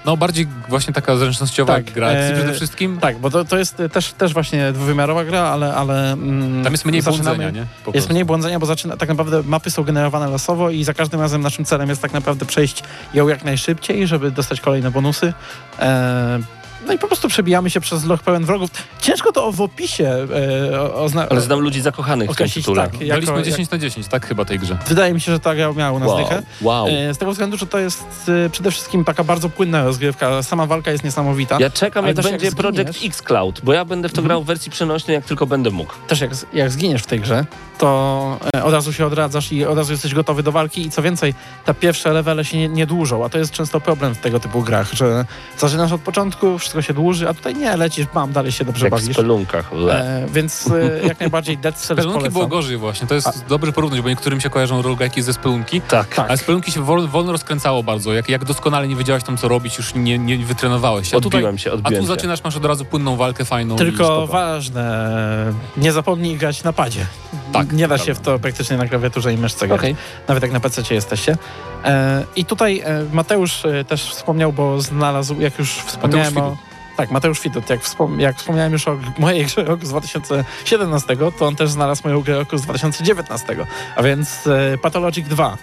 No 0.05 0.17
bardziej 0.17 0.47
właśnie 0.69 0.95
taka 0.95 1.17
zręcznościowa 1.17 1.75
Tak, 1.75 1.93
gra 1.93 2.09
e, 2.09 2.35
przede 2.35 2.53
wszystkim. 2.53 2.99
tak, 2.99 3.19
bo 3.19 3.31
to, 3.31 3.45
to 3.45 3.59
jest 3.59 3.77
też, 3.93 4.13
też 4.13 4.33
właśnie 4.33 4.73
dwuwymiarowa 4.73 5.25
gra, 5.25 5.41
ale... 5.41 5.75
ale 5.75 6.13
mm, 6.13 6.65
Tam 6.65 6.73
jest 6.73 6.85
mniej 6.85 7.03
błądzenia, 7.03 7.51
nie? 7.51 7.67
Jest 7.95 8.11
mniej 8.11 8.25
błądzenia, 8.25 8.59
bo 8.59 8.67
zaczyna, 8.67 8.97
tak 8.97 9.09
naprawdę 9.09 9.43
mapy 9.43 9.71
są 9.71 9.85
generowane 9.85 10.29
losowo 10.29 10.71
i 10.71 10.85
za 10.85 10.95
każdym 10.95 11.21
razem 11.21 11.43
naszym 11.43 11.65
celem 11.65 11.89
jest 11.89 12.03
tak 12.03 12.13
naprawdę 12.13 12.47
przejść 12.47 12.83
ją 13.15 13.29
jak 13.29 13.45
najszybciej, 13.45 14.07
żeby 14.07 14.31
dostać 14.31 14.61
kolejne 14.61 14.91
bonusy. 14.91 15.33
E, 15.79 16.39
no 16.87 16.93
i 16.93 16.99
po 16.99 17.07
prostu 17.07 17.29
przebijamy 17.29 17.71
się 17.71 17.81
przez 17.81 18.05
loch 18.05 18.23
pełen 18.23 18.45
wrogów. 18.45 18.71
Ciężko 19.01 19.33
to 19.33 19.53
w 19.53 19.61
opisie 19.61 20.27
e, 20.73 20.81
o- 20.81 21.05
ozna- 21.05 21.27
Ale 21.31 21.41
znam 21.41 21.61
ludzi 21.61 21.81
zakochanych 21.81 22.31
w 22.31 22.37
tym 22.37 22.51
tytule. 22.51 22.83
tak. 22.83 22.93
Jako, 23.01 23.07
Daliśmy 23.09 23.35
jak, 23.37 23.45
10 23.45 23.71
na 23.71 23.79
10, 23.79 24.07
tak 24.09 24.27
chyba 24.27 24.45
tej 24.45 24.59
grze. 24.59 24.79
wydaje 24.87 25.15
mi 25.15 25.21
się, 25.21 25.33
że 25.33 25.41
ta 25.41 25.55
gra 25.55 25.73
miała 25.73 25.93
u 25.93 25.99
nas 25.99 26.09
Wow, 26.09 26.19
dychę. 26.19 26.43
wow. 26.61 26.87
E, 26.89 27.15
z 27.15 27.19
tego 27.19 27.31
względu, 27.33 27.57
że 27.57 27.67
to 27.67 27.79
jest 27.79 28.05
e, 28.47 28.51
przede 28.51 28.71
wszystkim 28.71 29.05
taka 29.05 29.25
bardzo 29.25 29.49
płynna 29.49 29.85
rozgrywka. 29.85 30.43
Sama 30.43 30.67
walka 30.67 30.91
jest 30.91 31.05
niesamowita. 31.05 31.57
Ja 31.61 31.71
czekam, 31.71 32.05
Ale 32.05 32.09
jak 32.11 32.17
też 32.17 32.25
jak 32.33 32.41
będzie 32.41 32.57
Project 32.57 32.99
X 33.05 33.23
Cloud, 33.23 33.61
bo 33.65 33.73
ja 33.73 33.85
będę 33.85 34.09
w 34.09 34.13
to 34.13 34.17
Mhm. 34.19 34.29
grał 34.29 34.43
w 34.43 34.47
wersji 34.47 34.71
przenośnej, 34.73 35.15
jak 35.15 35.25
tylko 35.25 35.47
będę 35.47 35.71
mógł. 35.71 35.93
też 36.09 36.21
jak, 36.21 36.31
jak 36.53 36.71
zginiesz 36.71 37.03
w 37.03 37.07
tej 37.07 37.21
grze, 37.21 37.45
to 37.79 38.39
e, 38.57 38.65
od 38.65 38.73
razu 38.73 38.93
się 38.93 39.07
odradzasz 39.07 39.53
i 39.53 39.65
od 39.67 39.79
razu 39.79 39.93
jesteś 39.93 40.15
gotowy 40.15 40.43
do 40.43 40.53
walki 40.53 40.87
i 40.87 40.91
co 40.91 41.03
więcej, 41.03 41.35
te 41.65 41.75
pierwsze 41.75 42.13
levele 42.13 42.45
się 42.45 42.59
nie, 42.59 42.69
nie 42.69 42.87
dłużą, 42.87 43.25
a 43.25 43.29
to 43.29 43.39
jest 43.39 43.53
często 43.53 43.81
problem 43.81 44.15
w 44.15 44.19
tego 44.19 44.41
typu 44.41 44.63
grach, 44.63 44.93
że 44.93 45.25
zaczynasz 45.59 45.93
od 45.93 46.01
początku, 46.01 46.59
wszystko 46.71 46.83
się 46.83 46.95
dłuży, 46.95 47.29
a 47.29 47.35
tutaj 47.35 47.55
nie, 47.55 47.77
lecisz, 47.77 48.07
bam, 48.15 48.33
dalej 48.33 48.53
się 48.53 48.65
dobrze 48.65 48.87
Jak 48.87 48.95
w 48.95 48.97
bawisz. 48.97 49.13
spelunkach. 49.17 49.73
Le. 49.73 50.23
E, 50.25 50.27
więc 50.29 50.71
e, 50.71 51.07
jak 51.07 51.21
najbardziej 51.21 51.59
Dead 51.59 51.75
Cells 51.75 51.85
Spelunki 52.01 52.13
polecam. 52.19 52.33
było 52.33 52.47
gorzej 52.47 52.77
właśnie, 52.77 53.07
to 53.07 53.15
jest 53.15 53.45
dobrze 53.49 53.73
porównać, 53.73 54.01
bo 54.01 54.09
niektórym 54.09 54.41
się 54.41 54.51
kojarzą 54.51 54.83
roguelike'i 54.83 55.23
ze 55.23 55.33
spelunki, 55.33 55.81
Tak. 55.81 56.15
Tak. 56.15 56.29
ale 56.29 56.39
spelunki 56.39 56.73
się 56.73 56.85
wol, 56.85 57.09
wolno 57.09 57.33
rozkręcało 57.33 57.83
bardzo. 57.83 58.13
Jak, 58.13 58.29
jak 58.29 58.45
doskonale 58.45 58.89
nie 58.89 58.97
wiedziałeś 58.97 59.23
tam 59.25 59.37
co 59.37 59.49
robić, 59.49 59.79
już 59.79 59.95
nie, 59.95 60.19
nie 60.19 60.39
wytrenowałeś 60.39 61.11
się. 61.11 61.17
A, 61.17 61.21
tutaj, 61.21 61.39
Odbiłem 61.39 61.59
się, 61.59 61.71
a 61.71 61.75
odbiłem 61.75 62.03
tu 62.03 62.09
się. 62.09 62.15
zaczynasz, 62.15 62.45
masz 62.45 62.57
od 62.57 62.65
razu 62.65 62.85
płynną 62.85 63.17
walkę 63.17 63.45
fajną. 63.45 63.77
Tylko 63.77 64.27
ważne, 64.27 65.53
nie 65.77 65.93
zapomnij 65.93 66.37
grać 66.37 66.63
na 66.63 66.73
padzie. 66.73 67.07
Tak, 67.53 67.73
nie 67.73 67.89
da 67.89 67.99
się 67.99 68.15
w 68.15 68.21
to 68.21 68.39
praktycznie 68.39 68.77
na 68.77 68.87
klawiaturze 68.89 69.33
i 69.33 69.37
myszce 69.37 69.67
grać. 69.69 69.81
Okej. 69.81 69.97
Nawet 70.29 70.43
jak 70.43 70.53
na 70.53 70.61
PC 70.61 70.95
jesteście. 70.95 71.37
E, 71.85 72.25
I 72.37 72.45
tutaj 72.45 72.83
e, 72.85 73.05
Mateusz 73.13 73.65
e, 73.65 73.85
też 73.85 74.05
wspomniał, 74.05 74.53
bo 74.53 74.81
znalazł, 74.81 75.41
jak 75.41 75.59
już 75.59 75.71
wspomniałem 75.71 76.39
o... 76.39 76.57
Tak, 76.97 77.11
Mateusz 77.11 77.41
Widut. 77.41 77.71
Jak, 77.71 77.81
wspom- 77.81 78.21
jak 78.21 78.37
wspomniałem 78.37 78.73
już 78.73 78.89
o 78.89 78.99
mojej 79.19 79.45
grze 79.47 79.65
roku 79.65 79.87
z 79.87 79.89
2017, 79.89 81.17
to 81.39 81.47
on 81.47 81.57
też 81.57 81.71
znalazł 81.71 82.03
moją 82.05 82.21
grę 82.21 82.35
roku 82.35 82.59
z 82.59 82.63
2019. 82.63 83.57
A 83.97 84.03
więc 84.03 84.47
e, 84.47 84.79
Pathologic 84.79 85.29
2. 85.29 85.57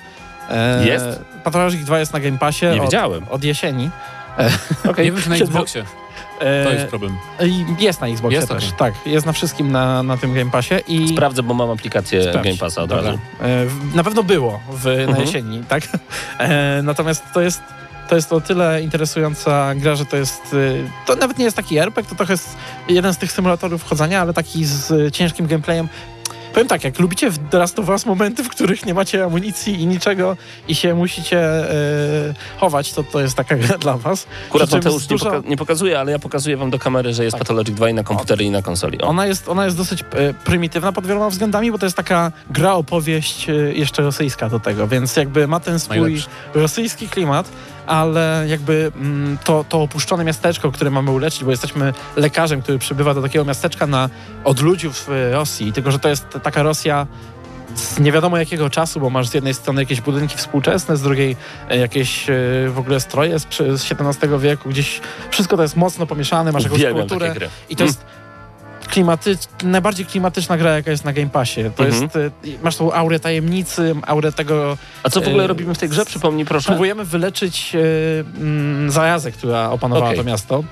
E, 0.49 0.87
Jest? 0.87 1.05
Pathologic 1.43 1.81
2 1.85 1.99
jest 1.99 2.13
na 2.13 2.19
Game 2.19 2.37
Passie 2.37 2.65
Nie 2.65 2.71
od, 2.71 2.81
wiedziałem. 2.81 3.25
od 3.29 3.43
jesieni. 3.43 3.89
Okej. 4.89 5.05
Nie 5.05 5.11
wiem, 5.11 5.21
czy 5.21 5.29
na 5.29 5.37
Się 5.37 5.43
Xboxie. 5.43 5.85
E, 6.39 6.63
To 6.65 6.71
jest 6.71 6.85
problem. 6.87 7.17
I 7.45 7.65
jest 7.83 8.01
na 8.01 8.07
Xboxie 8.07 8.35
Jest? 8.39 8.49
też. 8.49 8.63
Okej. 8.63 8.77
Tak, 8.77 8.93
jest 9.05 9.25
na 9.25 9.31
wszystkim 9.33 9.71
na, 9.71 10.03
na 10.03 10.17
tym 10.17 10.33
Game 10.33 10.51
Passie. 10.51 10.73
I 10.87 11.07
Sprawdzę, 11.09 11.43
bo 11.43 11.53
mam 11.53 11.69
aplikację 11.69 12.23
Sprawdź. 12.23 12.45
Game 12.47 12.57
Passa 12.57 12.81
od 12.81 12.89
Dobra. 12.89 13.05
razu. 13.05 13.19
E, 13.41 13.95
Na 13.95 14.03
pewno 14.03 14.23
było 14.23 14.59
w, 14.71 14.85
na 14.85 14.91
Mhm. 14.91 15.21
jesieni, 15.21 15.63
tak? 15.67 15.83
E, 16.39 16.81
Natomiast 16.83 17.23
to 17.33 17.41
jest, 17.41 17.61
to 18.09 18.15
jest 18.15 18.33
o 18.33 18.41
tyle 18.41 18.81
interesująca 18.81 19.75
gra, 19.75 19.95
że 19.95 20.05
to 20.05 20.17
jest. 20.17 20.53
y, 20.53 20.83
To 21.05 21.15
nawet 21.15 21.37
nie 21.37 21.45
jest 21.45 21.57
taki 21.57 21.77
RPG, 21.77 22.09
to 22.09 22.15
trochę 22.15 22.33
jest 22.33 22.57
jeden 22.89 23.13
z 23.13 23.17
tych 23.17 23.31
symulatorów 23.31 23.83
chodzenia, 23.83 24.21
ale 24.21 24.33
taki 24.33 24.65
z 24.65 25.13
ciężkim 25.15 25.47
gameplayem. 25.47 25.87
Powiem 26.57 26.67
tak, 26.67 26.83
jak 26.83 26.99
lubicie 26.99 27.31
w 27.31 27.53
Last 27.53 27.79
of 27.79 27.89
Us 27.89 28.05
momenty, 28.05 28.43
w 28.43 28.49
których 28.49 28.85
nie 28.85 28.93
macie 28.93 29.23
amunicji 29.23 29.81
i 29.81 29.87
niczego 29.87 30.37
i 30.67 30.75
się 30.75 30.95
musicie 30.95 31.39
e, 31.39 32.33
chować, 32.59 32.93
to 32.93 33.03
to 33.03 33.21
jest 33.21 33.35
taka 33.35 33.55
gra 33.55 33.77
dla 33.77 33.97
was. 33.97 34.27
Akurat 34.47 34.71
Mateusz 34.71 35.03
z 35.03 35.09
nie, 35.09 35.17
poka- 35.17 35.45
nie 35.47 35.57
pokazuje, 35.57 35.99
ale 35.99 36.11
ja 36.11 36.19
pokazuję 36.19 36.57
wam 36.57 36.69
do 36.69 36.79
kamery, 36.79 37.13
że 37.13 37.23
jest 37.23 37.33
Tak. 37.33 37.39
Pathologic 37.41 37.75
2 37.75 37.89
i 37.89 37.93
na 37.93 38.03
komputery 38.03 38.43
i 38.45 38.51
na 38.51 38.61
konsoli. 38.61 39.01
O. 39.01 39.07
Ona 39.07 39.25
jest, 39.25 39.49
ona 39.49 39.65
jest 39.65 39.77
dosyć 39.77 40.01
e, 40.01 40.33
prymitywna 40.33 40.91
pod 40.91 41.07
wieloma 41.07 41.29
względami, 41.29 41.71
bo 41.71 41.77
to 41.77 41.85
jest 41.85 41.97
taka 41.97 42.31
gra, 42.49 42.73
opowieść 42.73 43.49
e, 43.49 43.53
jeszcze 43.53 44.01
rosyjska 44.01 44.49
do 44.49 44.59
tego, 44.59 44.87
więc 44.87 45.15
jakby 45.15 45.47
ma 45.47 45.59
ten 45.59 45.79
swój 45.79 45.99
Najlepszy. 46.01 46.27
rosyjski 46.53 47.07
klimat, 47.09 47.49
ale 47.87 48.45
jakby 48.47 48.91
mm, 48.95 49.37
to, 49.43 49.65
to 49.69 49.81
opuszczone 49.81 50.23
miasteczko, 50.23 50.71
które 50.71 50.91
mamy 50.91 51.11
uleczyć, 51.11 51.43
bo 51.43 51.51
jesteśmy 51.51 51.93
lekarzem, 52.15 52.61
który 52.61 52.79
przybywa 52.79 53.13
do 53.13 53.21
takiego 53.21 53.45
miasteczka 53.45 53.87
na 53.87 54.09
odludziu 54.43 54.91
w 54.93 55.09
e, 55.09 55.31
Rosji, 55.31 55.73
tylko 55.73 55.91
że 55.91 55.99
to 55.99 56.09
jest 56.09 56.25
taka 56.43 56.63
Rosja 56.63 57.07
z 57.75 57.99
nie 57.99 58.11
wiadomo 58.11 58.37
jakiego 58.37 58.69
czasu, 58.69 58.99
bo 58.99 59.09
masz 59.09 59.27
z 59.27 59.33
jednej 59.33 59.53
strony 59.53 59.81
jakieś 59.81 60.01
budynki 60.01 60.37
współczesne, 60.37 60.97
z 60.97 61.01
drugiej 61.01 61.35
e, 61.69 61.77
jakieś 61.77 62.29
e, 62.29 62.33
w 62.69 62.79
ogóle 62.79 62.99
stroje 62.99 63.39
z, 63.39 63.45
XVII 63.61 64.39
wieku, 64.39 64.69
gdzieś 64.69 65.01
wszystko 65.31 65.57
to 65.57 65.61
jest 65.61 65.75
mocno 65.75 66.07
pomieszane, 66.07 66.51
masz 66.51 66.63
jakąś 66.63 66.79
Uwielbiam 66.79 67.07
kulturę. 67.07 67.35
I 67.69 67.75
to 67.75 67.83
jest 67.83 68.05
klimaty, 68.87 69.37
najbardziej 69.63 70.05
klimatyczna 70.05 70.57
gra, 70.57 70.71
jaka 70.75 70.91
jest 70.91 71.05
na 71.05 71.13
Game 71.13 71.29
Passie. 71.29 71.61
To 71.75 71.85
Mhm. 71.85 72.03
jest, 72.03 72.15
y, 72.15 72.31
masz 72.63 72.75
tą 72.75 72.93
aurę 72.93 73.19
tajemnicy, 73.19 73.95
aurę 74.07 74.31
tego... 74.31 74.77
A 75.03 75.09
co 75.09 75.21
w 75.21 75.27
ogóle 75.27 75.43
e, 75.43 75.47
robimy 75.47 75.73
w 75.75 75.77
tej 75.77 75.89
grze? 75.89 76.05
Przypomnij 76.05 76.45
proszę. 76.45 76.65
Próbujemy 76.67 77.05
wyleczyć 77.05 77.71
y, 77.75 77.79
mm, 78.39 78.91
zarazę, 78.91 79.31
która 79.31 79.69
opanowała 79.69 80.05
Okej. 80.07 80.17
to 80.17 80.23
miasto, 80.23 80.63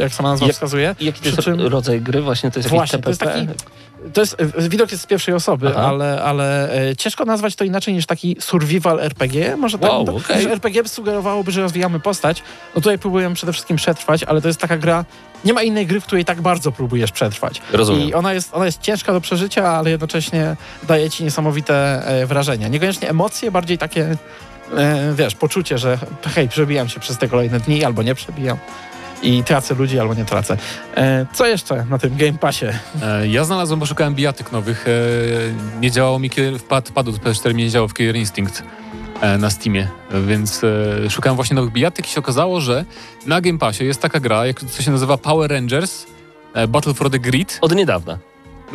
jak 0.00 0.12
sama 0.14 0.28
nazwa 0.30 0.46
Jak- 0.46 0.54
wskazuje. 0.54 0.94
Jaki 1.00 1.20
to 1.20 1.28
jest 1.28 1.40
czym- 1.40 1.60
rodzaj 1.60 2.00
gry? 2.00 2.22
Właśnie 2.22 2.50
to 2.50 2.58
jest 2.58 2.68
Właśnie, 2.68 2.96
jakiś 2.98 3.04
to 3.04 3.10
jest 3.10 3.20
TPP? 3.20 3.46
taki... 3.46 3.64
To 4.12 4.20
jest, 4.20 4.36
y, 4.58 4.68
widok 4.68 4.90
jest 4.90 5.02
z 5.02 5.06
pierwszej 5.06 5.34
osoby, 5.34 5.68
Aha. 5.70 5.86
ale, 5.86 6.22
ale 6.22 6.74
e, 6.88 6.96
ciężko 6.96 7.24
nazwać 7.24 7.56
to 7.56 7.64
inaczej 7.64 7.94
niż 7.94 8.06
taki 8.06 8.36
survival 8.40 9.00
RPG. 9.00 9.56
Może 9.56 9.78
tak, 9.78 9.90
Wow, 9.90 10.04
to, 10.06 10.18
że 10.18 10.50
RPG 10.50 10.88
sugerowałoby, 10.88 11.52
że 11.52 11.60
rozwijamy 11.62 12.00
postać. 12.00 12.42
No 12.74 12.80
tutaj 12.80 12.98
próbujemy 12.98 13.34
przede 13.34 13.52
wszystkim 13.52 13.76
przetrwać, 13.76 14.22
ale 14.22 14.40
to 14.40 14.48
jest 14.48 14.60
taka 14.60 14.76
gra... 14.76 15.04
Nie 15.44 15.52
ma 15.52 15.62
innej 15.62 15.86
gry, 15.86 16.00
w 16.00 16.04
której 16.04 16.24
tak 16.24 16.40
bardzo 16.40 16.72
próbujesz 16.72 17.12
przetrwać. 17.12 17.62
Rozumiem. 17.72 18.08
I 18.08 18.14
ona 18.14 18.34
jest, 18.34 18.54
ona 18.54 18.66
jest 18.66 18.80
ciężka 18.80 19.12
do 19.12 19.20
przeżycia, 19.20 19.68
ale 19.68 19.90
jednocześnie 19.90 20.56
daje 20.88 21.10
ci 21.10 21.24
niesamowite 21.24 22.06
e, 22.06 22.26
wrażenia. 22.26 22.68
Niekoniecznie 22.68 23.10
emocje, 23.10 23.50
bardziej 23.50 23.78
takie, 23.78 24.16
e, 24.76 25.14
wiesz, 25.14 25.34
poczucie, 25.34 25.78
że 25.78 25.98
hej, 26.34 26.48
przebijam 26.48 26.88
się 26.88 27.00
przez 27.00 27.18
te 27.18 27.28
kolejne 27.28 27.60
dni, 27.60 27.84
albo 27.84 28.02
nie 28.02 28.14
przebijam. 28.14 28.58
I 29.24 29.44
tracę 29.44 29.74
ludzi, 29.74 29.98
albo 30.00 30.14
nie 30.14 30.24
tracę. 30.24 30.56
E, 30.96 31.26
co 31.32 31.46
jeszcze 31.46 31.84
na 31.90 31.98
tym 31.98 32.16
Game 32.16 32.32
Passie? 32.38 32.66
E, 33.02 33.26
Ja 33.28 33.44
znalazłem, 33.44 33.80
bo 33.80 33.86
szukałem 33.86 34.14
bijatyk 34.14 34.52
nowych. 34.52 34.84
e, 34.88 35.80
Nie 35.80 35.90
działało 35.90 36.18
mi, 36.18 36.30
kiedy 36.30 36.58
wpad, 36.58 36.88
wpadł 36.88 37.12
do 37.12 37.18
PS4, 37.18 37.54
mi 37.54 37.64
nie 37.64 37.70
działał 37.70 37.88
w 37.88 37.94
Killer 37.94 38.16
Instinct 38.16 38.62
e, 39.20 39.38
na 39.38 39.50
Steamie, 39.50 39.88
więc 40.26 40.64
e, 40.64 41.10
szukałem 41.10 41.36
właśnie 41.36 41.56
nowych 41.56 41.72
bijatyk 41.72 42.06
i 42.06 42.10
się 42.10 42.20
okazało, 42.20 42.60
że 42.60 42.84
na 43.26 43.40
Game 43.40 43.58
Passie 43.58 43.84
jest 43.84 44.02
taka 44.02 44.20
gra, 44.20 44.46
jak, 44.46 44.60
co 44.60 44.82
się 44.82 44.90
nazywa 44.90 45.18
Power 45.18 45.50
Rangers 45.50 46.06
Battle 46.68 46.94
for 46.94 47.10
the 47.10 47.18
Grid. 47.18 47.58
Od 47.60 47.74
niedawna. 47.74 48.18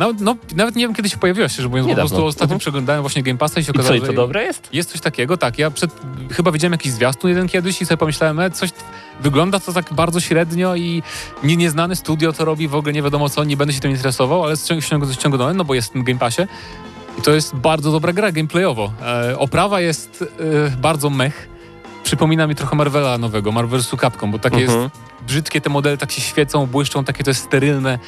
No, 0.00 0.12
no, 0.20 0.36
nawet 0.56 0.76
nie 0.76 0.84
wiem, 0.84 0.94
kiedy 0.94 1.08
się 1.08 1.16
pojawiła, 1.16 1.48
szczerze 1.48 1.68
mówiąc, 1.68 1.86
bo 1.88 1.92
po 1.94 1.98
prostu 2.00 2.26
ostatnio 2.26 2.44
Mhm. 2.44 2.58
przeglądałem 2.58 3.00
właśnie 3.02 3.22
Game 3.22 3.38
Passa 3.38 3.60
i 3.60 3.64
się 3.64 3.70
I 3.70 3.74
co, 3.74 3.78
okazało, 3.80 3.96
i 3.96 4.00
to 4.00 4.06
że 4.06 4.12
dobre 4.12 4.42
jest? 4.44 4.68
jest 4.72 4.90
coś 4.90 5.00
takiego, 5.00 5.36
tak. 5.36 5.58
Ja 5.58 5.70
przed, 5.70 5.90
chyba 6.32 6.52
widziałem 6.52 6.72
jakiś 6.72 6.92
zwiastun 6.92 7.30
jeden 7.30 7.48
kiedyś 7.48 7.82
i 7.82 7.86
sobie 7.86 7.96
pomyślałem, 7.96 8.40
e, 8.40 8.50
coś 8.50 8.70
wygląda 9.20 9.60
to 9.60 9.72
tak 9.72 9.92
bardzo 9.94 10.20
średnio 10.20 10.76
i 10.76 11.02
nie, 11.42 11.56
nieznane 11.56 11.96
studio 11.96 12.32
to 12.32 12.44
robi, 12.44 12.68
w 12.68 12.74
ogóle 12.74 12.92
nie 12.92 13.02
wiadomo 13.02 13.28
co, 13.28 13.44
nie 13.44 13.56
będę 13.56 13.74
się 13.74 13.80
tym 13.80 13.90
interesował, 13.90 14.44
ale 14.44 14.54
ściąg- 14.54 14.80
ściąg- 14.80 15.12
ściągnąłem, 15.12 15.56
no 15.56 15.64
bo 15.64 15.74
jest 15.74 15.88
w 15.88 15.92
tym 15.92 16.04
Game 16.04 16.18
Passie. 16.18 16.42
I 17.18 17.22
to 17.22 17.30
jest 17.30 17.54
bardzo 17.56 17.92
dobra 17.92 18.12
gra 18.12 18.32
gameplayowo. 18.32 18.92
E, 19.02 19.38
oprawa 19.38 19.80
jest 19.80 20.24
e, 20.66 20.70
bardzo 20.76 21.10
mech. 21.10 21.48
Przypomina 22.04 22.46
mi 22.46 22.54
trochę 22.54 22.76
Marvela 22.76 23.18
nowego, 23.18 23.52
Marvel 23.52 23.80
vs. 23.80 23.94
Capcom, 24.00 24.30
bo 24.30 24.38
takie 24.38 24.56
Mhm. 24.56 24.80
jest 24.82 24.94
brzydkie 25.26 25.60
te 25.60 25.70
modele, 25.70 25.96
tak 25.96 26.12
się 26.12 26.20
świecą, 26.20 26.66
błyszczą, 26.66 27.04
takie 27.04 27.24
to 27.24 27.30
jest 27.30 27.42
sterylne. 27.44 27.98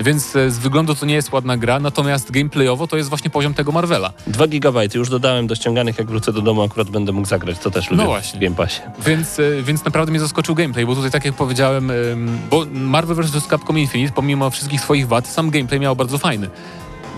Więc 0.00 0.36
e, 0.36 0.50
z 0.50 0.58
wyglądu 0.58 0.94
to 0.94 1.06
nie 1.06 1.14
jest 1.14 1.32
ładna 1.32 1.56
gra, 1.56 1.80
natomiast 1.80 2.30
gameplayowo 2.30 2.86
to 2.86 2.96
jest 2.96 3.08
właśnie 3.08 3.30
poziom 3.30 3.54
tego 3.54 3.72
Marvela. 3.72 4.12
2 4.26 4.46
gigabajty 4.46 4.98
już 4.98 5.10
dodałem 5.10 5.46
do 5.46 5.54
ściąganych, 5.54 5.98
jak 5.98 6.06
wrócę 6.06 6.32
do 6.32 6.42
domu 6.42 6.62
akurat 6.62 6.90
będę 6.90 7.12
mógł 7.12 7.28
zagrać, 7.28 7.58
to 7.58 7.70
też 7.70 7.90
lubię 7.90 8.04
właśnie. 8.04 8.40
w 8.40 8.42
Game 8.42 8.56
Passie. 8.56 8.82
Więc, 9.06 9.38
e, 9.38 9.62
więc 9.62 9.84
naprawdę 9.84 10.10
mnie 10.10 10.20
zaskoczył 10.20 10.54
gameplay, 10.54 10.86
bo 10.86 10.94
tutaj 10.94 11.10
tak 11.10 11.24
jak 11.24 11.34
powiedziałem, 11.34 11.90
em, 11.90 12.38
bo 12.50 12.66
Marvel 12.72 13.16
vs. 13.16 13.46
Capcom 13.46 13.78
Infinite, 13.78 14.12
pomimo 14.12 14.50
wszystkich 14.50 14.80
swoich 14.80 15.08
wad, 15.08 15.26
sam 15.26 15.50
gameplay 15.50 15.80
miał 15.80 15.96
bardzo 15.96 16.18
fajny. 16.18 16.50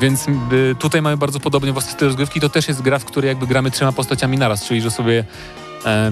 Więc 0.00 0.26
e, 0.28 0.32
tutaj 0.78 1.02
mamy 1.02 1.16
bardzo 1.16 1.40
podobny 1.40 1.72
właśnie 1.72 1.92
styl 1.92 2.08
rozgrywki. 2.08 2.40
To 2.40 2.48
też 2.48 2.68
jest 2.68 2.82
gra, 2.82 2.98
w 2.98 3.04
której 3.04 3.28
jakby 3.28 3.46
gramy 3.46 3.70
trzema 3.70 3.92
postaciami 3.92 4.38
naraz, 4.38 4.64
czyli 4.64 4.80
że 4.80 4.90
sobie 4.90 5.24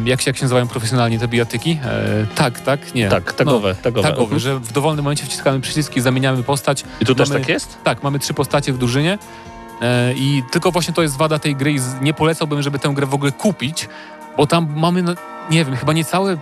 jak 0.04 0.20
się, 0.20 0.30
jak 0.30 0.36
się 0.36 0.42
nazywają 0.44 0.68
profesjonalnie 0.68 1.18
te 1.18 1.28
bijatyki? 1.28 1.78
E, 1.84 2.26
tak, 2.34 2.60
tak? 2.60 2.94
Nie. 2.94 3.08
Tak, 3.08 3.32
tagowe, 3.32 3.74
tagowe. 3.74 4.08
Tagowy, 4.08 4.22
Mhm. 4.34 4.40
że 4.40 4.58
w 4.58 4.72
dowolnym 4.72 5.04
momencie 5.04 5.24
wciskamy 5.26 5.60
przyciski, 5.60 6.00
zamieniamy 6.00 6.42
postać. 6.42 6.84
I 7.00 7.06
tu 7.06 7.14
też 7.14 7.28
mamy- 7.28 7.40
tak 7.40 7.48
jest? 7.48 7.78
Tak, 7.84 8.02
mamy 8.02 8.18
trzy 8.18 8.34
postacie 8.34 8.72
w 8.72 8.78
drużynie 8.78 9.18
e, 9.82 10.14
i 10.14 10.42
tylko 10.50 10.70
właśnie 10.70 10.94
to 10.94 11.02
jest 11.02 11.16
wada 11.16 11.38
tej 11.38 11.56
gry 11.56 11.72
i 11.72 11.78
nie 12.00 12.14
polecałbym, 12.14 12.62
żeby 12.62 12.78
tę 12.78 12.88
grę 12.94 13.06
w 13.06 13.14
ogóle 13.14 13.32
kupić, 13.32 13.88
bo 14.36 14.46
tam 14.46 14.68
mamy, 14.76 15.02
no, 15.02 15.14
nie 15.50 15.64
wiem, 15.64 15.76
chyba 15.76 15.92
niecałe 15.92 16.36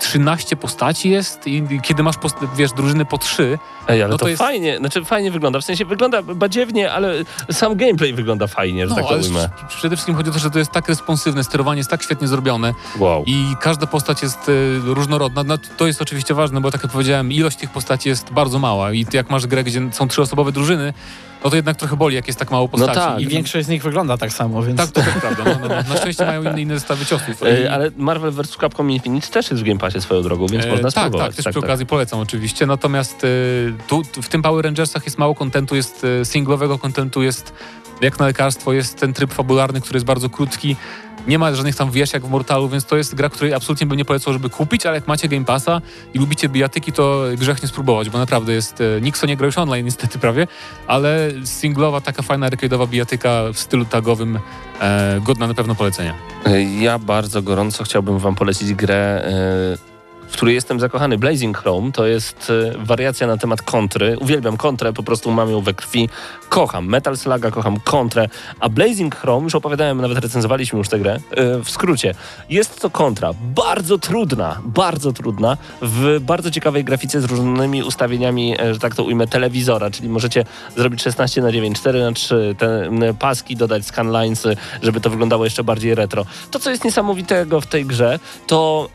13 0.00 0.56
postaci 0.56 1.10
jest 1.10 1.46
i 1.46 1.80
kiedy 1.82 2.02
masz, 2.02 2.14
wiesz, 2.56 2.72
drużyny 2.72 3.04
po 3.04 3.18
trzy, 3.18 3.58
Ej, 3.88 4.02
ale 4.02 4.10
No 4.12 4.18
to, 4.18 4.24
to 4.24 4.28
jest- 4.28 4.42
fajnie, 4.42 4.78
znaczy 4.78 5.04
fajnie 5.04 5.30
wygląda, 5.30 5.60
w 5.60 5.64
sensie 5.64 5.84
wygląda 5.84 6.22
badziewnie, 6.22 6.92
ale 6.92 7.14
sam 7.52 7.76
gameplay 7.76 8.12
wygląda 8.14 8.46
fajnie, 8.46 8.88
że 8.88 8.90
no, 8.90 8.96
tak 8.96 9.06
to 9.08 9.14
ujmę. 9.16 9.48
przede 9.68 9.96
wszystkim 9.96 10.14
chodzi 10.14 10.30
o 10.30 10.32
to, 10.32 10.38
że 10.38 10.50
to 10.50 10.58
jest 10.58 10.70
tak 10.70 10.88
responsywne, 10.88 11.44
sterowanie 11.44 11.78
jest 11.78 11.90
tak 11.90 12.02
świetnie 12.02 12.28
zrobione 12.28 12.74
Wow. 12.98 13.22
i 13.26 13.54
każda 13.60 13.86
postać 13.86 14.22
jest 14.22 14.48
e, 14.48 14.52
różnorodna. 14.94 15.42
No, 15.42 15.54
to 15.76 15.86
jest 15.86 16.02
oczywiście 16.02 16.34
ważne, 16.34 16.60
bo 16.60 16.70
tak 16.70 16.82
jak 16.82 16.92
powiedziałem, 16.92 17.32
ilość 17.32 17.56
tych 17.56 17.70
postaci 17.70 18.08
jest 18.08 18.30
bardzo 18.32 18.58
mała 18.58 18.92
i 18.92 19.06
ty 19.06 19.16
jak 19.16 19.30
masz 19.30 19.46
grę, 19.46 19.64
gdzie 19.64 19.80
są 19.92 20.08
trzyosobowe 20.08 20.52
drużyny, 20.52 20.92
no 21.44 21.50
to 21.50 21.56
jednak 21.56 21.76
trochę 21.76 21.96
boli, 21.96 22.16
jak 22.16 22.26
jest 22.26 22.38
tak 22.38 22.50
mało 22.50 22.68
postaci. 22.68 22.94
tak. 22.94 23.20
I 23.20 23.26
większość 23.26 23.66
z 23.66 23.68
nich 23.68 23.82
wygląda 23.82 24.16
tak 24.16 24.32
samo, 24.32 24.62
więc... 24.62 24.78
Tak, 24.78 24.90
to 24.90 25.02
też 25.02 25.14
prawda. 25.20 25.44
No, 25.44 25.50
no, 25.60 25.68
no. 25.68 25.94
Na 25.94 26.00
szczęście 26.00 26.26
mają 26.26 26.42
inne, 26.42 26.60
inne 26.62 26.74
zestawy 26.74 27.06
ciosów. 27.06 27.42
E, 27.42 27.62
I- 27.62 27.66
ale 27.66 27.90
Marvel 27.96 28.30
vs. 28.32 28.56
Capcom 28.60 28.90
Infinite 28.90 29.28
też 29.28 29.50
jest 29.50 29.62
w 29.62 29.66
Game 29.66 29.78
Passie 29.78 30.00
swoją 30.00 30.22
drogą, 30.22 30.46
więc 30.46 30.64
E, 30.64 30.68
można 30.70 30.90
tak, 30.90 31.02
spróbować. 31.04 31.26
tak, 31.36 31.44
też 31.44 31.52
przy 31.52 31.58
okazji 31.58 31.86
polecam 31.86 32.20
oczywiście. 32.20 32.66
Natomiast 32.66 33.24
e, 33.24 33.26
tu, 33.88 34.02
w 34.22 34.28
tym 34.28 34.42
Power 34.42 34.64
Rangersach 34.64 35.04
jest 35.04 35.18
mało 35.18 35.34
kontentu, 35.34 35.76
jest 35.76 36.06
e, 36.20 36.24
singlowego 36.24 36.78
kontentu, 36.78 37.22
jest 37.22 37.52
jak 38.00 38.18
na 38.18 38.26
lekarstwo, 38.26 38.72
jest 38.72 38.98
ten 39.00 39.12
tryb 39.12 39.32
fabularny, 39.34 39.80
który 39.80 39.96
jest 39.96 40.06
bardzo 40.06 40.30
krótki. 40.30 40.76
Nie 41.26 41.38
ma 41.38 41.54
żadnych 41.54 41.76
tam 41.76 41.90
wiesz 41.90 42.12
jak 42.12 42.26
w 42.26 42.30
Mortalu, 42.30 42.68
więc 42.68 42.84
to 42.84 42.96
jest 42.96 43.14
gra, 43.14 43.28
której 43.28 43.54
absolutnie 43.54 43.86
bym 43.86 43.98
nie 43.98 44.04
polecał, 44.04 44.32
żeby 44.32 44.50
kupić, 44.50 44.86
ale 44.86 44.94
jak 44.96 45.08
macie 45.08 45.28
Game 45.28 45.44
Passa 45.44 45.80
i 46.14 46.18
lubicie 46.18 46.48
bijatyki, 46.48 46.92
to 46.92 47.22
grzech 47.38 47.62
nie 47.62 47.68
spróbować, 47.68 48.10
bo 48.10 48.18
naprawdę 48.18 48.52
jest... 48.52 48.80
e, 48.80 49.00
Nikt 49.00 49.26
nie 49.26 49.36
gra 49.36 49.46
już 49.46 49.58
online 49.58 49.84
niestety 49.84 50.18
prawie, 50.18 50.46
ale 50.86 51.30
singlowa, 51.44 52.00
taka 52.00 52.22
fajna 52.22 52.50
arcade'owa 52.50 52.88
bijatyka 52.88 53.42
w 53.54 53.58
stylu 53.58 53.84
tagowym, 53.84 54.38
e, 54.80 55.20
godna 55.24 55.46
na 55.46 55.54
pewno 55.54 55.74
polecenia. 55.74 56.14
Ja 56.80 56.98
bardzo 56.98 57.42
gorąco 57.42 57.84
chciałbym 57.84 58.18
wam 58.18 58.34
polecić 58.34 58.74
grę, 58.74 59.24
e, 59.76 59.89
w 60.30 60.32
której 60.32 60.54
jestem 60.54 60.80
zakochany. 60.80 61.18
Blazing 61.18 61.58
Chrome 61.58 61.92
to 61.92 62.06
jest 62.06 62.52
e, 62.74 62.78
wariacja 62.78 63.26
na 63.26 63.36
temat 63.36 63.62
kontry. 63.62 64.16
Uwielbiam 64.20 64.56
kontrę, 64.56 64.92
po 64.92 65.02
prostu 65.02 65.30
mam 65.30 65.50
ją 65.50 65.60
we 65.60 65.74
krwi. 65.74 66.08
Kocham 66.48 66.86
Metal 66.86 67.16
Sluga, 67.16 67.50
kocham 67.50 67.80
kontrę. 67.80 68.28
A 68.60 68.68
Blazing 68.68 69.16
Chrome, 69.16 69.44
już 69.44 69.54
opowiadałem, 69.54 70.00
nawet 70.00 70.18
recenzowaliśmy 70.18 70.78
już 70.78 70.88
tę 70.88 70.98
grę, 70.98 71.20
e, 71.30 71.58
w 71.64 71.70
skrócie. 71.70 72.14
Jest 72.50 72.80
to 72.80 72.90
kontra 72.90 73.30
bardzo 73.54 73.98
trudna, 73.98 74.60
bardzo 74.64 75.12
trudna, 75.12 75.56
w 75.82 76.20
bardzo 76.20 76.50
ciekawej 76.50 76.84
grafice 76.84 77.20
z 77.20 77.24
różnymi 77.24 77.82
ustawieniami, 77.82 78.60
e, 78.60 78.74
że 78.74 78.80
tak 78.80 78.94
to 78.94 79.04
ujmę, 79.04 79.26
telewizora, 79.26 79.90
czyli 79.90 80.08
możecie 80.08 80.44
zrobić 80.76 81.02
16 81.02 81.42
na 81.42 81.52
9, 81.52 81.78
4 81.78 82.00
na 82.00 82.12
3, 82.12 82.54
te 82.58 82.90
paski 83.18 83.56
dodać, 83.56 83.86
scanlines, 83.86 84.46
żeby 84.82 85.00
to 85.00 85.10
wyglądało 85.10 85.44
jeszcze 85.44 85.64
bardziej 85.64 85.94
retro. 85.94 86.26
To, 86.50 86.58
co 86.58 86.70
jest 86.70 86.84
niesamowitego 86.84 87.60
w 87.60 87.66
tej 87.66 87.86
grze, 87.86 88.18
to 88.46 88.88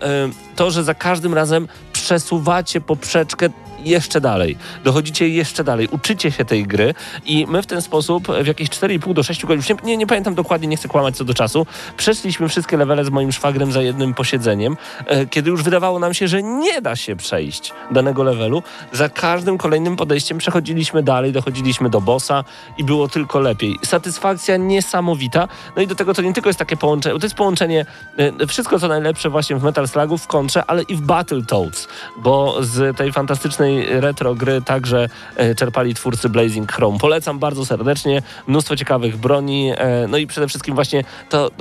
to, 0.55 0.71
że 0.71 0.83
za 0.83 0.93
każdym 0.93 1.33
razem 1.33 1.67
przesuwacie 1.93 2.81
poprzeczkę 2.81 3.49
jeszcze 3.85 4.21
dalej. 4.21 4.57
Dochodzicie 4.83 5.29
jeszcze 5.29 5.63
dalej. 5.63 5.87
Uczycie 5.91 6.31
się 6.31 6.45
tej 6.45 6.63
gry 6.63 6.93
i 7.25 7.45
my 7.47 7.61
w 7.61 7.65
ten 7.65 7.81
sposób 7.81 8.27
w 8.43 8.47
jakieś 8.47 8.69
4,5 8.69 9.13
do 9.13 9.23
6 9.23 9.45
godzin, 9.45 9.77
nie, 9.83 9.97
nie 9.97 10.07
pamiętam 10.07 10.35
dokładnie, 10.35 10.67
nie 10.67 10.77
chcę 10.77 10.87
kłamać 10.87 11.17
co 11.17 11.23
do 11.23 11.33
czasu, 11.33 11.65
przeszliśmy 11.97 12.49
wszystkie 12.49 12.77
levele 12.77 13.05
z 13.05 13.09
moim 13.09 13.31
szwagrem 13.31 13.71
za 13.71 13.81
jednym 13.81 14.13
posiedzeniem, 14.13 14.77
e, 15.05 15.25
kiedy 15.25 15.49
już 15.49 15.63
wydawało 15.63 15.99
nam 15.99 16.13
się, 16.13 16.27
że 16.27 16.43
nie 16.43 16.81
da 16.81 16.95
się 16.95 17.15
przejść 17.15 17.73
danego 17.91 18.23
levelu. 18.23 18.63
Za 18.91 19.09
każdym 19.09 19.57
kolejnym 19.57 19.95
podejściem 19.95 20.37
przechodziliśmy 20.37 21.03
dalej, 21.03 21.31
dochodziliśmy 21.31 21.89
do 21.89 22.01
bossa 22.01 22.43
i 22.77 22.83
było 22.83 23.07
tylko 23.07 23.39
lepiej. 23.39 23.75
Satysfakcja 23.85 24.57
niesamowita. 24.57 25.47
No 25.75 25.81
i 25.81 25.87
do 25.87 25.95
tego 25.95 26.13
to 26.13 26.21
nie 26.21 26.33
tylko 26.33 26.49
jest 26.49 26.59
takie 26.59 26.77
połączenie, 26.77 27.19
to 27.19 27.25
jest 27.25 27.35
połączenie 27.35 27.85
e, 28.17 28.47
wszystko 28.47 28.79
co 28.79 28.87
najlepsze 28.87 29.29
właśnie 29.29 29.55
w 29.55 29.63
Metal 29.63 29.87
Slugu, 29.87 30.17
w 30.17 30.27
kontrze, 30.27 30.63
ale 30.67 30.83
i 30.83 30.95
w 30.95 31.01
Battletoads, 31.01 31.87
bo 32.17 32.63
z 32.63 32.97
tej 32.97 33.11
fantastycznej 33.11 33.74
retro 33.83 34.35
gry 34.35 34.61
także 34.61 35.09
e, 35.35 35.55
czerpali 35.55 35.93
twórcy 35.95 36.29
Blazing 36.29 36.71
Chrome. 36.71 36.99
Polecam 36.99 37.39
bardzo 37.39 37.65
serdecznie, 37.65 38.21
mnóstwo 38.47 38.75
ciekawych 38.75 39.17
broni, 39.17 39.71
e, 39.77 40.07
no 40.07 40.17
i 40.17 40.27
przede 40.27 40.47
wszystkim 40.47 40.75
właśnie 40.75 41.03
to, 41.29 41.51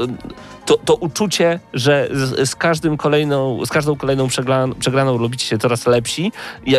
to, 0.67 0.77
to 0.85 0.95
uczucie, 0.95 1.61
że 1.75 2.09
z, 2.13 2.49
z, 2.51 2.57
każdym 2.57 2.97
kolejną, 2.97 3.67
z 3.67 3.69
każdą 3.69 3.97
kolejną 3.97 4.29
przegla, 4.29 4.67
przegraną 4.79 5.19
robicie 5.19 5.47
się 5.47 5.59
coraz 5.59 5.87
lepsi, 5.87 6.33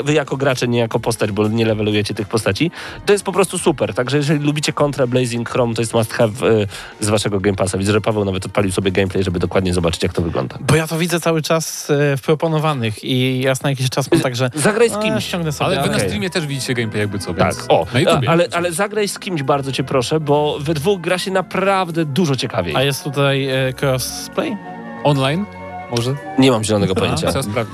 wy 0.03 0.13
jako 0.13 0.37
gracze, 0.37 0.67
nie 0.67 0.79
jako 0.79 0.99
postać, 0.99 1.31
bo 1.31 1.47
nie 1.47 1.65
levelujecie 1.65 2.13
tych 2.13 2.27
postaci, 2.27 2.71
to 3.05 3.13
jest 3.13 3.25
po 3.25 3.31
prostu 3.31 3.57
super. 3.57 3.93
Także 3.93 4.17
jeżeli 4.17 4.45
lubicie 4.45 4.73
kontrę 4.73 5.07
Blazing 5.07 5.49
Chrome, 5.49 5.73
to 5.73 5.81
jest 5.81 5.93
must 5.93 6.13
have 6.13 6.31
e, 6.49 6.67
z 6.99 7.09
waszego 7.09 7.39
Game 7.39 7.55
Passa. 7.55 7.77
Widzę, 7.77 7.91
że 7.91 8.01
Paweł 8.01 8.25
nawet 8.25 8.45
odpalił 8.45 8.71
sobie 8.71 8.91
gameplay, 8.91 9.23
żeby 9.23 9.39
dokładnie 9.39 9.73
zobaczyć, 9.73 10.03
jak 10.03 10.13
to 10.13 10.21
wygląda. 10.21 10.57
Bo 10.61 10.75
ja 10.75 10.87
to 10.87 10.97
widzę 10.97 11.19
cały 11.19 11.41
czas 11.41 11.87
w 11.89 12.21
proponowanych 12.25 13.03
i 13.03 13.41
jas 13.41 13.63
na 13.63 13.69
jakiś 13.69 13.89
czas 13.89 14.11
mam 14.11 14.21
także... 14.21 14.49
Zagraj 14.55 14.89
z 14.89 14.97
kimś. 14.97 15.24
Ściągnę 15.25 15.51
sobie. 15.51 15.65
Ale 15.65 15.75
wy 15.81 15.89
na 15.89 15.95
okej. 15.95 16.07
streamie 16.07 16.29
też 16.29 16.47
widzicie 16.47 16.73
gameplay 16.73 17.01
jakby 17.01 17.19
co, 17.19 17.33
Tak, 17.33 17.55
więc 17.55 17.65
o, 17.69 17.87
na 17.93 17.99
YouTubie. 17.99 18.29
ale, 18.29 18.47
ale 18.53 18.71
zagraj 18.71 19.07
z 19.07 19.19
kimś 19.19 19.43
bardzo 19.43 19.71
cię 19.71 19.83
proszę, 19.83 20.19
bo 20.19 20.57
we 20.59 20.73
dwóch 20.73 21.01
gra 21.01 21.17
się 21.17 21.31
naprawdę 21.31 22.05
dużo 22.05 22.35
ciekawiej. 22.35 22.75
A 22.75 22.83
jest 22.83 23.03
tutaj 23.03 23.47
e, 23.49 23.73
crossplay? 23.81 24.57
Online? 25.03 25.45
Może? 25.91 26.15
Nie 26.39 26.51
mam 26.51 26.63
zielonego 26.63 26.95
pojęcia. 26.95 27.27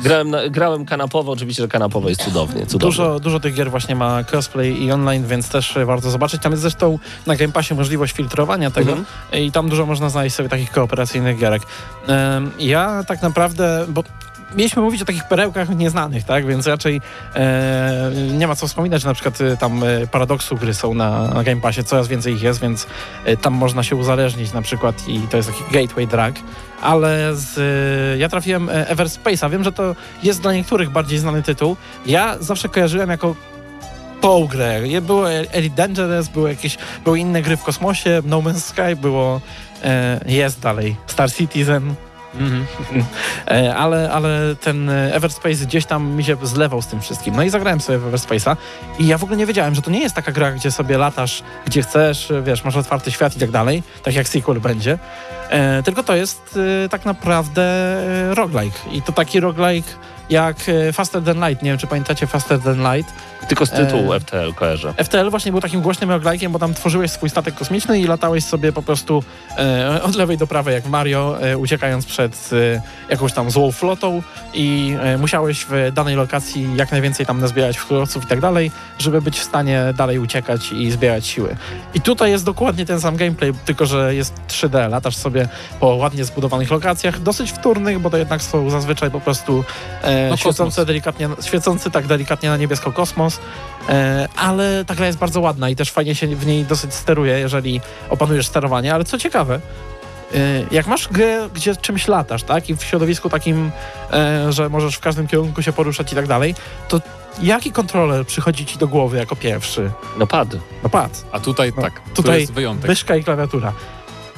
Grałem, 0.04 0.30
na, 0.30 0.50
grałem 0.50 0.86
kanapowo, 0.86 1.32
oczywiście, 1.32 1.64
że 1.64 1.68
kanapowo 1.68 2.10
jest 2.10 2.22
cudownie. 2.24 2.66
cudownie. 2.66 2.80
Dużo, 2.80 3.20
dużo 3.20 3.40
tych 3.40 3.54
gier 3.56 3.72
właśnie 3.72 3.96
ma 3.96 4.24
crossplay 4.32 4.84
i 4.84 4.92
online, 4.92 5.26
więc 5.28 5.50
też 5.50 5.78
warto 5.86 6.10
zobaczyć. 6.12 6.42
Tam 6.42 6.52
jest 6.52 6.62
zresztą 6.62 7.00
na 7.28 7.36
Game 7.36 7.54
Passie 7.54 7.74
możliwość 7.76 8.14
filtrowania 8.14 8.72
tego 8.72 8.92
Mhm. 8.92 9.06
i 9.44 9.52
tam 9.52 9.70
dużo 9.70 9.86
można 9.86 10.10
znaleźć 10.10 10.36
sobie 10.36 10.50
takich 10.50 10.72
kooperacyjnych 10.72 11.38
gierek. 11.40 11.62
Em, 12.08 12.52
ja 12.60 13.04
tak 13.08 13.22
naprawdę, 13.22 13.86
bo 13.90 14.04
mieliśmy 14.56 14.82
mówić 14.82 15.02
o 15.02 15.06
takich 15.06 15.28
perełkach 15.28 15.70
nieznanych, 15.70 16.24
tak, 16.24 16.46
więc 16.46 16.68
raczej 16.68 17.02
e, 17.36 18.12
nie 18.34 18.48
ma 18.48 18.56
co 18.56 18.68
wspominać, 18.68 19.04
na 19.04 19.14
przykład 19.14 19.42
e, 19.42 19.58
tam 19.58 19.84
e, 19.84 20.08
paradoksu 20.08 20.56
gry 20.56 20.74
są 20.74 20.94
na, 20.94 21.28
na 21.28 21.44
Game 21.44 21.62
Passie, 21.62 21.84
coraz 21.84 22.08
więcej 22.08 22.34
ich 22.34 22.42
jest, 22.42 22.62
więc 22.62 22.88
e, 23.26 23.38
tam 23.38 23.54
można 23.54 23.84
się 23.84 23.96
uzależnić 23.96 24.54
na 24.54 24.62
przykład 24.62 25.08
i 25.08 25.20
to 25.20 25.38
jest 25.38 25.50
taki 25.50 25.64
gateway 25.72 26.08
drug. 26.08 26.46
Ale 26.82 27.36
z, 27.36 28.20
ja 28.20 28.30
trafiłem 28.30 28.68
Everspace'a. 28.68 29.52
Wiem, 29.52 29.64
że 29.64 29.72
to 29.72 29.96
jest 30.24 30.42
dla 30.42 30.54
niektórych 30.54 30.90
bardziej 30.90 31.20
znany 31.20 31.44
tytuł. 31.44 31.78
Ja 32.06 32.38
zawsze 32.40 32.70
kojarzyłem 32.70 33.10
jako 33.10 33.36
tą 34.22 34.48
grę. 34.48 34.82
Było 35.02 35.32
Elite 35.32 35.76
Dangerous, 35.76 36.28
były 36.28 36.50
jakieś, 36.50 36.78
były 37.04 37.20
inne 37.20 37.42
gry 37.42 37.58
w 37.58 37.64
kosmosie, 37.64 38.22
No 38.26 38.42
Man's 38.42 38.60
Sky, 38.60 38.96
było, 39.02 39.42
e, 39.84 40.20
jest 40.26 40.60
dalej, 40.60 40.96
Star 41.08 41.32
Citizen, 41.32 41.96
Mhm. 42.36 42.66
e, 43.48 43.76
ale, 43.76 44.12
ale 44.12 44.56
ten 44.56 44.90
Everspace 44.90 45.66
gdzieś 45.66 45.86
tam 45.86 46.08
mi 46.08 46.24
się 46.24 46.38
zlewał 46.44 46.82
z 46.82 46.88
tym 46.88 47.02
wszystkim. 47.02 47.36
No 47.36 47.44
i 47.44 47.50
zagrałem 47.50 47.82
sobie 47.82 47.98
w 47.98 48.12
Everspace'a 48.12 48.56
i 49.00 49.08
ja 49.08 49.18
w 49.18 49.24
ogóle 49.24 49.38
nie 49.38 49.46
wiedziałem, 49.46 49.76
że 49.76 49.82
to 49.82 49.92
nie 49.92 50.00
jest 50.00 50.16
taka 50.16 50.32
gra, 50.32 50.52
gdzie 50.52 50.72
sobie 50.72 50.98
latasz, 50.98 51.44
gdzie 51.66 51.82
chcesz, 51.82 52.34
wiesz, 52.44 52.64
masz 52.64 52.76
otwarty 52.76 53.12
świat 53.12 53.36
i 53.36 53.40
tak 53.40 53.52
dalej, 53.52 53.84
tak 54.04 54.14
jak 54.16 54.30
sequel 54.30 54.60
będzie, 54.60 54.98
e, 55.50 55.84
tylko 55.84 56.04
to 56.04 56.16
jest 56.16 56.60
e, 56.86 56.90
tak 56.90 57.06
naprawdę 57.06 57.64
e, 58.32 58.36
roguelike 58.36 58.80
i 58.92 59.02
to 59.02 59.12
taki 59.12 59.40
roguelike 59.40 59.90
jak 60.32 60.58
e, 60.70 60.94
Faster 60.94 61.24
Than 61.24 61.48
Light, 61.48 61.64
nie 61.64 61.72
wiem 61.72 61.78
czy 61.78 61.88
pamiętacie 61.88 62.28
Faster 62.28 62.60
Than 62.60 62.94
Light, 62.94 63.14
Tylko 63.48 63.66
z 63.66 63.72
tytułu 63.72 64.14
E, 64.14 64.20
FTL 64.20 64.54
kojarzę. 64.54 64.94
FTL 65.04 65.30
właśnie 65.30 65.52
był 65.52 65.62
takim 65.62 65.82
głośnym 65.82 66.10
roguelike'iem, 66.10 66.50
bo 66.50 66.60
tam 66.60 66.74
tworzyłeś 66.74 67.12
swój 67.12 67.30
statek 67.30 67.56
kosmiczny 67.56 68.00
i 68.00 68.08
latałeś 68.08 68.44
sobie 68.44 68.72
po 68.72 68.82
prostu 68.82 69.24
e, 69.58 70.04
od 70.04 70.16
lewej 70.16 70.38
do 70.38 70.48
prawej 70.48 70.74
jak 70.74 70.86
Mario, 70.86 71.38
e, 71.42 71.58
uciekając 71.58 72.06
przed 72.06 72.50
e, 72.54 72.82
jakąś 73.10 73.34
tam 73.34 73.52
złą 73.52 73.72
flotą 73.72 74.22
i 74.54 74.96
e, 75.02 75.18
musiałeś 75.18 75.66
w 75.70 75.92
danej 75.94 76.16
lokacji 76.16 76.70
jak 76.76 76.92
najwięcej 76.92 77.26
tam 77.26 77.40
nazbierać 77.40 77.78
surowców 77.80 78.24
i 78.24 78.28
tak 78.28 78.40
dalej, 78.40 78.72
żeby 79.00 79.22
być 79.22 79.40
w 79.40 79.44
stanie 79.44 79.94
dalej 79.98 80.20
uciekać 80.20 80.72
i 80.72 80.92
zbierać 80.92 81.28
siły. 81.28 81.56
I 81.94 82.02
tutaj 82.02 82.32
jest 82.32 82.46
dokładnie 82.46 82.86
ten 82.86 83.02
sam 83.02 83.16
gameplay, 83.16 83.54
tylko 83.66 83.86
że 83.86 84.16
jest 84.16 84.34
3D, 84.48 84.90
latasz 84.90 85.16
sobie 85.16 85.48
po 85.80 85.88
ładnie 85.88 86.26
zbudowanych 86.26 86.72
lokacjach, 86.72 87.20
dosyć 87.22 87.52
wtórnych, 87.52 88.00
bo 88.00 88.10
to 88.10 88.18
jednak 88.18 88.42
są 88.42 88.70
zazwyczaj 88.70 89.12
po 89.12 89.22
prostu 89.22 89.64
e, 90.04 90.21
No, 90.30 90.38
świecące 90.38 90.64
kosmos. 90.64 90.86
delikatnie, 90.88 91.30
świecący 91.42 91.92
tak 91.92 92.08
delikatnie 92.08 92.50
na 92.50 92.58
niebiesko 92.58 92.92
kosmos, 92.92 93.40
E, 93.90 94.28
ale 94.36 94.86
ta 94.86 94.96
gra 94.96 95.06
jest 95.08 95.18
bardzo 95.20 95.42
ładna 95.42 95.70
i 95.70 95.76
też 95.76 95.92
fajnie 95.92 96.16
się 96.16 96.28
w 96.28 96.46
niej 96.46 96.66
dosyć 96.66 96.94
steruje, 96.94 97.40
jeżeli 97.40 97.82
opanujesz 98.10 98.48
sterowanie, 98.48 98.94
ale 98.94 99.04
co 99.04 99.18
ciekawe, 99.18 99.56
e, 100.36 100.38
jak 100.72 100.88
masz 100.88 101.08
grę, 101.08 101.50
gdzie 101.54 101.76
czymś 101.76 102.08
latasz, 102.08 102.44
tak, 102.44 102.70
i 102.70 102.76
w 102.76 102.84
środowisku 102.84 103.30
takim, 103.30 103.72
e, 104.14 104.52
że 104.52 104.70
możesz 104.70 104.96
w 104.96 105.00
każdym 105.00 105.28
kierunku 105.28 105.62
się 105.62 105.74
poruszać 105.74 106.12
i 106.12 106.16
tak 106.16 106.28
dalej, 106.28 106.56
to 106.88 107.02
jaki 107.42 107.72
kontroler 107.72 108.26
przychodzi 108.26 108.66
ci 108.66 108.78
do 108.78 108.88
głowy 108.88 109.18
jako 109.18 109.36
pierwszy? 109.36 109.92
No 110.18 110.28
pad. 110.28 110.48
No 110.84 110.90
pad, 110.90 111.26
A 111.32 111.40
tutaj 111.40 111.74
No, 111.76 111.82
tak, 111.82 111.94
tu 112.00 112.16
tutaj 112.16 112.40
jest 112.40 112.54
wyjątek. 112.54 112.90
myszka 112.90 113.16
i 113.16 113.24
klawiatura. 113.24 113.74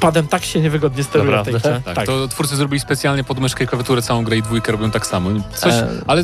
Padem 0.07 0.27
tak 0.27 0.45
się 0.45 0.61
niewygodnie 0.61 1.03
steruje 1.03 1.41
w 1.41 1.43
tej 1.45 1.53
Naprawdę? 1.53 1.81
grze. 1.85 1.95
Tak, 1.95 2.05
to 2.05 2.27
twórcy 2.27 2.55
zrobili 2.55 2.79
specjalnie 2.79 3.23
pod 3.23 3.39
myszkę 3.39 3.63
i 3.63 3.67
klawiaturę 3.67 4.01
całą 4.01 4.23
grę 4.23 4.37
i 4.37 4.41
dwójkę 4.41 4.71
robią 4.71 4.91
tak 4.91 5.07
samo. 5.07 5.29
Coś, 5.55 5.73
E, 5.73 5.87
ale 6.07 6.23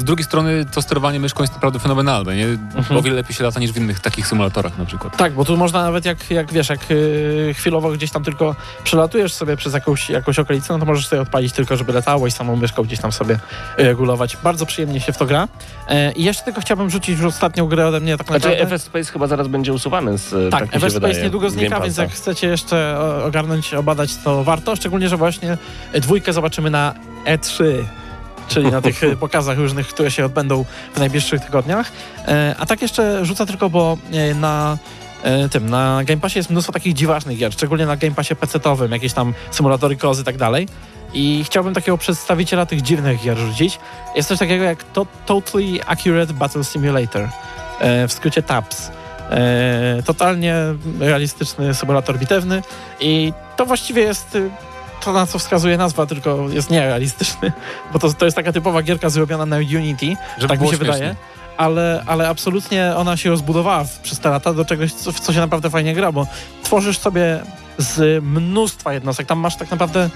z 0.00 0.04
drugiej 0.04 0.24
strony 0.24 0.64
to 0.72 0.82
sterowanie 0.82 1.20
myszką 1.20 1.42
jest 1.42 1.54
naprawdę 1.54 1.78
fenomenalne, 1.78 2.36
nie? 2.36 2.46
O 2.98 3.02
wiele 3.02 3.16
lepiej 3.16 3.34
się 3.34 3.44
lata 3.44 3.60
niż 3.60 3.72
w 3.72 3.76
innych 3.76 4.00
takich 4.00 4.26
symulatorach 4.26 4.78
na 4.78 4.84
przykład. 4.84 5.16
Tak, 5.16 5.32
bo 5.32 5.44
tu 5.44 5.56
można 5.56 5.82
nawet 5.82 6.04
jak, 6.04 6.30
jak 6.30 6.52
wiesz, 6.52 6.68
jak 6.68 6.90
yy, 6.90 7.54
chwilowo 7.54 7.92
gdzieś 7.92 8.10
tam 8.10 8.24
tylko 8.24 8.56
przelatujesz 8.84 9.32
sobie 9.32 9.56
przez 9.56 9.74
jakąś, 9.74 10.10
jakąś 10.10 10.38
okolicę, 10.38 10.72
no 10.72 10.78
to 10.78 10.84
możesz 10.84 11.06
sobie 11.06 11.22
odpalić 11.22 11.52
tylko, 11.52 11.76
żeby 11.76 11.92
latało 11.92 12.26
i 12.26 12.30
samą 12.30 12.56
myszką 12.56 12.82
gdzieś 12.82 13.00
tam 13.00 13.12
sobie 13.12 13.38
yy, 13.78 13.84
regulować. 13.84 14.36
Bardzo 14.36 14.66
przyjemnie 14.66 15.00
się 15.00 15.12
w 15.12 15.18
to 15.18 15.26
gra. 15.26 15.48
E, 15.88 16.12
I 16.12 16.24
jeszcze 16.24 16.44
tylko 16.44 16.60
chciałbym 16.60 16.90
rzucić 16.90 17.18
już 17.18 17.26
ostatnią 17.26 17.66
grę 17.66 17.86
ode 17.86 18.00
mnie 18.00 18.16
tak 18.16 18.26
Znaczy 18.26 18.48
naprawdę. 18.48 18.78
FS 18.78 18.84
Space 18.84 19.12
chyba 19.12 19.26
zaraz 19.26 19.48
będzie 19.48 19.72
usuwany 19.72 20.18
z 20.18 20.50
tak, 20.50 20.60
tak 20.60 20.70
się 20.70 20.76
Everspace 20.76 21.06
wydaje, 21.06 21.24
niedługo 21.24 21.50
znika, 21.50 21.70
Game 21.70 21.84
więc 21.84 21.96
jak 21.96 22.10
chcecie 22.10 22.46
jeszcze 22.46 22.98
ogarnąć, 23.26 23.74
obadać, 23.74 24.16
to 24.16 24.44
warto. 24.44 24.76
Szczególnie, 24.76 25.08
że 25.08 25.16
właśnie 25.16 25.58
dwójkę 25.94 26.32
zobaczymy 26.32 26.70
na 26.70 26.94
E3 27.26 27.64
czyli 28.50 28.70
na 28.70 28.80
tych 28.80 29.04
e, 29.04 29.16
pokazach 29.16 29.58
różnych, 29.58 29.88
które 29.88 30.10
się 30.10 30.24
odbędą 30.24 30.64
w 30.94 30.98
najbliższych 30.98 31.40
tygodniach. 31.40 31.92
E, 32.28 32.54
A 32.58 32.66
tak 32.66 32.82
jeszcze 32.82 33.24
rzucę 33.24 33.46
tylko, 33.46 33.70
bo 33.70 33.98
e, 34.12 34.34
na 34.34 34.78
tym, 35.50 35.70
na 35.70 36.04
Game 36.04 36.20
Passie 36.20 36.38
jest 36.38 36.50
mnóstwo 36.50 36.72
takich 36.72 36.94
dziwacznych 36.94 37.38
gier, 37.38 37.52
szczególnie 37.52 37.86
na 37.86 37.96
Game 37.96 38.14
Passie 38.14 38.36
PC-owym, 38.36 38.92
jakieś 38.92 39.12
tam 39.12 39.34
symulatory 39.50 39.96
kozy 39.96 40.22
i 40.22 40.24
tak 40.24 40.36
dalej. 40.36 40.68
I 41.14 41.42
chciałbym 41.44 41.74
takiego 41.74 41.98
przedstawiciela 41.98 42.66
tych 42.66 42.82
dziwnych 42.82 43.22
gier 43.22 43.38
rzucić. 43.38 43.78
Jest 44.16 44.28
coś 44.28 44.38
takiego 44.38 44.64
jak 44.64 44.84
to, 44.84 45.06
Totally 45.26 45.86
Accurate 45.86 46.32
Battle 46.32 46.64
Simulator, 46.64 47.28
w 47.80 48.12
skrócie 48.12 48.42
TAPS. 48.42 48.90
Totalnie 50.04 50.54
realistyczny 51.00 51.74
symulator 51.74 52.18
bitewny 52.18 52.62
i 53.00 53.32
to 53.56 53.66
właściwie 53.66 54.02
jest 54.02 54.34
y, 54.34 54.50
to, 55.00 55.12
na 55.12 55.26
co 55.26 55.38
wskazuje 55.38 55.76
nazwa, 55.76 56.06
tylko 56.06 56.48
jest 56.48 56.70
nierealistyczny, 56.70 57.52
bo 57.92 57.98
to, 57.98 58.12
to 58.12 58.24
jest 58.24 58.36
taka 58.36 58.52
typowa 58.52 58.82
gierka 58.82 59.10
zrobiona 59.10 59.46
na 59.46 59.56
Unity, 59.56 60.16
Żeby 60.38 60.48
tak 60.48 60.60
mi 60.60 60.68
się 60.68 60.76
śmiesznie. 60.76 60.92
wydaje. 60.92 61.16
Ale, 61.56 62.02
ale 62.06 62.28
absolutnie 62.28 62.92
ona 62.96 63.16
się 63.16 63.30
rozbudowała 63.30 63.84
w, 63.84 63.98
przez 63.98 64.18
te 64.18 64.30
lata 64.30 64.52
do 64.52 64.64
czegoś, 64.64 64.92
co, 64.92 65.12
w 65.12 65.20
co 65.20 65.32
się 65.32 65.40
naprawdę 65.40 65.70
fajnie 65.70 65.94
gra, 65.94 66.12
bo 66.12 66.26
tworzysz 66.62 66.98
sobie 66.98 67.40
z 67.78 68.24
mnóstwa 68.24 68.92
jednostek. 68.92 69.26
Tam 69.26 69.38
masz 69.38 69.56
tak 69.56 69.70
naprawdę 69.70 70.10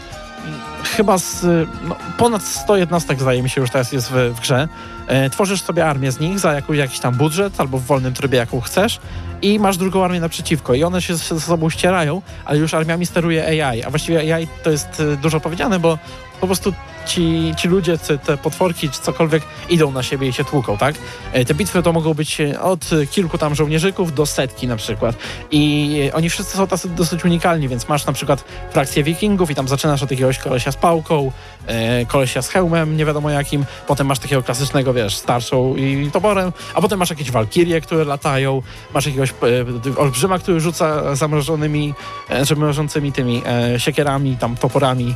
chyba 0.97 1.19
z 1.19 1.43
no, 1.89 1.97
ponad 2.19 2.43
100 2.43 2.77
jednostek, 2.77 3.21
zdaje 3.21 3.43
mi 3.43 3.51
się, 3.51 3.61
już 3.61 3.71
teraz 3.71 3.93
jest 3.93 4.11
w, 4.11 4.35
w 4.35 4.41
grze. 4.41 4.69
E, 5.07 5.31
tworzysz 5.31 5.63
sobie 5.63 5.87
armię 5.87 6.13
z 6.13 6.21
nich 6.21 6.39
za 6.39 6.53
jakiś, 6.53 6.77
jakiś 6.77 7.01
tam 7.01 7.15
budżet 7.15 7.61
albo 7.61 7.79
w 7.79 7.85
wolnym 7.85 8.15
trybie, 8.15 8.39
jaką 8.39 8.61
chcesz 8.61 9.01
i 9.43 9.59
masz 9.59 9.77
drugą 9.77 10.05
armię 10.05 10.21
naprzeciwko 10.21 10.75
i 10.75 10.85
one 10.85 11.03
się 11.03 11.17
ze 11.17 11.41
sobą 11.41 11.71
ścierają, 11.71 12.23
ale 12.45 12.59
już 12.59 12.75
armiami 12.75 13.07
steruje 13.07 13.63
AI, 13.63 13.83
a 13.83 13.91
właściwie 13.91 14.35
AI 14.35 14.49
to 14.63 14.71
jest 14.71 15.01
e, 15.01 15.17
dużo 15.17 15.41
powiedziane, 15.41 15.79
bo 15.79 15.99
po 16.41 16.47
prostu 16.47 16.73
ci, 17.07 17.55
ci 17.59 17.69
ludzie, 17.69 17.99
te, 17.99 18.19
te 18.19 18.37
potworki 18.37 18.91
czy 18.91 19.01
cokolwiek 19.01 19.43
idą 19.69 19.93
na 19.93 20.03
siebie 20.03 20.29
i 20.29 20.33
się 20.33 20.45
tłuką, 20.45 20.77
tak? 20.77 20.95
E, 21.33 21.45
Te 21.45 21.55
bitwy 21.55 21.83
to 21.83 21.93
mogą 21.93 22.15
być 22.15 22.41
e, 22.41 22.61
od 22.61 22.91
kilku 23.11 23.39
tam 23.39 23.55
żołnierzyków 23.55 24.15
do 24.15 24.27
setki 24.27 24.67
na 24.67 24.77
przykład. 24.77 25.17
I 25.51 25.91
e, 26.09 26.15
oni 26.15 26.31
wszyscy 26.31 26.57
są 26.57 26.67
tacy 26.67 26.89
dosyć 26.89 27.25
unikalni, 27.25 27.69
więc 27.69 27.89
masz 27.89 28.07
na 28.07 28.13
przykład 28.13 28.45
frakcję 28.71 29.03
wikingów 29.03 29.51
i 29.51 29.55
tam 29.55 29.69
zaczynasz 29.69 30.03
od 30.03 30.11
jakiegoś 30.11 30.39
kolesia 30.39 30.73
z 30.73 30.77
pałką, 30.77 31.33
kolesia 32.09 32.43
z 32.43 32.49
hełmem, 32.49 32.97
nie 32.97 33.05
wiadomo 33.05 33.31
jakim, 33.31 33.65
potem 33.87 34.07
masz 34.07 34.19
takiego 34.19 34.43
klasycznego, 34.43 34.95
wiesz, 34.95 35.17
starszą 35.17 35.77
i 35.77 36.11
toporem, 36.13 36.53
a 36.75 36.81
potem 36.81 36.99
masz 36.99 37.11
jakieś 37.11 37.31
walkirie, 37.31 37.81
które 37.81 38.05
latają, 38.05 38.63
masz 38.95 39.07
jakiegoś 39.07 39.35
olbrzyma, 39.97 40.39
który 40.39 40.61
rzuca 40.61 41.15
zamrożonymi, 41.15 41.95
zamrożącymi 42.43 43.13
tymi 43.13 43.43
siekierami, 43.79 44.37
tam 44.37 44.57
toporami, 44.57 45.15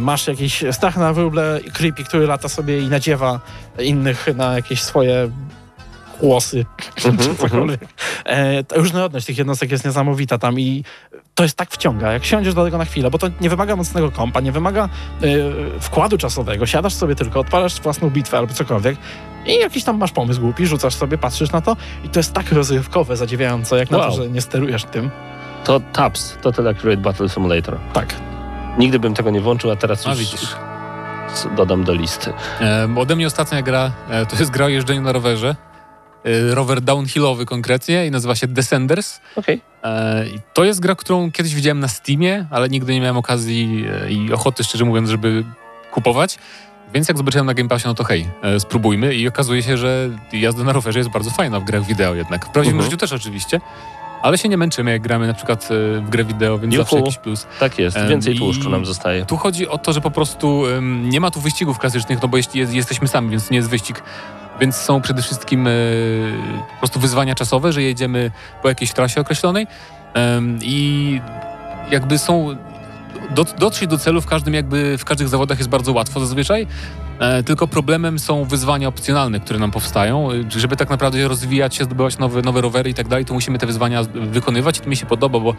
masz 0.00 0.26
jakiś 0.26 0.64
strach 0.72 0.96
na 0.98 1.12
wróble, 1.12 1.60
creepy, 1.72 2.04
który 2.04 2.26
lata 2.26 2.48
sobie 2.48 2.80
i 2.80 2.88
nadziewa 2.88 3.40
innych 3.78 4.26
na 4.36 4.54
jakieś 4.54 4.82
swoje 4.82 5.30
głosy, 6.20 6.64
czy 6.96 7.34
cokolwiek. 7.38 7.80
E, 8.24 8.64
ta 8.64 8.76
różnorodność 8.76 9.26
tych 9.26 9.38
jednostek 9.38 9.70
jest 9.70 9.84
niesamowita 9.84 10.38
tam 10.38 10.60
i 10.60 10.84
to 11.34 11.42
jest 11.42 11.56
tak 11.56 11.70
wciąga, 11.70 12.12
jak 12.12 12.24
siądziesz 12.24 12.54
do 12.54 12.64
tego 12.64 12.78
na 12.78 12.84
chwilę, 12.84 13.10
bo 13.10 13.18
to 13.18 13.26
nie 13.40 13.50
wymaga 13.50 13.76
mocnego 13.76 14.10
kompa, 14.10 14.40
nie 14.40 14.52
wymaga 14.52 14.84
e, 14.84 15.28
wkładu 15.80 16.18
czasowego, 16.18 16.66
siadasz 16.66 16.94
sobie 16.94 17.14
tylko, 17.14 17.40
odpalasz 17.40 17.80
własną 17.80 18.10
bitwę 18.10 18.38
albo 18.38 18.54
cokolwiek 18.54 18.96
i 19.46 19.54
jakiś 19.54 19.84
tam 19.84 19.98
masz 19.98 20.12
pomysł 20.12 20.40
głupi, 20.40 20.66
rzucasz 20.66 20.94
sobie, 20.94 21.18
patrzysz 21.18 21.52
na 21.52 21.60
to 21.60 21.76
i 22.04 22.08
to 22.08 22.18
jest 22.18 22.32
tak 22.32 22.52
rozrywkowe, 22.52 23.16
zadziwiające, 23.16 23.78
jak 23.78 23.90
na 23.90 23.98
Wow. 23.98 24.10
to, 24.10 24.16
że 24.16 24.28
nie 24.28 24.40
sterujesz 24.40 24.84
tym. 24.84 25.10
To 25.64 25.80
TAPS, 25.92 26.38
Total 26.42 26.68
Accurate 26.68 26.96
Battle 27.02 27.28
Simulator. 27.28 27.78
Tak. 27.92 28.14
Nigdy 28.78 28.98
bym 28.98 29.14
tego 29.14 29.30
nie 29.30 29.40
włączył, 29.40 29.70
a 29.70 29.76
teraz 29.76 30.06
A 30.06 30.10
już 30.10 30.18
widzisz. 30.18 30.56
Dodam 31.56 31.84
do 31.84 31.94
listy. 31.94 32.32
E, 32.60 32.88
ode 32.96 33.16
mnie 33.16 33.26
ostatnia 33.26 33.62
gra 33.62 33.92
e, 34.10 34.26
to 34.26 34.36
jest 34.36 34.50
gra 34.50 34.64
o 34.66 34.68
jeżdżeniu 34.68 35.02
na 35.02 35.12
rowerze. 35.12 35.56
E, 36.24 36.54
rower 36.54 36.80
downhillowy 36.80 37.46
konkretnie 37.46 38.06
i 38.06 38.10
nazywa 38.10 38.34
się 38.34 38.46
Descenders. 38.46 39.20
Okej. 39.36 39.60
E, 39.84 40.24
to 40.54 40.64
jest 40.64 40.80
gra, 40.80 40.94
którą 40.94 41.32
kiedyś 41.32 41.54
widziałem 41.54 41.80
na 41.80 41.88
Steamie, 41.88 42.46
ale 42.50 42.68
nigdy 42.68 42.92
nie 42.94 43.00
miałem 43.00 43.16
okazji 43.16 43.84
e, 44.04 44.10
i 44.10 44.32
ochoty, 44.32 44.64
szczerze 44.64 44.84
mówiąc, 44.84 45.08
żeby 45.08 45.44
kupować. 45.92 46.38
Więc 46.94 47.08
jak 47.08 47.16
zobaczyłem 47.16 47.46
na 47.46 47.54
Game 47.54 47.68
Passie, 47.68 47.86
no 47.88 47.94
to 47.94 48.04
hej, 48.04 48.28
e, 48.42 48.60
spróbujmy 48.60 49.14
i 49.14 49.28
okazuje 49.28 49.62
się, 49.62 49.76
że 49.76 50.10
jazda 50.32 50.64
na 50.64 50.72
rowerze 50.72 50.98
jest 50.98 51.10
bardzo 51.10 51.30
fajna 51.30 51.60
w 51.60 51.64
grach 51.64 51.84
wideo 51.84 52.14
jednak. 52.14 52.46
W 52.46 52.50
prawdziwym 52.50 52.78
Mhm. 52.78 52.90
życiu 52.90 52.96
też 53.00 53.12
oczywiście, 53.12 53.60
ale 54.22 54.38
się 54.38 54.48
nie 54.48 54.56
męczymy, 54.56 54.90
jak 54.90 55.02
gramy 55.02 55.26
na 55.26 55.34
przykład 55.34 55.64
e, 55.64 56.00
w 56.00 56.08
grę 56.10 56.24
wideo, 56.24 56.58
więc 56.58 56.74
Juhu. 56.74 56.84
zawsze 56.84 56.96
jakiś 56.98 57.18
plus. 57.18 57.46
Tak 57.60 57.78
jest, 57.78 57.96
więcej 58.08 58.34
i- 58.34 58.38
tłuszczu 58.38 58.70
nam 58.70 58.86
zostaje. 58.86 59.26
Tu 59.26 59.36
chodzi 59.36 59.68
o 59.68 59.78
to, 59.78 59.92
że 59.92 60.00
po 60.00 60.10
prostu 60.10 60.62
nie 61.02 61.20
ma 61.20 61.30
tu 61.30 61.40
wyścigów 61.40 61.78
klasycznych, 61.78 62.22
no 62.22 62.28
bo 62.28 62.36
jeśli 62.36 62.60
jest, 62.60 62.72
jesteśmy 62.74 63.08
sami, 63.08 63.30
więc 63.30 63.50
nie 63.50 63.56
jest 63.56 63.70
wyścig. 63.70 64.02
Więc 64.60 64.76
są 64.76 65.00
przede 65.00 65.22
wszystkim 65.22 65.66
e, 65.66 65.70
po 66.74 66.78
prostu 66.78 67.00
wyzwania 67.00 67.34
czasowe, 67.34 67.72
że 67.72 67.82
jedziemy 67.82 68.30
po 68.62 68.68
jakiejś 68.68 68.92
trasie 68.92 69.20
określonej 69.20 69.66
i 70.62 71.20
jakby 71.90 72.18
są 72.18 72.56
do, 73.30 73.44
dotrzeć 73.44 73.88
do 73.88 73.98
celu 73.98 74.20
w 74.20 74.26
każdym 74.26 74.54
jakby 74.54 74.98
w 74.98 75.04
każdych 75.04 75.28
zawodach 75.28 75.58
jest 75.58 75.70
bardzo 75.70 75.92
łatwo 75.92 76.20
zazwyczaj. 76.20 76.66
E, 77.18 77.42
tylko 77.42 77.66
problemem 77.66 78.18
są 78.18 78.44
wyzwania 78.44 78.88
opcjonalne, 78.88 79.40
które 79.40 79.58
nam 79.58 79.70
powstają. 79.70 80.30
E, 80.32 80.34
Żeby 80.60 80.76
tak 80.76 80.90
naprawdę 80.90 81.28
rozwijać 81.28 81.74
się, 81.74 81.84
zdobywać 81.84 82.18
nowe, 82.18 82.42
nowe 82.42 82.60
rowery 82.60 82.90
i 82.90 82.94
tak 82.94 83.08
dalej, 83.08 83.24
to 83.24 83.34
musimy 83.34 83.58
te 83.58 83.66
wyzwania 83.66 84.02
wykonywać 84.14 84.78
i 84.78 84.80
to 84.80 84.88
mi 84.88 84.96
się 84.96 85.06
podoba, 85.06 85.40
bo 85.40 85.54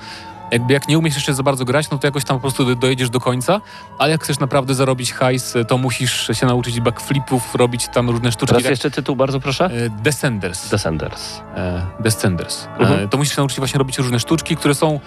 jakby 0.51 0.73
jak 0.73 0.87
nie 0.87 0.97
umiesz 0.99 1.15
jeszcze 1.15 1.33
za 1.33 1.43
bardzo 1.43 1.65
grać, 1.65 1.89
no 1.89 1.97
to 1.97 2.07
jakoś 2.07 2.23
tam 2.25 2.37
po 2.37 2.41
prostu 2.41 2.65
do- 2.65 2.75
dojedziesz 2.75 3.09
do 3.09 3.19
końca, 3.19 3.61
ale 3.97 4.11
jak 4.11 4.23
chcesz 4.23 4.39
naprawdę 4.39 4.75
zarobić 4.75 5.13
hajs, 5.13 5.53
to 5.67 5.77
musisz 5.77 6.27
się 6.33 6.45
nauczyć 6.45 6.79
backflipów, 6.81 7.55
robić 7.55 7.87
tam 7.93 8.09
różne 8.09 8.31
sztuczki. 8.31 8.47
Teraz 8.47 8.63
Tak, 8.63 8.69
jeszcze 8.69 8.91
tytuł, 8.91 9.15
bardzo 9.15 9.39
proszę. 9.39 9.65
e, 9.65 9.89
Descenders. 9.89 10.69
Descenders. 10.69 11.41
E, 11.55 11.85
Descenders. 11.99 12.67
Mhm. 12.79 12.99
E, 13.03 13.07
to 13.07 13.17
musisz 13.17 13.35
się 13.35 13.41
nauczyć 13.41 13.57
właśnie 13.57 13.77
robić 13.77 13.97
różne 13.97 14.19
sztuczki, 14.19 14.55
które 14.55 14.75
są 14.75 14.99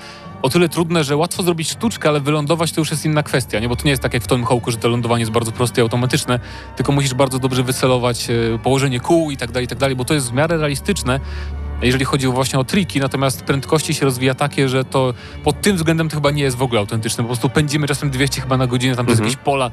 o 0.43 0.49
tyle 0.49 0.69
trudne, 0.69 1.05
że 1.05 1.17
łatwo 1.17 1.43
zrobić 1.43 1.71
sztuczkę, 1.71 2.09
ale 2.09 2.21
wylądować 2.21 2.73
to 2.73 2.81
już 2.81 2.91
jest 2.91 3.05
inna 3.05 3.23
kwestia, 3.23 3.61
nie? 3.61 3.69
Bo 3.69 3.77
to 3.77 3.85
nie 3.85 3.91
jest 3.91 4.03
tak 4.03 4.15
jak 4.15 4.23
w 4.23 4.27
Tony 4.27 4.45
Hawk'u, 4.45 4.71
że 4.71 4.77
to 4.77 4.89
lądowanie 4.89 5.21
jest 5.21 5.33
bardzo 5.33 5.53
proste 5.53 5.81
i 5.81 5.83
automatyczne, 5.83 6.41
tylko 6.77 6.93
musisz 6.93 7.15
bardzo 7.15 7.39
dobrze 7.39 7.63
wycelować 7.63 8.31
e, 8.31 8.59
położenie 8.59 9.01
kół 9.01 9.31
i 9.31 9.37
tak 9.37 9.53
dalej, 9.53 9.65
i 9.65 9.69
tak 9.69 9.79
dalej, 9.79 9.97
bo 9.97 10.05
to 10.05 10.15
jest 10.15 10.31
w 10.31 10.33
miarę 10.33 10.57
realistyczne, 10.57 11.21
jeżeli 11.83 12.05
chodzi 12.05 12.27
właśnie 12.27 12.59
o 12.59 12.65
triki, 12.65 13.01
natomiast 13.01 13.43
prędkości 13.43 13.95
się 13.95 14.05
rozwija 14.05 14.35
takie, 14.35 14.69
że 14.69 14.85
to 14.85 15.15
pod 15.45 15.61
tym 15.61 15.77
względem 15.77 16.09
to 16.09 16.17
chyba 16.17 16.31
nie 16.31 16.43
jest 16.43 16.57
w 16.57 16.63
ogóle 16.63 16.81
autentyczne. 16.81 17.25
Po 17.25 17.29
prostu 17.29 17.49
pędzimy 17.49 17.89
czasem 17.89 18.11
200 18.11 18.41
chyba 18.41 18.57
na 18.57 18.67
godzinę 18.67 18.97
tam 18.97 19.07
przez 19.07 19.19
Mhm. 19.19 19.29
jakieś 19.31 19.45
pola 19.45 19.71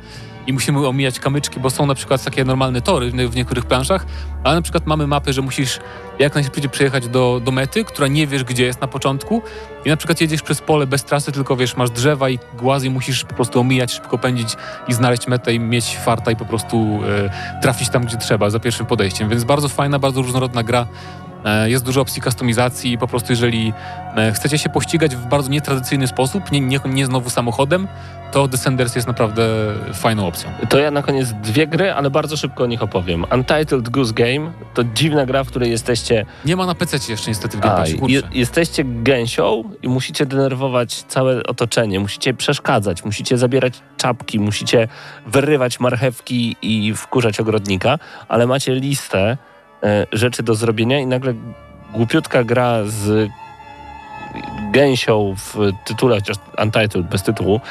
i 0.47 0.53
musimy 0.53 0.87
omijać 0.87 1.19
kamyczki, 1.19 1.59
bo 1.59 1.69
są 1.69 1.85
na 1.85 1.95
przykład 1.95 2.23
takie 2.23 2.45
normalne 2.45 2.81
tory 2.81 3.11
w 3.11 3.35
niektórych 3.35 3.65
planszach, 3.65 4.05
ale 4.43 4.55
na 4.55 4.61
przykład 4.61 4.85
mamy 4.85 5.07
mapy, 5.07 5.33
że 5.33 5.41
musisz 5.41 5.79
jak 6.19 6.35
najszybciej 6.35 6.69
przyjechać 6.69 7.07
do, 7.07 7.41
do 7.43 7.51
mety, 7.51 7.83
która 7.85 8.07
nie 8.07 8.27
wiesz 8.27 8.43
gdzie 8.43 8.65
jest 8.65 8.81
na 8.81 8.87
początku 8.87 9.41
i 9.85 9.89
na 9.89 9.97
przykład 9.97 10.21
jedziesz 10.21 10.41
przez 10.41 10.61
pole 10.61 10.87
bez 10.87 11.03
trasy, 11.03 11.31
tylko 11.31 11.55
wiesz, 11.55 11.77
masz 11.77 11.89
drzewa 11.89 12.29
i 12.29 12.39
głazy 12.57 12.87
i 12.87 12.89
musisz 12.89 13.23
po 13.23 13.33
prostu 13.33 13.59
omijać, 13.59 13.93
szybko 13.93 14.17
pędzić 14.17 14.49
i 14.87 14.93
znaleźć 14.93 15.27
metę 15.27 15.53
i 15.53 15.59
mieć 15.59 15.97
farta 15.97 16.31
i 16.31 16.35
po 16.35 16.45
prostu 16.45 16.99
e, 17.25 17.59
trafić 17.61 17.89
tam, 17.89 18.05
gdzie 18.05 18.17
trzeba 18.17 18.49
za 18.49 18.59
pierwszym 18.59 18.85
podejściem. 18.85 19.29
Więc 19.29 19.43
bardzo 19.43 19.69
fajna, 19.69 19.99
bardzo 19.99 20.21
różnorodna 20.21 20.63
gra. 20.63 20.87
E, 21.45 21.69
Jest 21.69 21.85
dużo 21.85 22.01
opcji 22.01 22.21
kustomizacji 22.21 22.91
i 22.91 22.97
po 22.97 23.07
prostu 23.07 23.31
jeżeli 23.31 23.73
e, 24.15 24.31
chcecie 24.31 24.57
się 24.57 24.69
pościgać 24.69 25.15
w 25.15 25.25
bardzo 25.25 25.49
nietradycyjny 25.49 26.07
sposób, 26.07 26.51
nie, 26.51 26.61
nie, 26.61 26.79
nie 26.85 27.05
znowu 27.05 27.29
samochodem, 27.29 27.87
to 28.31 28.47
Descenders 28.47 28.95
jest 28.95 29.07
naprawdę 29.07 29.43
fajną 29.93 30.27
opcją. 30.27 30.49
To 30.69 30.79
ja 30.79 30.91
na 30.91 31.01
koniec 31.01 31.33
dwie 31.33 31.67
gry, 31.67 31.93
ale 31.93 32.09
bardzo 32.09 32.37
szybko 32.37 32.63
o 32.63 32.67
nich 32.67 32.83
opowiem. 32.83 33.25
Untitled 33.33 33.89
Goose 33.89 34.13
Game 34.13 34.51
to 34.73 34.83
dziwna 34.83 35.25
gra, 35.25 35.43
w 35.43 35.47
której 35.47 35.71
jesteście 35.71 36.25
Nie 36.45 36.55
ma 36.55 36.65
na 36.65 36.75
PC 36.75 36.97
jeszcze 37.09 37.31
niestety 37.31 37.57
w 37.57 37.59
Game 37.59 37.75
Passie, 37.75 37.99
je, 38.07 38.21
jesteście 38.31 38.83
gęsią 38.85 39.63
i 39.81 39.87
musicie 39.89 40.25
denerwować 40.25 41.03
całe 41.03 41.43
otoczenie, 41.43 41.99
musicie 41.99 42.33
przeszkadzać, 42.33 43.05
musicie 43.05 43.37
zabierać 43.37 43.73
czapki, 43.97 44.39
musicie 44.39 44.87
wyrywać 45.27 45.79
marchewki 45.79 46.55
i 46.61 46.93
wkurzać 46.93 47.39
ogrodnika, 47.39 47.99
ale 48.27 48.47
macie 48.47 48.75
listę 48.75 49.37
rzeczy 50.11 50.43
do 50.43 50.55
zrobienia 50.55 50.99
i 50.99 51.05
nagle 51.05 51.33
głupiutka 51.93 52.43
gra 52.43 52.79
z 52.85 53.29
gęsią 54.71 55.35
w 55.37 55.71
tytule, 55.85 56.15
chociaż 56.15 56.37
Untitled, 56.63 57.07
bez 57.07 57.23
tytułu, 57.23 57.61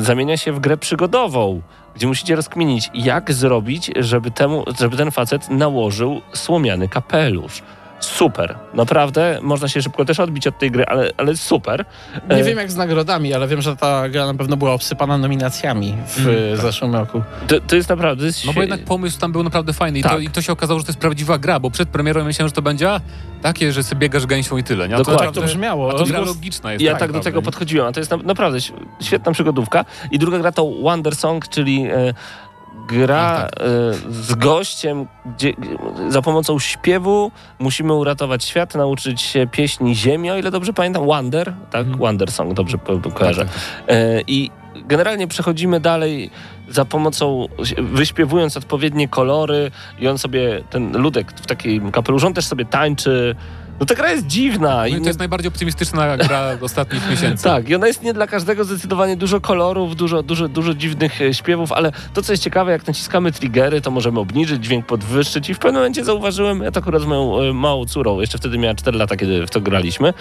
zamienia 0.00 0.36
się 0.36 0.52
w 0.52 0.60
grę 0.60 0.76
przygodową, 0.76 1.62
gdzie 1.94 2.06
musicie 2.06 2.36
rozkminić, 2.36 2.90
jak 2.94 3.32
zrobić, 3.32 3.90
żeby, 3.96 4.30
temu, 4.30 4.64
żeby 4.78 4.96
ten 4.96 5.10
facet 5.10 5.50
nałożył 5.50 6.20
słomiany 6.32 6.88
kapelusz. 6.88 7.62
Super. 8.00 8.56
Naprawdę 8.74 9.38
można 9.42 9.68
się 9.68 9.82
szybko 9.82 10.04
też 10.04 10.20
odbić 10.20 10.46
od 10.46 10.58
tej 10.58 10.70
gry, 10.70 10.84
ale, 10.86 11.10
ale 11.16 11.36
super. 11.36 11.84
Nie 12.30 12.36
E, 12.36 12.44
wiem 12.44 12.58
jak 12.58 12.70
z 12.70 12.76
nagrodami, 12.76 13.34
ale 13.34 13.48
wiem, 13.48 13.62
że 13.62 13.76
ta 13.76 14.08
gra 14.08 14.26
na 14.26 14.34
pewno 14.34 14.56
była 14.56 14.72
obsypana 14.72 15.18
nominacjami 15.18 15.94
w 16.06 16.18
Mm, 16.18 16.54
e, 16.54 16.56
zeszłym 16.56 16.94
roku. 16.94 17.22
To, 17.48 17.60
to 17.60 17.76
jest 17.76 17.88
naprawdę... 17.88 18.20
to 18.20 18.26
jest 18.26 18.46
No 18.46 18.52
bo 18.52 18.60
jednak 18.60 18.84
pomysł 18.84 19.20
tam 19.20 19.32
był 19.32 19.42
naprawdę 19.42 19.72
fajny 19.72 19.98
i, 19.98 20.02
to, 20.02 20.08
Tak. 20.08 20.22
i 20.22 20.30
to 20.30 20.42
się 20.42 20.52
okazało, 20.52 20.80
że 20.80 20.86
to 20.86 20.90
jest 20.90 21.00
prawdziwa 21.00 21.38
gra, 21.38 21.60
bo 21.60 21.70
przed 21.70 21.88
premierą 21.88 22.24
myślałem, 22.24 22.48
że 22.48 22.54
to 22.54 22.62
będzie 22.62 22.90
a, 22.92 23.00
takie, 23.42 23.72
że 23.72 23.82
sobie 23.82 23.98
biegasz 24.00 24.26
gęsią 24.26 24.56
i 24.56 24.64
tyle. 24.64 24.88
Nie? 24.88 24.94
A 24.94 24.98
Dokładnie. 24.98 25.26
Tak 25.26 25.34
to 25.34 25.42
brzmiało. 25.42 25.94
A 25.94 25.98
to 25.98 26.04
gra 26.04 26.20
logiczna 26.20 26.72
jest. 26.72 26.84
Ja 26.84 26.90
tak, 26.92 27.00
tak 27.00 27.12
do 27.12 27.20
tego 27.20 27.42
podchodziłem, 27.42 27.86
a 27.86 27.92
to 27.92 28.00
jest 28.00 28.10
na, 28.10 28.16
naprawdę 28.16 28.58
świetna 29.02 29.32
przygodówka. 29.32 29.84
I 30.10 30.18
druga 30.18 30.38
gra 30.38 30.52
to 30.52 30.70
Wonder 30.82 31.16
Song, 31.16 31.48
czyli 31.48 31.86
e, 31.86 32.14
gra 32.88 33.34
Ach, 33.36 33.50
tak. 33.50 33.60
e, 33.60 33.64
z 34.10 34.34
gościem, 34.34 35.06
gdzie 35.36 35.52
za 36.08 36.22
pomocą 36.22 36.58
śpiewu 36.58 37.30
musimy 37.58 37.94
uratować 37.94 38.44
świat, 38.44 38.74
nauczyć 38.74 39.20
się 39.20 39.46
pieśni 39.46 39.94
Ziemi, 39.94 40.30
o 40.30 40.38
ile 40.38 40.50
dobrze 40.50 40.72
pamiętam. 40.72 41.06
Wonder, 41.06 41.52
tak? 41.70 41.80
Mhm. 41.80 41.98
Wonder 41.98 42.32
Song, 42.32 42.54
dobrze 42.54 42.78
kojarzę. 43.14 43.44
Tak, 43.44 43.54
tak. 43.54 43.62
E, 43.88 44.20
I 44.26 44.50
generalnie 44.74 45.28
przechodzimy 45.28 45.80
dalej 45.80 46.30
za 46.68 46.84
pomocą, 46.84 47.46
wyśpiewując 47.78 48.56
odpowiednie 48.56 49.08
kolory 49.08 49.70
i 49.98 50.08
on 50.08 50.18
sobie, 50.18 50.64
ten 50.70 50.96
ludek 51.02 51.32
w 51.32 51.46
takim 51.46 51.90
kapeluszu, 51.90 52.26
on 52.26 52.34
też 52.34 52.46
sobie 52.46 52.64
tańczy. 52.64 53.36
No 53.80 53.86
ta 53.86 53.94
gra 53.94 54.10
jest 54.10 54.26
dziwna. 54.26 54.76
No 54.76 54.86
i 54.86 54.90
i 54.90 54.94
nie- 54.94 55.00
to 55.00 55.06
jest 55.06 55.18
najbardziej 55.18 55.48
optymistyczna 55.48 56.16
gra 56.16 56.58
ostatnich 56.60 57.02
miesięcy. 57.10 57.44
tak, 57.44 57.68
i 57.68 57.74
ona 57.74 57.86
jest 57.86 58.02
nie 58.02 58.14
dla 58.14 58.26
każdego 58.26 58.64
zdecydowanie 58.64 59.16
dużo 59.16 59.40
kolorów, 59.40 59.96
dużo, 59.96 60.22
dużo, 60.22 60.48
dużo 60.48 60.74
dziwnych 60.74 61.20
e, 61.22 61.34
śpiewów, 61.34 61.72
ale 61.72 61.92
to, 62.14 62.22
co 62.22 62.32
jest 62.32 62.42
ciekawe, 62.42 62.72
jak 62.72 62.86
naciskamy 62.86 63.32
triggery, 63.32 63.80
to 63.80 63.90
możemy 63.90 64.20
obniżyć 64.20 64.64
dźwięk, 64.64 64.86
podwyższyć 64.86 65.50
i 65.50 65.54
w 65.54 65.58
pewnym 65.58 65.74
momencie 65.80 66.04
zauważyłem, 66.04 66.62
ja 66.62 66.70
to 66.70 66.80
akurat 66.80 67.02
z 67.02 67.04
moją 67.06 67.40
e, 67.40 67.52
małą 67.52 67.84
córą, 67.86 68.20
jeszcze 68.20 68.38
wtedy 68.38 68.58
miała 68.58 68.74
4 68.74 68.98
lata, 68.98 69.16
kiedy 69.16 69.46
w 69.46 69.50
to 69.50 69.60
graliśmy, 69.60 70.14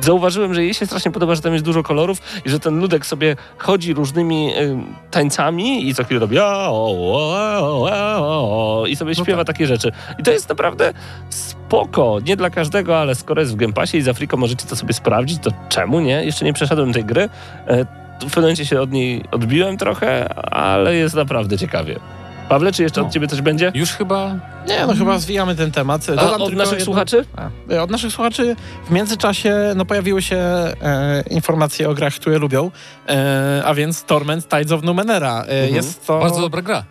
Zauważyłem, 0.00 0.54
że 0.54 0.64
jej 0.64 0.74
się 0.74 0.86
strasznie 0.86 1.10
podoba, 1.10 1.34
że 1.34 1.42
tam 1.42 1.52
jest 1.52 1.64
dużo 1.64 1.82
kolorów 1.82 2.18
i 2.44 2.50
że 2.50 2.60
ten 2.60 2.78
ludek 2.80 3.06
sobie 3.06 3.36
chodzi 3.58 3.94
różnymi 3.94 4.52
em, 4.54 4.84
tańcami 5.10 5.88
i 5.88 5.94
co 5.94 6.04
chwilę 6.04 6.20
robi 6.20 6.38
"A, 6.38 6.44
o, 6.70 6.70
o, 6.70 7.88
o, 7.90 8.80
o", 8.80 8.86
i 8.86 8.96
sobie 8.96 9.14
No 9.18 9.24
śpiewa 9.24 9.44
tak. 9.44 9.56
takie 9.56 9.66
rzeczy. 9.66 9.92
I 10.18 10.22
to 10.22 10.30
jest 10.30 10.48
naprawdę 10.48 10.92
spoko. 11.30 12.18
Nie 12.26 12.36
dla 12.36 12.50
każdego, 12.50 12.98
ale 13.00 13.14
skoro 13.14 13.40
jest 13.40 13.52
w 13.52 13.56
Game 13.56 13.72
Passie 13.72 13.96
i 13.98 14.02
z 14.02 14.08
Afriką 14.08 14.36
możecie 14.36 14.66
to 14.66 14.76
sobie 14.76 14.94
sprawdzić, 14.94 15.38
to 15.42 15.50
czemu 15.68 16.00
nie? 16.00 16.24
Jeszcze 16.24 16.44
nie 16.44 16.52
przeszedłem 16.52 16.92
tej 16.92 17.04
gry. 17.04 17.22
E, 17.66 17.84
w 18.14 18.18
pewnym 18.18 18.42
momencie 18.42 18.66
się 18.66 18.80
od 18.80 18.92
niej 18.92 19.24
odbiłem 19.30 19.76
trochę, 19.76 20.34
ale 20.52 20.94
jest 20.94 21.14
naprawdę 21.14 21.58
ciekawie. 21.58 22.00
Pawle, 22.48 22.72
czy 22.72 22.82
jeszcze 22.82 23.00
No. 23.00 23.06
od 23.06 23.12
ciebie 23.12 23.28
coś 23.28 23.40
będzie? 23.40 23.72
Już 23.74 23.90
chyba 23.90 24.34
Nie, 24.68 24.86
no 24.86 24.94
chyba 24.94 25.18
zwijamy 25.18 25.54
ten 25.56 25.70
temat. 25.72 26.06
A 26.18 26.32
od 26.36 26.52
naszych 26.52 26.72
jedno- 26.72 26.84
słuchaczy? 26.84 27.24
E, 27.70 27.82
Od 27.82 27.90
naszych 27.90 28.12
słuchaczy 28.12 28.56
w 28.86 28.90
międzyczasie 28.90 29.54
no, 29.76 29.84
pojawiły 29.84 30.22
się 30.22 30.36
e, 30.36 31.22
informacje 31.30 31.88
o 31.90 31.94
grach, 31.94 32.14
które 32.14 32.38
lubią, 32.38 32.70
e, 33.08 33.62
a 33.64 33.74
więc 33.74 34.02
Torment 34.04 34.48
Tides 34.48 34.72
of 34.72 34.82
Numenera. 34.82 35.40
E, 35.40 35.40
Mhm. 35.52 35.74
Jest 35.74 36.06
to 36.06 36.18
bardzo 36.20 36.40
dobra 36.40 36.62
gra. 36.62 36.84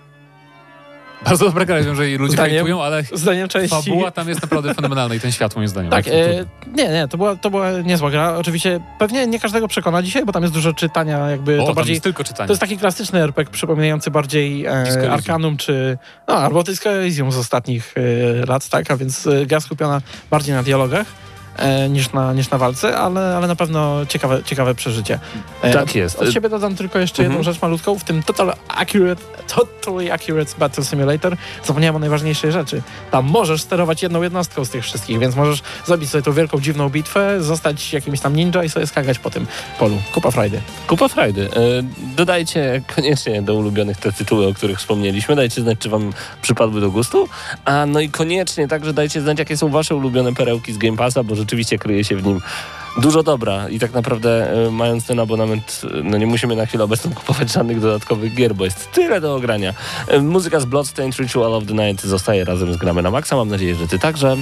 Bardzo 1.25 1.45
dobra 1.45 1.65
gra, 1.65 1.83
wiem, 1.83 1.95
że 1.95 2.09
jej 2.09 2.17
ludzie 2.17 2.33
Zdaniem- 2.33 2.49
hejtują, 2.49 2.83
ale 2.83 3.03
zdaniem 3.13 3.47
części... 3.47 3.69
fabuła 3.69 4.11
tam 4.11 4.29
jest 4.29 4.41
naprawdę 4.41 4.73
fenomenalna 4.73 5.15
i 5.15 5.19
ten 5.19 5.31
świat 5.31 5.55
moim 5.55 5.67
zdaniem. 5.67 5.91
Tak, 5.91 6.07
e, 6.07 6.11
nie, 6.75 6.89
nie, 6.89 7.07
to 7.07 7.17
była, 7.17 7.35
to 7.35 7.49
była 7.49 7.71
niezła 7.71 8.11
gra. 8.11 8.37
Oczywiście 8.37 8.79
pewnie 8.99 9.27
nie 9.27 9.39
każdego 9.39 9.67
przekona 9.67 10.03
dzisiaj, 10.03 10.25
bo 10.25 10.31
tam 10.31 10.43
jest 10.43 10.53
dużo 10.53 10.73
czytania, 10.73 11.29
jakby 11.29 11.61
o, 11.61 11.65
to 11.65 11.73
bardziej... 11.73 11.93
jest 11.93 12.03
tylko 12.03 12.23
czytanie. 12.23 12.47
To 12.47 12.53
jest 12.53 12.61
taki 12.61 12.77
klasyczny 12.77 13.19
RPG 13.19 13.53
przypominający 13.53 14.11
bardziej 14.11 14.65
e. 14.65 15.11
Arkanum 15.11 15.57
czy... 15.57 15.97
No, 16.27 16.35
albo 16.35 16.63
Disco 16.63 16.89
Elysium 16.89 17.31
z 17.31 17.37
ostatnich 17.37 17.93
e, 17.97 18.45
lat, 18.45 18.69
tak? 18.69 18.91
A 18.91 18.97
więc 18.97 19.27
e, 19.27 19.45
gra 19.45 19.59
skupiona 19.59 20.01
bardziej 20.31 20.55
na 20.55 20.63
dialogach 20.63 21.07
niż, 21.89 22.13
na, 22.13 22.33
niż 22.33 22.49
na 22.49 22.57
walce, 22.57 22.97
ale, 22.97 23.37
ale 23.37 23.47
na 23.47 23.55
pewno 23.55 24.05
ciekawe, 24.05 24.43
ciekawe 24.45 24.75
przeżycie. 24.75 25.19
E, 25.61 25.73
Tak 25.73 25.95
jest. 25.95 26.19
Od 26.19 26.31
siebie 26.33 26.49
dodam 26.49 26.75
tylko 26.75 26.99
jeszcze 26.99 27.23
jedną 27.23 27.37
Mhm. 27.37 27.53
rzecz 27.53 27.61
malutką. 27.61 27.99
W 27.99 28.03
tym 28.03 28.23
Total 28.23 28.53
Accurate, 28.67 29.21
Totally 29.55 30.13
Accurate 30.13 30.51
Battle 30.59 30.85
Simulator 30.85 31.37
zapomniałem 31.65 31.95
o 31.95 31.99
najważniejszej 31.99 32.51
rzeczy. 32.51 32.81
Tam 33.11 33.25
możesz 33.25 33.61
sterować 33.61 34.03
jedną 34.03 34.21
jednostką 34.21 34.65
z 34.65 34.69
tych 34.69 34.83
wszystkich, 34.83 35.19
więc 35.19 35.35
możesz 35.35 35.61
zrobić 35.85 36.09
sobie 36.09 36.21
tą 36.21 36.31
wielką, 36.33 36.59
dziwną 36.61 36.89
bitwę, 36.89 37.43
zostać 37.43 37.93
jakimś 37.93 38.19
tam 38.19 38.35
ninja 38.35 38.63
i 38.63 38.69
sobie 38.69 38.87
skakać 38.87 39.19
po 39.19 39.29
tym 39.29 39.47
polu. 39.79 39.97
Kupa 40.13 40.31
frajdy. 40.31 40.61
Kupa 40.87 41.07
frajdy. 41.07 41.49
E, 41.55 41.59
Dodajcie 42.15 42.81
koniecznie 42.95 43.41
do 43.41 43.53
ulubionych 43.55 43.97
te 43.97 44.11
tytuły, 44.11 44.47
o 44.47 44.53
których 44.53 44.77
wspomnieliśmy. 44.79 45.35
Dajcie 45.35 45.61
znać, 45.61 45.77
czy 45.79 45.89
wam 45.89 46.13
przypadły 46.41 46.81
do 46.81 46.91
gustu. 46.91 47.29
A 47.65 47.85
no 47.85 47.99
i 47.99 48.09
koniecznie 48.09 48.67
także 48.67 48.93
dajcie 48.93 49.21
znać, 49.21 49.39
jakie 49.39 49.57
są 49.57 49.69
wasze 49.69 49.95
ulubione 49.95 50.33
perełki 50.33 50.73
z 50.73 50.77
Game 50.77 50.97
Passa, 50.97 51.23
bo 51.23 51.35
rzeczywiście 51.43 51.77
kryje 51.77 52.03
się 52.03 52.15
w 52.15 52.23
nim 52.23 52.41
dużo 52.97 53.23
dobra 53.23 53.69
i 53.69 53.79
tak 53.79 53.93
naprawdę 53.93 54.53
e, 54.67 54.71
mając 54.71 55.05
ten 55.05 55.19
abonament, 55.19 55.81
e, 55.83 56.03
no 56.03 56.17
nie 56.17 56.27
musimy 56.27 56.55
na 56.55 56.65
chwilę 56.65 56.83
obecną 56.83 57.11
kupować 57.19 57.51
żadnych 57.51 57.79
dodatkowych 57.79 58.35
gier, 58.35 58.55
bo 58.55 58.65
jest 58.65 58.91
tyle 58.91 59.21
do 59.21 59.35
ogrania. 59.35 59.73
E, 60.07 60.19
Muzyka 60.19 60.59
z 60.59 60.65
Bloodstained 60.65 61.19
Ritual 61.19 61.53
of 61.53 61.65
the 61.65 61.73
Night 61.73 62.05
zostaje 62.05 62.45
razem 62.45 62.73
z 62.73 62.77
Gramy 62.77 63.01
na 63.01 63.11
Maxa. 63.11 63.35
Mam 63.35 63.49
nadzieję, 63.49 63.75
że 63.75 63.87
ty 63.87 63.99
także. 63.99 64.37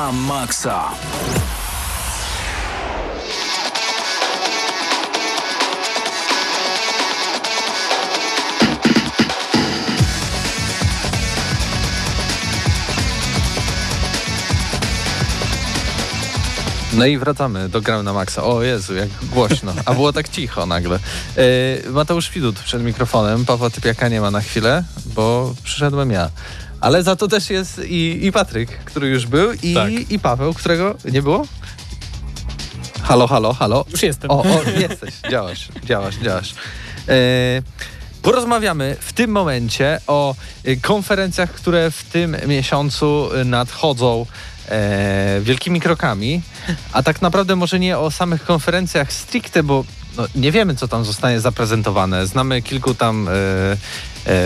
Na 0.00 0.12
maksa. 0.12 0.80
No 16.92 17.06
i 17.06 17.18
wracamy 17.18 17.68
do 17.68 17.80
Gramy 17.80 18.02
na 18.02 18.12
Maxa. 18.12 18.44
O 18.44 18.62
Jezu, 18.62 18.94
jak 18.94 19.08
głośno. 19.22 19.72
A 19.84 19.94
było 19.94 20.12
tak 20.12 20.28
cicho 20.28 20.66
nagle. 20.66 20.98
E, 21.36 21.90
Mateusz 21.90 22.30
Widut 22.30 22.58
przed 22.58 22.82
mikrofonem. 22.82 23.44
Pawła 23.44 23.70
Typiaka 23.70 24.08
nie 24.08 24.20
ma 24.20 24.30
na 24.30 24.40
chwilę, 24.40 24.84
bo 25.06 25.54
przyszedłem 25.62 26.10
ja. 26.10 26.30
Ale 26.80 27.02
za 27.02 27.16
to 27.16 27.28
też 27.28 27.50
jest 27.50 27.80
i, 27.84 28.26
i 28.26 28.32
Patryk, 28.32 28.70
który 28.70 29.08
już 29.08 29.26
był, 29.26 29.52
i, 29.62 29.74
Tak. 29.74 29.90
i 30.10 30.18
Paweł, 30.18 30.54
którego 30.54 30.94
nie 31.04 31.22
było? 31.22 31.46
Halo, 33.02 33.26
halo, 33.26 33.52
halo. 33.52 33.84
Już 33.90 34.02
jestem. 34.02 34.30
O, 34.30 34.42
o 34.42 34.62
jesteś, 34.78 35.14
działasz, 35.30 35.68
działasz, 35.84 36.16
działasz. 36.16 36.54
E, 37.08 37.14
porozmawiamy 38.22 38.96
w 39.00 39.12
tym 39.12 39.30
momencie 39.30 40.00
o 40.06 40.34
y, 40.66 40.76
konferencjach, 40.76 41.50
które 41.50 41.90
w 41.90 42.04
tym 42.04 42.36
miesiącu 42.46 43.34
y, 43.34 43.44
nadchodzą 43.44 44.26
e, 44.68 45.40
wielkimi 45.42 45.80
krokami, 45.80 46.42
a 46.92 47.02
tak 47.02 47.22
naprawdę 47.22 47.56
może 47.56 47.78
nie 47.78 47.98
o 47.98 48.10
samych 48.10 48.44
konferencjach 48.44 49.12
stricte, 49.12 49.62
bo 49.62 49.84
no, 50.16 50.26
nie 50.34 50.52
wiemy, 50.52 50.74
co 50.74 50.88
tam 50.88 51.04
zostanie 51.04 51.40
zaprezentowane. 51.40 52.26
Znamy 52.26 52.62
kilku 52.62 52.94
tam 52.94 53.28
e, 53.28 53.32
e, 53.32 53.76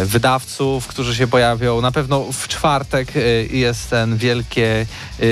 wydawców, 0.04 0.86
którzy 0.86 1.16
się 1.16 1.26
pojawią. 1.26 1.80
Na 1.80 1.92
pewno 1.92 2.32
w 2.32 2.48
czwartek 2.48 3.16
e, 3.16 3.20
jest 3.56 3.90
ten 3.90 4.16
wielkie, 4.16 4.86
e, 5.20 5.26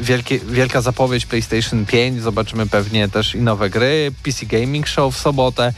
wielkie, 0.00 0.38
wielka 0.38 0.80
zapowiedź 0.80 1.26
PlayStation 1.26 1.86
5. 1.86 2.22
Zobaczymy 2.22 2.66
pewnie 2.66 3.08
też 3.08 3.34
i 3.34 3.40
nowe 3.40 3.70
gry. 3.70 4.12
PC 4.22 4.46
Gaming 4.46 4.86
Show 4.88 5.14
w 5.14 5.18
sobotę. 5.18 5.72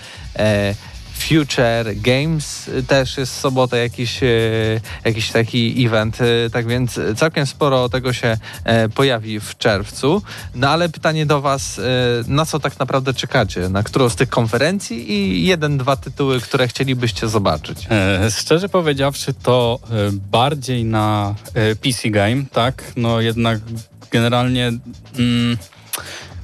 Future 1.19 1.95
Games 1.97 2.71
też 2.87 3.19
jest 3.19 3.33
w 3.33 3.41
sobotę 3.41 3.79
jakiś, 3.79 4.23
e, 4.23 4.27
jakiś 5.05 5.31
taki 5.31 5.87
event, 5.87 6.19
e, 6.21 6.51
tak 6.51 6.67
więc 6.67 7.01
całkiem 7.17 7.47
sporo 7.47 7.89
tego 7.89 8.13
się 8.13 8.37
e, 8.65 8.89
pojawi 8.89 9.41
w 9.41 9.59
czerwcu. 9.59 10.23
No 10.55 10.69
ale 10.69 10.89
pytanie 10.89 11.27
do 11.27 11.41
Was, 11.41 11.81
na 12.27 12.47
co 12.47 12.61
tak 12.61 12.79
naprawdę 12.79 13.15
czekacie? 13.15 13.69
Na 13.69 13.83
którą 13.83 14.09
z 14.09 14.17
tych 14.17 14.29
konferencji 14.29 15.13
i 15.13 15.47
jeden, 15.47 15.79
dwa 15.79 15.97
tytuły, 15.97 16.41
które 16.41 16.69
chcielibyście 16.69 17.29
zobaczyć? 17.29 17.89
Szczerze 18.39 18.69
powiedziawszy, 18.69 19.35
to 19.35 19.81
bardziej 20.31 20.85
na 20.85 21.35
PC 21.83 22.11
Game, 22.11 22.45
tak? 22.53 22.93
No 22.97 23.21
jednak 23.21 23.59
generalnie 24.11 24.73
mm, 25.19 25.59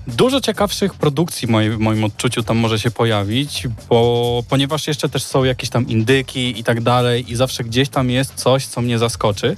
dużo 0.07 0.41
ciekawszych 0.41 0.95
produkcji 0.95 1.49
w 1.49 1.51
moim, 1.51 1.77
w 1.77 1.79
moim 1.79 2.05
odczuciu 2.05 2.43
tam 2.43 2.57
może 2.57 2.79
się 2.79 2.91
pojawić, 2.91 3.67
bo 3.89 4.43
ponieważ 4.49 4.87
jeszcze 4.87 5.09
też 5.09 5.23
są 5.23 5.45
jakieś 5.45 5.71
tam 5.71 5.89
indyki 5.89 6.61
i 6.61 6.65
tak 6.65 6.81
dalej 6.81 7.33
i 7.33 7.37
zawsze 7.37 7.65
gdzieś 7.65 7.89
tam 7.89 8.11
jest 8.11 8.35
coś, 8.35 8.67
co 8.67 8.81
mnie 8.81 8.99
zaskoczy. 8.99 9.57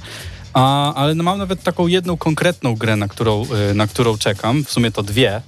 A, 0.53 0.95
ale 0.95 1.15
no 1.15 1.23
mam 1.23 1.39
nawet 1.39 1.63
taką 1.63 1.87
jedną 1.87 2.17
konkretną 2.17 2.75
grę, 2.75 2.97
na 2.97 3.09
którą, 3.09 3.47
e, 3.71 3.75
na 3.75 3.87
którą 3.87 4.19
czekam, 4.19 4.65
w 4.65 4.71
sumie 4.71 4.91
to 4.91 5.03
dwie. 5.03 5.43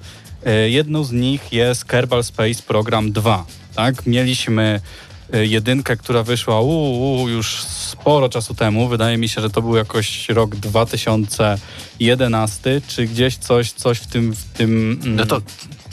E, 0.47 0.71
Jedną 0.71 1.05
z 1.05 1.13
nich 1.13 1.53
jest 1.53 1.85
Kerbal 1.85 2.25
Space 2.25 2.63
Program 2.63 3.13
2. 3.13 3.47
Tak? 3.75 4.07
Mieliśmy 4.07 4.81
y, 5.08 5.08
jedynkę, 5.33 5.97
która 5.97 6.23
wyszła 6.23 6.61
uu, 6.61 7.29
już 7.29 7.63
sporo 7.63 8.29
czasu 8.29 8.55
temu. 8.55 8.89
Wydaje 8.89 9.19
mi 9.19 9.29
się, 9.29 9.41
że 9.41 9.51
to 9.51 9.63
był 9.63 9.77
jakoś 9.77 10.29
rok 10.29 10.57
2011, 10.57 12.81
czy 12.89 13.07
gdzieś 13.07 13.37
coś, 13.37 13.73
coś 13.73 13.99
w 13.99 14.07
tym... 14.07 14.33
W 14.33 14.45
tym 14.45 15.01
mm, 15.03 15.17
No 15.17 15.27
to 15.27 15.41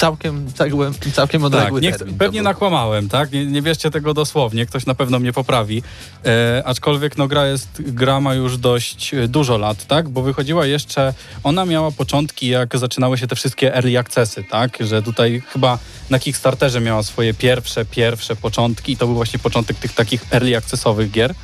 całkiem, 0.05 0.53
całkiem, 0.53 0.93
całkiem 1.13 1.43
odległy 1.43 1.81
tak, 1.81 1.97
termin. 1.97 2.17
pewnie 2.17 2.41
nakłamałem, 2.41 3.09
tak? 3.09 3.31
Nie, 3.31 3.45
nie 3.45 3.61
bierzcie 3.61 3.91
tego 3.91 4.13
dosłownie, 4.13 4.65
ktoś 4.65 4.85
na 4.85 4.95
pewno 4.95 5.19
mnie 5.19 5.33
poprawi. 5.33 5.83
E, 6.25 6.63
aczkolwiek 6.65 7.17
no, 7.17 7.27
gra, 7.27 7.47
jest, 7.47 7.67
gra 7.79 8.19
ma 8.19 8.33
już 8.33 8.57
dość 8.57 9.13
e, 9.13 9.27
dużo 9.27 9.57
lat, 9.57 9.85
tak? 9.85 10.09
Bo 10.09 10.21
wychodziła 10.21 10.65
jeszcze, 10.65 11.13
ona 11.43 11.65
miała 11.65 11.91
początki, 11.91 12.47
jak 12.47 12.77
zaczynały 12.77 13.17
się 13.17 13.27
te 13.27 13.35
wszystkie 13.35 13.75
early 13.75 13.99
accessy, 13.99 14.43
tak? 14.43 14.77
Że 14.79 15.01
tutaj 15.01 15.43
chyba 15.47 15.79
na 16.09 16.19
Kickstarterze 16.19 16.81
miała 16.81 17.03
swoje 17.03 17.33
pierwsze, 17.33 17.85
pierwsze 17.85 18.35
początki 18.35 18.91
i 18.91 18.97
to 18.97 19.05
był 19.05 19.15
właśnie 19.15 19.39
początek 19.39 19.77
tych 19.77 19.93
takich 19.93 20.25
early 20.31 20.57
accessowych 20.57 21.11
gier. 21.11 21.35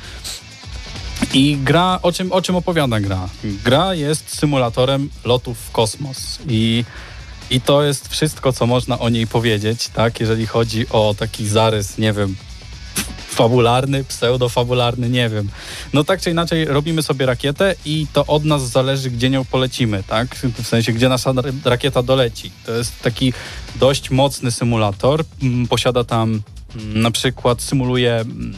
I 1.34 1.58
gra, 1.64 1.98
o 2.02 2.12
czym, 2.12 2.32
o 2.32 2.42
czym 2.42 2.56
opowiada 2.56 3.00
gra? 3.00 3.28
Gra 3.44 3.94
jest 3.94 4.38
symulatorem 4.38 5.10
lotów 5.24 5.58
w 5.58 5.70
kosmos 5.70 6.38
i 6.48 6.84
i 7.52 7.60
to 7.60 7.82
jest 7.82 8.08
wszystko, 8.08 8.52
co 8.52 8.66
można 8.66 8.98
o 8.98 9.08
niej 9.08 9.26
powiedzieć, 9.26 9.88
tak? 9.88 10.20
Jeżeli 10.20 10.46
chodzi 10.46 10.86
o 10.90 11.14
taki 11.18 11.48
zarys, 11.48 11.98
nie 11.98 12.12
wiem, 12.12 12.36
fabularny, 13.28 14.04
pseudofabularny, 14.04 15.08
nie 15.10 15.28
wiem. 15.28 15.48
No 15.92 16.04
tak 16.04 16.20
czy 16.20 16.30
inaczej 16.30 16.64
robimy 16.64 17.02
sobie 17.02 17.26
rakietę 17.26 17.74
i 17.84 18.06
to 18.12 18.26
od 18.26 18.44
nas 18.44 18.68
zależy, 18.70 19.10
gdzie 19.10 19.30
nią 19.30 19.44
polecimy, 19.44 20.02
tak? 20.06 20.36
W 20.62 20.66
sensie, 20.66 20.92
gdzie 20.92 21.08
nasza 21.08 21.32
ra- 21.32 21.42
rakieta 21.64 22.02
doleci. 22.02 22.50
To 22.66 22.72
jest 22.72 23.00
taki 23.02 23.32
dość 23.76 24.10
mocny 24.10 24.50
symulator. 24.50 25.24
Mm, 25.42 25.66
Posiada 25.68 26.04
tam 26.04 26.42
mm, 26.76 27.02
na 27.02 27.10
przykład, 27.10 27.62
symuluje 27.62 28.14
mm, 28.14 28.54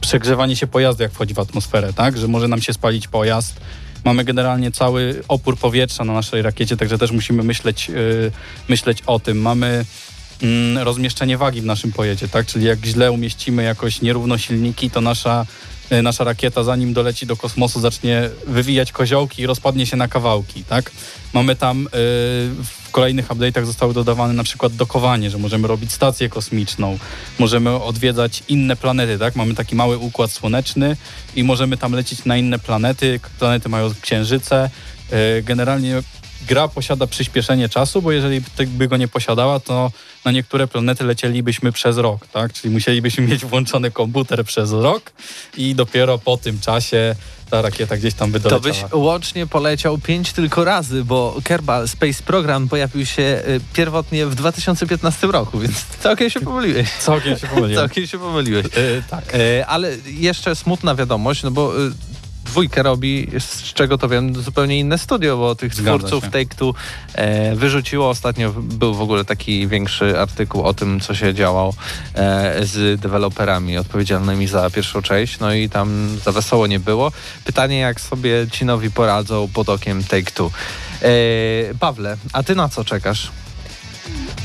przegrzewanie 0.00 0.56
się 0.56 0.66
pojazdu, 0.66 1.02
jak 1.02 1.12
wchodzi 1.12 1.34
w 1.34 1.38
atmosferę, 1.38 1.92
tak? 1.92 2.18
Że 2.18 2.28
może 2.28 2.48
nam 2.48 2.62
się 2.62 2.72
spalić 2.72 3.08
pojazd. 3.08 3.60
Mamy 4.04 4.24
generalnie 4.24 4.70
cały 4.70 5.22
opór 5.28 5.56
powietrza 5.56 6.04
na 6.04 6.12
naszej 6.12 6.42
rakiecie, 6.42 6.76
także 6.76 6.98
też 6.98 7.10
musimy 7.10 7.42
myśleć, 7.42 7.88
yy, 7.88 8.32
myśleć 8.68 9.02
o 9.06 9.20
tym. 9.20 9.40
Mamy 9.40 9.84
rozmieszczenie 10.82 11.38
wagi 11.38 11.60
w 11.60 11.64
naszym 11.64 11.92
pojedzie, 11.92 12.28
tak? 12.28 12.46
Czyli 12.46 12.64
jak 12.64 12.84
źle 12.84 13.12
umieścimy 13.12 13.62
jakoś 13.62 14.02
nierówno 14.02 14.38
silniki, 14.38 14.90
to 14.90 15.00
nasza, 15.00 15.46
y, 15.92 16.02
nasza 16.02 16.24
rakieta 16.24 16.64
zanim 16.64 16.92
doleci 16.92 17.26
do 17.26 17.36
kosmosu 17.36 17.80
zacznie 17.80 18.30
wywijać 18.46 18.92
koziołki 18.92 19.42
i 19.42 19.46
rozpadnie 19.46 19.86
się 19.86 19.96
na 19.96 20.08
kawałki, 20.08 20.64
tak? 20.64 20.90
Mamy 21.32 21.56
tam 21.56 21.86
y, 21.86 21.88
w 22.64 22.90
kolejnych 22.90 23.28
update'ach 23.28 23.64
zostały 23.64 23.94
dodawane 23.94 24.34
na 24.34 24.44
przykład 24.44 24.72
dokowanie, 24.72 25.30
że 25.30 25.38
możemy 25.38 25.68
robić 25.68 25.92
stację 25.92 26.28
kosmiczną, 26.28 26.98
możemy 27.38 27.70
odwiedzać 27.70 28.42
inne 28.48 28.76
planety, 28.76 29.18
tak? 29.18 29.36
Mamy 29.36 29.54
taki 29.54 29.76
mały 29.76 29.98
układ 29.98 30.32
słoneczny 30.32 30.96
i 31.36 31.44
możemy 31.44 31.76
tam 31.76 31.92
lecieć 31.92 32.24
na 32.24 32.36
inne 32.36 32.58
planety. 32.58 33.20
Planety 33.38 33.68
mają 33.68 33.90
księżyce. 34.00 34.70
Y, 35.12 35.42
Generalnie 35.42 36.02
gra 36.48 36.68
posiada 36.68 37.06
przyspieszenie 37.06 37.68
czasu, 37.68 38.02
bo 38.02 38.12
jeżeli 38.12 38.42
by- 38.66 38.88
go 38.88 38.96
nie 38.96 39.08
posiadała, 39.08 39.60
to 39.60 39.90
na 40.24 40.30
niektóre 40.32 40.66
planety 40.66 41.04
lecielibyśmy 41.04 41.72
przez 41.72 41.96
rok, 41.98 42.26
tak? 42.26 42.52
Czyli 42.52 42.74
musielibyśmy 42.74 43.26
mieć 43.28 43.44
włączony 43.44 43.90
komputer 43.90 44.44
przez 44.44 44.72
rok 44.72 45.12
i 45.56 45.74
dopiero 45.74 46.18
po 46.18 46.36
tym 46.36 46.60
czasie 46.60 47.14
ta 47.50 47.62
rakieta 47.62 47.96
gdzieś 47.96 48.14
tam 48.14 48.32
by 48.32 48.40
To 48.40 48.48
doleciała. 48.48 48.88
byś 48.88 48.92
łącznie 48.92 49.46
poleciał 49.46 49.98
pięć 49.98 50.32
tylko 50.32 50.64
razy, 50.64 51.04
bo 51.04 51.36
Kerbal 51.44 51.88
Space 51.88 52.22
Program 52.22 52.68
pojawił 52.68 53.06
się 53.06 53.22
y, 53.22 53.60
pierwotnie 53.72 54.26
w 54.26 54.34
2015 54.34 55.26
roku, 55.26 55.58
więc 55.58 55.84
całkiem 56.00 56.30
się 56.30 56.40
pomyliłeś. 56.40 56.88
Całkiem 57.00 57.38
się 57.38 57.46
pomyliłem. 57.46 57.84
Całkiem 57.88 58.06
się 58.06 58.18
pomyliłeś. 58.18 58.66
Y, 58.66 59.02
tak. 59.10 59.34
E, 59.34 59.66
ale 59.66 59.96
jeszcze 60.06 60.56
smutna 60.56 60.94
wiadomość, 60.94 61.42
no 61.42 61.50
bo 61.50 61.82
y, 61.86 61.90
dwójkę 62.52 62.82
robi, 62.82 63.28
z 63.38 63.62
czego 63.62 63.98
to 63.98 64.08
wiem, 64.08 64.42
zupełnie 64.42 64.78
inne 64.78 64.98
studio, 64.98 65.36
bo 65.36 65.54
tych 65.54 65.74
Zgadza 65.74 65.98
twórców. 65.98 66.30
Take-Two 66.30 66.74
e, 67.14 67.56
wyrzuciło. 67.56 68.08
Ostatnio 68.08 68.52
był 68.52 68.94
w 68.94 69.00
ogóle 69.00 69.24
taki 69.24 69.68
większy 69.68 70.20
artykuł 70.20 70.62
o 70.62 70.74
tym, 70.74 71.00
co 71.00 71.14
się 71.14 71.34
działo 71.34 71.74
e, 72.14 72.66
z 72.66 73.00
deweloperami 73.00 73.78
odpowiedzialnymi 73.78 74.46
za 74.46 74.70
pierwszą 74.70 75.02
część, 75.02 75.38
no 75.38 75.54
i 75.54 75.68
tam 75.68 76.18
za 76.24 76.32
wesoło 76.32 76.66
nie 76.66 76.80
było. 76.80 77.12
Pytanie, 77.44 77.78
jak 77.78 78.00
sobie 78.00 78.46
ci 78.52 78.64
nowi 78.64 78.90
poradzą 78.90 79.48
pod 79.54 79.68
okiem 79.68 80.02
Take-Two. 80.02 80.50
E, 81.02 81.74
Pawle, 81.80 82.16
a 82.32 82.42
ty 82.42 82.54
na 82.54 82.68
co 82.68 82.84
czekasz? 82.84 83.30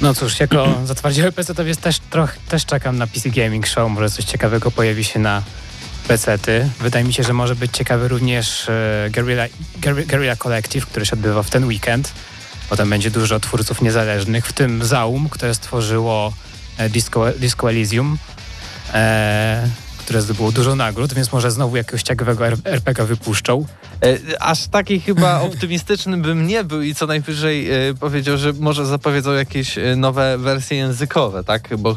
No 0.01 0.14
cóż, 0.14 0.39
jako 0.39 0.76
zatwardziały 0.86 1.32
PC 1.32 1.55
to 1.55 1.64
jest 1.64 1.82
też, 1.82 1.99
troch, 1.99 2.38
też 2.49 2.66
czekam 2.66 2.97
na 2.97 3.08
PC 3.08 3.30
Gaming 3.30 3.68
Show. 3.68 3.91
Może 3.91 4.10
coś 4.10 4.26
ciekawego 4.26 4.72
pojawi 4.72 5.03
się 5.03 5.20
na 5.20 5.43
PC-ty. 6.08 6.70
Wydaje 6.80 7.05
mi 7.05 7.14
się, 7.14 7.24
że 7.24 7.34
może 7.34 7.55
być 7.55 7.72
ciekawy 7.78 8.08
również 8.08 8.70
e, 8.70 9.10
Guerrilla, 9.12 9.45
Guerri- 9.82 10.05
Guerrilla 10.05 10.36
Collective, 10.36 10.86
który 10.86 11.05
się 11.05 11.14
odbywa 11.14 11.43
w 11.43 11.49
ten 11.49 11.66
weekend. 11.66 12.12
Potem 12.70 12.89
będzie 12.89 13.12
dużo 13.12 13.39
twórców 13.39 13.82
niezależnych, 13.82 14.47
w 14.47 14.53
tym 14.53 14.86
Zaum, 14.86 15.30
które 15.30 15.55
stworzyło 15.55 16.34
e, 16.78 16.89
Disco, 16.89 17.26
Disco 17.39 17.70
Elysium, 17.70 18.18
e, 18.93 19.68
które 19.97 20.22
zdobyło 20.22 20.51
dużo 20.51 20.76
nagród, 20.76 21.14
więc 21.14 21.32
może 21.32 21.51
znowu 21.51 21.78
jakiegoś 21.78 22.03
ciekawego 22.03 22.47
R- 22.47 22.58
RPG 22.66 23.05
wypuszczą. 23.05 23.66
E, 24.04 24.41
aż 24.41 24.68
taki 24.68 25.00
chyba 25.00 25.41
optymistyczny 25.48 26.18
bym 26.18 26.48
nie 26.48 26.64
był 26.64 26.82
i 26.82 26.95
co 26.95 27.08
najwyżej 27.08 27.72
e, 27.72 27.93
powiedział, 27.93 28.38
że 28.38 28.54
może 28.54 28.86
zapowiedzą 28.86 29.34
jakieś 29.34 29.78
e, 29.78 29.95
nowe 29.95 30.38
wersje 30.38 30.78
językowe, 30.78 31.43
tak? 31.43 31.78
Bo 31.78 31.95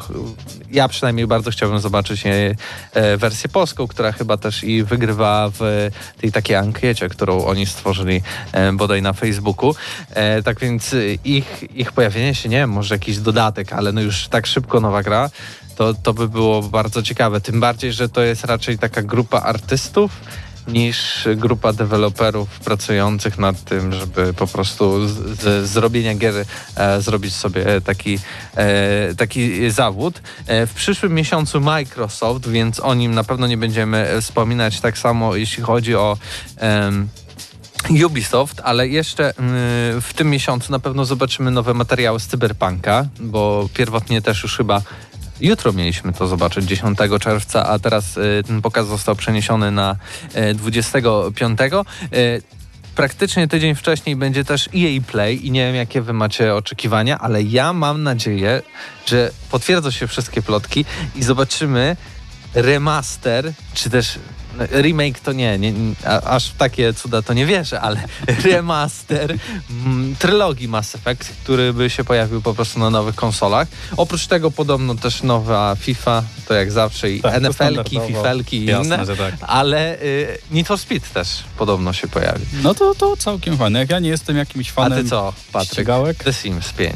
ja 0.70 0.88
przynajmniej 0.88 1.26
bardzo 1.26 1.50
chciałbym 1.50 1.80
zobaczyć 1.80 2.24
wersję 3.16 3.50
polską, 3.50 3.86
która 3.86 4.12
chyba 4.12 4.36
też 4.36 4.64
i 4.64 4.84
wygrywa 4.84 5.50
w 5.58 5.90
tej 6.20 6.32
takiej 6.32 6.56
ankiecie, 6.56 7.08
którą 7.08 7.44
oni 7.44 7.66
stworzyli 7.66 8.22
bodaj 8.72 9.02
na 9.02 9.12
Facebooku. 9.12 9.74
Tak 10.44 10.60
więc 10.60 10.94
ich, 11.24 11.64
ich 11.76 11.92
pojawienie 11.92 12.34
się, 12.34 12.48
nie 12.48 12.56
wiem, 12.56 12.70
może 12.70 12.94
jakiś 12.94 13.18
dodatek, 13.18 13.72
ale 13.72 13.92
no 13.92 14.00
już 14.00 14.28
tak 14.28 14.46
szybko 14.46 14.80
nowa 14.80 15.02
gra, 15.02 15.30
to, 15.76 15.94
to 15.94 16.14
by 16.14 16.28
było 16.28 16.62
bardzo 16.62 17.02
ciekawe. 17.02 17.40
Tym 17.40 17.60
bardziej, 17.60 17.92
że 17.92 18.08
to 18.08 18.22
jest 18.22 18.44
raczej 18.44 18.78
taka 18.78 19.02
grupa 19.02 19.40
artystów, 19.40 20.10
niż 20.72 21.28
grupa 21.36 21.72
deweloperów 21.72 22.48
pracujących 22.60 23.38
nad 23.38 23.64
tym, 23.64 23.92
żeby 23.92 24.34
po 24.34 24.46
prostu 24.46 25.08
z, 25.08 25.12
z 25.12 25.68
zrobienia 25.68 26.14
gier 26.14 26.34
e, 26.76 27.00
zrobić 27.00 27.34
sobie 27.34 27.80
taki, 27.80 28.18
e, 28.56 29.14
taki 29.14 29.70
zawód. 29.70 30.22
E, 30.46 30.66
w 30.66 30.74
przyszłym 30.74 31.14
miesiącu 31.14 31.60
Microsoft, 31.60 32.48
więc 32.48 32.80
o 32.80 32.94
nim 32.94 33.14
na 33.14 33.24
pewno 33.24 33.46
nie 33.46 33.56
będziemy 33.56 34.20
wspominać 34.20 34.80
tak 34.80 34.98
samo, 34.98 35.36
jeśli 35.36 35.62
chodzi 35.62 35.94
o 35.94 36.16
Ubisoft, 38.06 38.60
ale 38.64 38.88
jeszcze 38.88 39.34
mm, 39.36 40.00
w 40.00 40.12
tym 40.14 40.30
miesiącu 40.30 40.72
na 40.72 40.78
pewno 40.78 41.04
zobaczymy 41.04 41.50
nowe 41.50 41.74
materiały 41.74 42.20
z 42.20 42.26
Cyberpunka, 42.26 43.06
bo 43.20 43.68
pierwotnie 43.74 44.22
też 44.22 44.42
już 44.42 44.56
chyba 44.56 44.82
jutro 45.40 45.72
mieliśmy 45.72 46.12
to 46.12 46.26
zobaczyć, 46.26 46.64
10 46.64 46.98
czerwca, 47.20 47.66
a 47.66 47.78
teraz 47.78 48.16
y, 48.16 48.42
ten 48.46 48.62
pokaz 48.62 48.86
został 48.86 49.16
przeniesiony 49.16 49.70
na 49.70 49.96
y, 50.50 50.54
25. 50.54 51.60
Y, 52.12 52.42
Praktycznie 52.94 53.48
tydzień 53.48 53.74
wcześniej 53.74 54.16
będzie 54.16 54.44
też 54.44 54.68
EA 54.76 55.00
Play 55.06 55.46
i 55.46 55.50
nie 55.50 55.66
wiem, 55.66 55.74
jakie 55.74 56.02
wy 56.02 56.12
macie 56.12 56.54
oczekiwania, 56.54 57.18
ale 57.18 57.42
ja 57.42 57.72
mam 57.72 58.02
nadzieję, 58.02 58.62
że 59.06 59.30
potwierdzą 59.50 59.90
się 59.90 60.06
wszystkie 60.06 60.42
plotki 60.42 60.84
i 61.16 61.22
zobaczymy 61.22 61.96
remaster, 62.54 63.52
czy 63.74 63.90
też 63.90 64.18
remake 64.58 65.20
to 65.20 65.32
nie, 65.32 65.58
nie 65.58 65.72
a, 66.06 66.20
aż 66.20 66.48
w 66.48 66.56
takie 66.56 66.94
cuda 66.94 67.22
to 67.22 67.34
nie 67.34 67.46
wierzę, 67.46 67.80
ale 67.80 68.00
remaster 68.44 69.36
mm, 69.84 70.16
trylogii 70.18 70.68
Mass 70.68 70.94
Effect, 70.94 71.32
który 71.42 71.72
by 71.72 71.90
się 71.90 72.04
pojawił 72.04 72.42
po 72.42 72.54
prostu 72.54 72.78
na 72.78 72.90
nowych 72.90 73.14
konsolach. 73.14 73.68
Oprócz 73.96 74.26
tego 74.26 74.50
podobno 74.50 74.94
też 74.94 75.22
nowa 75.22 75.76
FIFA, 75.80 76.22
to 76.48 76.54
jak 76.54 76.72
zawsze 76.72 77.10
i 77.10 77.20
Tak, 77.20 77.42
NFL-ki. 77.42 78.00
FIFA-ki 78.08 78.56
i 78.56 78.64
Jasne, 78.64 78.94
inne, 78.96 79.06
że 79.06 79.16
tak. 79.16 79.34
ale 79.40 80.02
y, 80.02 80.38
Need 80.50 80.66
for 80.66 80.78
Speed 80.78 81.08
też 81.14 81.28
podobno 81.58 81.92
się 81.92 82.08
pojawi. 82.08 82.44
No 82.62 82.74
to, 82.74 82.94
to 82.94 83.16
całkiem 83.16 83.56
fajne. 83.56 83.78
Jak 83.78 83.90
ja 83.90 83.98
nie 83.98 84.08
jestem 84.08 84.36
jakimś 84.36 84.70
A 84.70 84.72
fanem 84.72 85.02
ty 85.04 85.10
co, 85.10 85.32
Patryk? 85.52 85.72
ścigałek, 85.72 86.24
The 86.24 86.32
Sims 86.32 86.72
5. 86.72 86.94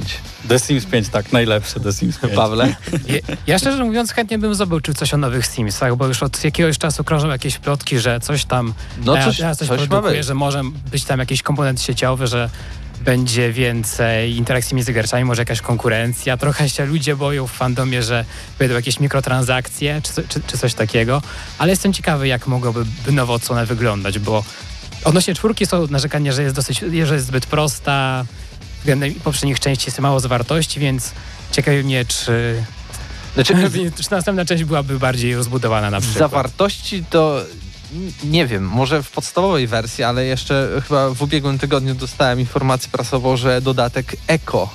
The 0.48 0.58
Sims 0.58 0.86
5, 0.86 1.08
tak, 1.08 1.32
najlepszy 1.32 1.80
The 1.80 1.92
Sims 1.92 2.18
5. 2.18 2.34
Pawle? 2.34 2.74
Ja, 3.08 3.18
ja 3.46 3.58
szczerze 3.58 3.84
mówiąc 3.84 4.12
chętnie 4.12 4.38
bym 4.38 4.54
zobaczył 4.54 4.94
coś 4.94 5.14
o 5.14 5.16
nowych 5.16 5.46
Simsach, 5.46 5.96
bo 5.96 6.06
już 6.06 6.22
od 6.22 6.44
jakiegoś 6.44 6.78
czasu 6.78 7.04
krążą 7.04 7.28
jakieś 7.28 7.43
plotki, 7.58 7.98
że 7.98 8.20
coś 8.20 8.44
tam 8.44 8.74
No 9.04 9.12
teraz- 9.12 9.26
coś- 9.26 9.38
teraz 9.38 9.58
coś, 9.58 9.68
coś 9.68 9.80
ma 9.80 9.86
produkuje, 9.86 10.22
że 10.22 10.34
może 10.34 10.62
być 10.90 11.04
tam 11.04 11.18
jakiś 11.20 11.42
komponent 11.42 11.82
sieciowy, 11.82 12.26
że 12.26 12.50
będzie 13.00 13.52
więcej 13.52 14.36
interakcji 14.36 14.74
między 14.76 14.92
graczami, 14.92 15.24
może 15.24 15.42
jakaś 15.42 15.60
konkurencja. 15.60 16.36
Trochę 16.36 16.68
się 16.68 16.86
ludzie 16.86 17.16
boją 17.16 17.46
w 17.46 17.52
fandomie, 17.52 18.02
że 18.02 18.24
będą 18.58 18.74
jakieś 18.74 19.00
mikrotransakcje 19.00 20.00
czy, 20.02 20.28
czy, 20.28 20.40
czy 20.46 20.58
coś 20.58 20.74
takiego, 20.74 21.22
ale 21.58 21.70
jestem 21.72 21.92
ciekawy, 21.92 22.28
jak 22.28 22.46
mogłoby 22.46 22.84
by 23.06 23.12
nowo 23.12 23.34
odsłona 23.34 23.64
wyglądać, 23.66 24.18
bo 24.18 24.44
odnośnie 25.04 25.34
czwórki 25.34 25.66
są 25.66 25.86
narzekania, 25.86 26.32
że 26.32 26.42
jest 26.42 26.54
dosyć, 26.54 26.78
że 27.04 27.14
jest 27.14 27.26
zbyt 27.26 27.46
prosta, 27.46 28.24
względem 28.78 29.14
poprzednich 29.14 29.60
części 29.60 29.86
jest 29.86 29.98
mało 29.98 30.20
zawartości, 30.20 30.80
więc 30.80 31.12
ciekawi 31.52 31.84
mnie, 31.84 32.04
czy 32.04 32.64
Znaczy, 33.34 33.54
Czy 34.02 34.10
następna 34.10 34.44
część 34.44 34.64
byłaby 34.64 34.98
bardziej 34.98 35.36
rozbudowana 35.36 35.90
na 35.90 36.00
przykład. 36.00 36.18
zawartości 36.18 37.04
to 37.10 37.40
nie 38.24 38.46
wiem, 38.46 38.68
może 38.68 39.02
w 39.02 39.10
podstawowej 39.10 39.66
wersji, 39.66 40.04
ale 40.04 40.24
jeszcze 40.24 40.82
chyba 40.88 41.10
w 41.10 41.22
ubiegłym 41.22 41.58
tygodniu 41.58 41.94
dostałem 41.94 42.40
informację 42.40 42.88
prasową, 42.92 43.36
że 43.36 43.60
dodatek 43.60 44.16
Eco 44.26 44.68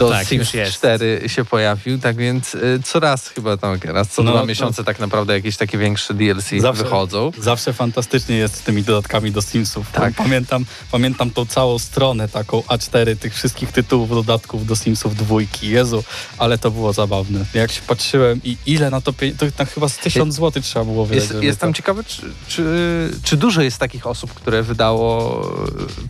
do 0.00 0.10
Tak, 0.10 0.26
Sims 0.26 0.40
już 0.46 0.54
jest. 0.54 0.72
4 0.72 1.22
się 1.26 1.44
pojawił, 1.44 1.98
tak 1.98 2.16
więc 2.16 2.54
y, 2.54 2.80
co 2.84 3.00
raz 3.00 3.28
chyba 3.28 3.56
tam, 3.56 3.78
raz 3.84 4.08
co 4.08 4.22
No, 4.22 4.30
dwa 4.32 4.44
miesiące 4.44 4.84
tak 4.84 4.98
naprawdę 4.98 5.32
jakieś 5.34 5.56
takie 5.56 5.78
większe 5.78 6.14
DLC 6.14 6.50
Zawsze- 6.60 6.84
wychodzą. 6.84 7.32
Zawsze 7.38 7.72
fantastycznie 7.72 8.36
jest 8.36 8.54
z 8.56 8.60
tymi 8.60 8.82
dodatkami 8.82 9.30
do 9.32 9.42
Simsów. 9.42 9.92
Tak. 9.92 10.14
Pamiętam, 10.14 10.64
pamiętam 10.92 11.30
tą 11.30 11.46
całą 11.46 11.78
stronę 11.78 12.28
taką 12.28 12.60
A4 12.60 13.16
tych 13.16 13.34
wszystkich 13.34 13.72
tytułów, 13.72 14.10
dodatków 14.10 14.66
do 14.66 14.76
Simsów 14.76 15.16
dwójki. 15.16 15.68
Jezu, 15.70 16.04
ale 16.38 16.58
to 16.58 16.70
było 16.70 16.92
zabawne. 16.92 17.44
Jak 17.54 17.72
się 17.72 17.80
patrzyłem 17.86 18.40
i 18.44 18.56
ile 18.66 18.90
na 18.90 19.00
to 19.00 19.12
to 19.12 19.46
tam 19.56 19.66
chyba 19.66 19.88
z 19.88 19.96
tysiąc 19.98 20.34
złotych 20.34 20.64
trzeba 20.64 20.84
było 20.84 21.06
wydać. 21.06 21.30
Jest, 21.30 21.42
jestem 21.42 21.72
to- 21.72 21.76
ciekawy, 21.76 22.04
czy, 22.04 22.22
czy, 22.48 22.64
czy 23.22 23.36
dużo 23.36 23.62
jest 23.62 23.78
takich 23.78 24.06
osób, 24.06 24.34
które 24.34 24.62
wydało 24.62 25.40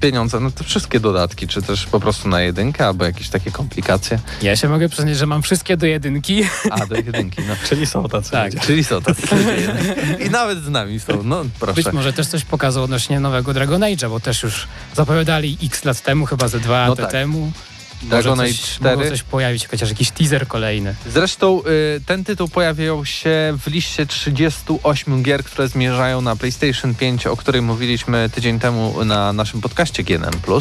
pieniądze 0.00 0.40
na 0.40 0.50
te 0.50 0.64
wszystkie 0.64 1.00
dodatki, 1.00 1.48
czy 1.48 1.62
też 1.62 1.86
po 1.86 2.00
prostu 2.00 2.28
na 2.28 2.40
jedynkę, 2.40 2.86
albo 2.86 3.04
jakieś 3.04 3.28
takie 3.28 3.50
komplikacje. 3.50 3.79
Ja 4.42 4.56
się 4.56 4.68
mogę 4.68 4.88
przyznać, 4.88 5.16
że 5.16 5.26
mam 5.26 5.42
wszystkie 5.42 5.76
do 5.76 5.86
jedynki. 5.86 6.42
A, 6.70 6.86
do 6.86 6.94
jedynki, 6.96 7.42
no. 7.48 7.54
Czyli 7.68 7.86
są 7.86 8.08
tacy 8.08 8.30
Tak. 8.30 8.52
ludzie. 8.54 8.66
Czyli 8.66 8.84
są 8.84 9.02
tacy 9.02 9.22
ludzie. 9.36 9.74
I 10.26 10.30
nawet 10.30 10.58
z 10.64 10.68
nami 10.68 11.00
są, 11.00 11.22
no 11.22 11.42
proszę. 11.60 11.82
Być 11.82 11.92
może 11.92 12.12
też 12.12 12.26
coś 12.26 12.44
pokazał 12.44 12.84
odnośnie 12.84 13.20
nowego 13.20 13.54
Dragon 13.54 13.80
Age'a, 13.80 14.08
bo 14.10 14.20
też 14.20 14.42
już 14.42 14.66
zapowiadali 14.96 15.58
x 15.64 15.84
lat 15.84 16.00
temu, 16.00 16.26
chyba 16.26 16.48
ze 16.48 16.60
dwa 16.60 16.82
No 16.84 16.90
lata 16.90 17.02
tak. 17.02 17.12
temu. 17.12 17.52
Dragon 18.02 18.30
Może 18.30 18.42
Age 18.42 18.52
coś, 18.52 18.70
4. 18.70 18.96
mogło 18.96 19.10
coś 19.10 19.22
pojawić, 19.22 19.66
chociaż 19.68 19.88
jakiś 19.88 20.10
teaser 20.10 20.46
kolejny. 20.46 20.94
Zresztą 21.06 21.62
y, 21.96 22.00
ten 22.06 22.24
tytuł 22.24 22.48
pojawiał 22.48 23.04
się 23.04 23.58
w 23.64 23.66
liście 23.66 24.06
38 24.06 25.22
gier, 25.22 25.44
które 25.44 25.68
zmierzają 25.68 26.20
na 26.20 26.36
PlayStation 26.36 26.94
5, 26.94 27.26
o 27.26 27.36
której 27.36 27.62
mówiliśmy 27.62 28.30
tydzień 28.34 28.58
temu 28.58 29.04
na 29.04 29.32
naszym 29.32 29.60
podcaście 29.60 30.02
GNM+. 30.02 30.60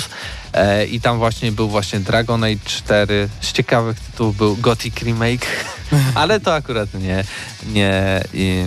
E, 0.53 0.85
I 0.85 1.01
tam 1.01 1.17
właśnie 1.17 1.51
był 1.51 1.69
właśnie 1.69 1.99
Dragon 1.99 2.43
Age 2.43 2.65
4. 2.65 3.29
Z 3.41 3.51
ciekawych 3.51 3.99
tytułów 3.99 4.37
był 4.37 4.57
Gothic 4.57 4.95
Remake, 5.01 5.47
ale 6.15 6.39
to 6.39 6.53
akurat 6.53 6.93
nie, 6.93 7.23
nie, 7.67 8.23
i, 8.33 8.65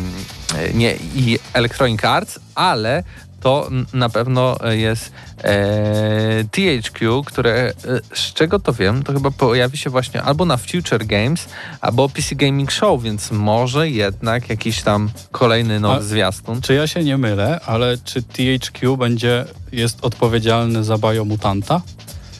nie 0.74 0.96
i 1.14 1.38
Electronic 1.52 2.04
Arts, 2.04 2.38
ale 2.54 3.02
to 3.42 3.68
na 3.92 4.08
pewno 4.08 4.56
jest 4.70 5.12
e, 5.44 6.44
THQ, 6.50 7.22
które 7.24 7.52
e, 7.52 7.72
z 8.14 8.32
czego 8.34 8.58
to 8.58 8.72
wiem, 8.72 9.02
to 9.02 9.12
chyba 9.12 9.30
pojawi 9.30 9.78
się 9.78 9.90
właśnie 9.90 10.22
albo 10.22 10.44
na 10.44 10.56
Future 10.56 11.06
Games, 11.06 11.48
albo 11.80 12.08
PC 12.08 12.34
Gaming 12.34 12.72
Show, 12.72 13.02
więc 13.02 13.30
może 13.30 13.90
jednak 13.90 14.48
jakiś 14.50 14.82
tam 14.82 15.10
kolejny 15.32 15.80
nowy 15.80 15.96
A- 15.96 16.02
zwiastun. 16.02 16.60
Czy 16.60 16.74
ja 16.74 16.86
się 16.86 17.04
nie 17.04 17.18
mylę, 17.18 17.60
ale 17.66 17.98
czy 18.04 18.22
THQ 18.22 18.96
będzie, 18.96 19.44
jest 19.72 20.04
odpowiedzialny 20.04 20.84
za 20.84 20.98
Biomutanta? 20.98 21.80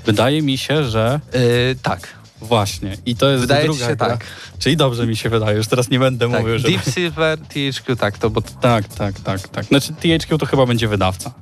Wydaje 0.06 0.42
mi 0.42 0.58
się, 0.58 0.84
że 0.84 1.20
E, 1.32 1.38
tak, 1.82 2.08
właśnie. 2.42 2.96
I 3.06 3.16
to 3.16 3.30
jest 3.30 3.40
wydaje 3.40 3.64
druga 3.64 3.88
się 3.88 3.96
gra. 3.96 4.08
tak. 4.08 4.24
Czyli 4.58 4.76
dobrze 4.76 5.06
mi 5.06 5.16
się 5.16 5.28
wydaje, 5.28 5.56
już 5.56 5.66
teraz 5.66 5.90
nie 5.90 5.98
będę 5.98 6.30
tak. 6.30 6.40
mówił, 6.40 6.58
że... 6.58 6.68
Deep 6.68 6.84
Silver, 6.84 7.38
THQ, 7.38 7.96
tak, 7.96 8.18
to 8.18 8.30
bo 8.30 8.42
Tak, 8.42 8.88
tak, 8.88 9.20
tak, 9.20 9.48
tak. 9.48 9.64
Znaczy 9.64 9.92
THQ 9.92 10.38
to 10.38 10.46
chyba 10.46 10.66
będzie 10.66 10.88
wydawca. 10.88 11.32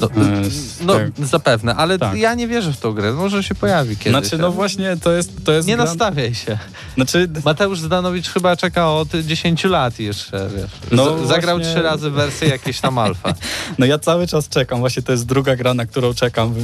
No, 0.00 0.06
E, 0.40 0.50
z 0.50 0.80
no 0.80 0.94
te- 0.94 1.26
zapewne, 1.26 1.74
ale 1.74 1.98
Tak. 1.98 2.16
ja 2.18 2.34
nie 2.34 2.48
wierzę 2.48 2.72
w 2.72 2.80
tą 2.80 2.92
grę, 2.92 3.12
może 3.12 3.42
się 3.42 3.54
pojawi 3.54 3.96
kiedyś. 3.96 4.10
Znaczy, 4.12 4.38
no 4.38 4.52
właśnie, 4.52 4.96
to 5.02 5.12
jest... 5.12 5.44
To 5.44 5.52
jest 5.52 5.68
Nie 5.68 5.76
nastawiaj 5.76 6.34
się. 6.34 6.58
Znaczy, 6.94 7.28
Mateusz 7.44 7.80
Zdanowicz 7.80 8.28
chyba 8.28 8.56
czeka 8.56 8.92
od 8.92 9.08
10 9.08 9.64
lat 9.64 9.98
jeszcze, 9.98 10.48
wiesz. 10.56 10.70
No 10.92 11.24
Z- 11.24 11.28
Zagrał 11.28 11.56
właśnie- 11.56 11.74
trzy 11.74 11.82
razy 11.82 12.10
wersję 12.10 12.48
jakieś 12.48 12.80
tam 12.80 12.98
alfa. 12.98 13.34
no 13.78 13.86
ja 13.86 13.98
cały 13.98 14.26
czas 14.26 14.48
czekam, 14.48 14.78
właśnie 14.80 15.02
to 15.02 15.12
jest 15.12 15.26
druga 15.26 15.56
gra, 15.56 15.74
na 15.74 15.86
którą 15.86 16.14
czekam. 16.14 16.54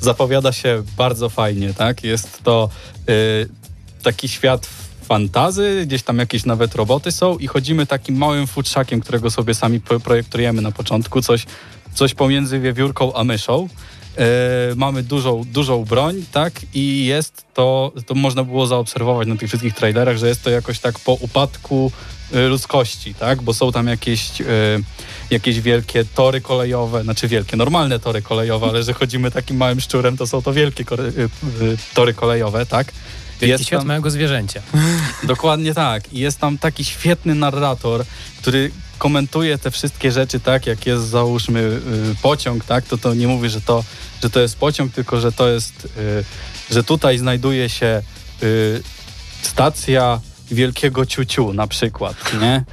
Zapowiada 0.00 0.52
się 0.52 0.82
bardzo 0.96 1.28
fajnie, 1.28 1.74
tak? 1.74 2.04
Jest 2.04 2.42
to 2.42 2.68
y, 3.08 3.48
taki 4.02 4.28
świat 4.28 4.68
fantazy, 5.04 5.82
gdzieś 5.86 6.02
tam 6.02 6.18
jakieś 6.18 6.44
nawet 6.44 6.74
roboty 6.74 7.12
są 7.12 7.38
i 7.38 7.46
chodzimy 7.46 7.86
takim 7.86 8.16
małym 8.16 8.46
futrzakiem, 8.46 9.00
którego 9.00 9.30
sobie 9.30 9.54
sami 9.54 9.80
pro- 9.80 10.00
projektujemy 10.00 10.62
na 10.62 10.72
początku, 10.72 11.22
coś, 11.22 11.46
coś 11.96 12.14
pomiędzy 12.14 12.60
wiewiórką 12.60 13.14
a 13.14 13.24
myszą. 13.24 13.68
E, 14.18 14.74
mamy 14.76 15.02
dużą, 15.02 15.44
dużą 15.44 15.84
broń, 15.84 16.24
tak? 16.32 16.52
I 16.74 17.06
jest 17.06 17.44
to, 17.54 17.92
to 18.06 18.14
można 18.14 18.44
było 18.44 18.66
zaobserwować 18.66 19.28
na 19.28 19.36
tych 19.36 19.48
wszystkich 19.48 19.74
trailerach, 19.74 20.16
że 20.16 20.28
jest 20.28 20.42
to 20.42 20.50
jakoś 20.50 20.78
tak 20.78 20.98
po 20.98 21.12
upadku 21.12 21.92
e, 22.32 22.48
ludzkości, 22.48 23.14
tak? 23.14 23.42
Bo 23.42 23.54
są 23.54 23.72
tam 23.72 23.86
jakieś, 23.86 24.40
e, 24.40 24.44
jakieś 25.30 25.60
wielkie 25.60 26.04
tory 26.04 26.40
kolejowe, 26.40 27.02
znaczy 27.02 27.28
wielkie, 27.28 27.56
normalne 27.56 27.98
tory 27.98 28.22
kolejowe, 28.22 28.66
ale 28.66 28.82
że 28.82 28.92
chodzimy 28.92 29.30
takim 29.30 29.56
małym 29.56 29.80
szczurem, 29.80 30.16
to 30.16 30.26
są 30.26 30.42
to 30.42 30.52
wielkie 30.52 30.84
tory 31.94 32.14
kolejowe, 32.14 32.66
tak? 32.66 32.92
Wielki 33.40 33.50
Jest 33.50 33.64
świat 33.66 33.80
tam- 33.80 33.88
małego 33.88 34.10
zwierzęcia. 34.10 34.62
Dokładnie 35.22 35.74
tak. 35.74 36.12
I 36.12 36.18
jest 36.18 36.38
tam 36.38 36.58
taki 36.58 36.84
świetny 36.84 37.34
narrator, 37.34 38.04
który 38.38 38.70
komentuje 38.98 39.58
te 39.58 39.70
wszystkie 39.70 40.12
rzeczy 40.12 40.40
tak, 40.40 40.66
jak 40.66 40.86
jest 40.86 41.08
załóżmy 41.08 41.60
y, 41.60 41.80
pociąg, 42.22 42.64
tak, 42.64 42.84
to 42.84 42.98
to 42.98 43.14
nie 43.14 43.28
mówi, 43.28 43.48
że 43.48 43.60
to, 43.60 43.84
że 44.22 44.30
to 44.30 44.40
jest 44.40 44.56
pociąg, 44.58 44.92
tylko 44.92 45.20
że 45.20 45.32
to 45.32 45.48
jest, 45.48 45.84
y, 45.84 46.24
że 46.74 46.84
tutaj 46.84 47.18
znajduje 47.18 47.68
się 47.68 48.02
y, 48.42 48.82
stacja 49.42 50.20
wielkiego 50.50 51.06
ciuciu 51.06 51.52
na 51.52 51.66
przykład, 51.66 52.16
nie? 52.40 52.64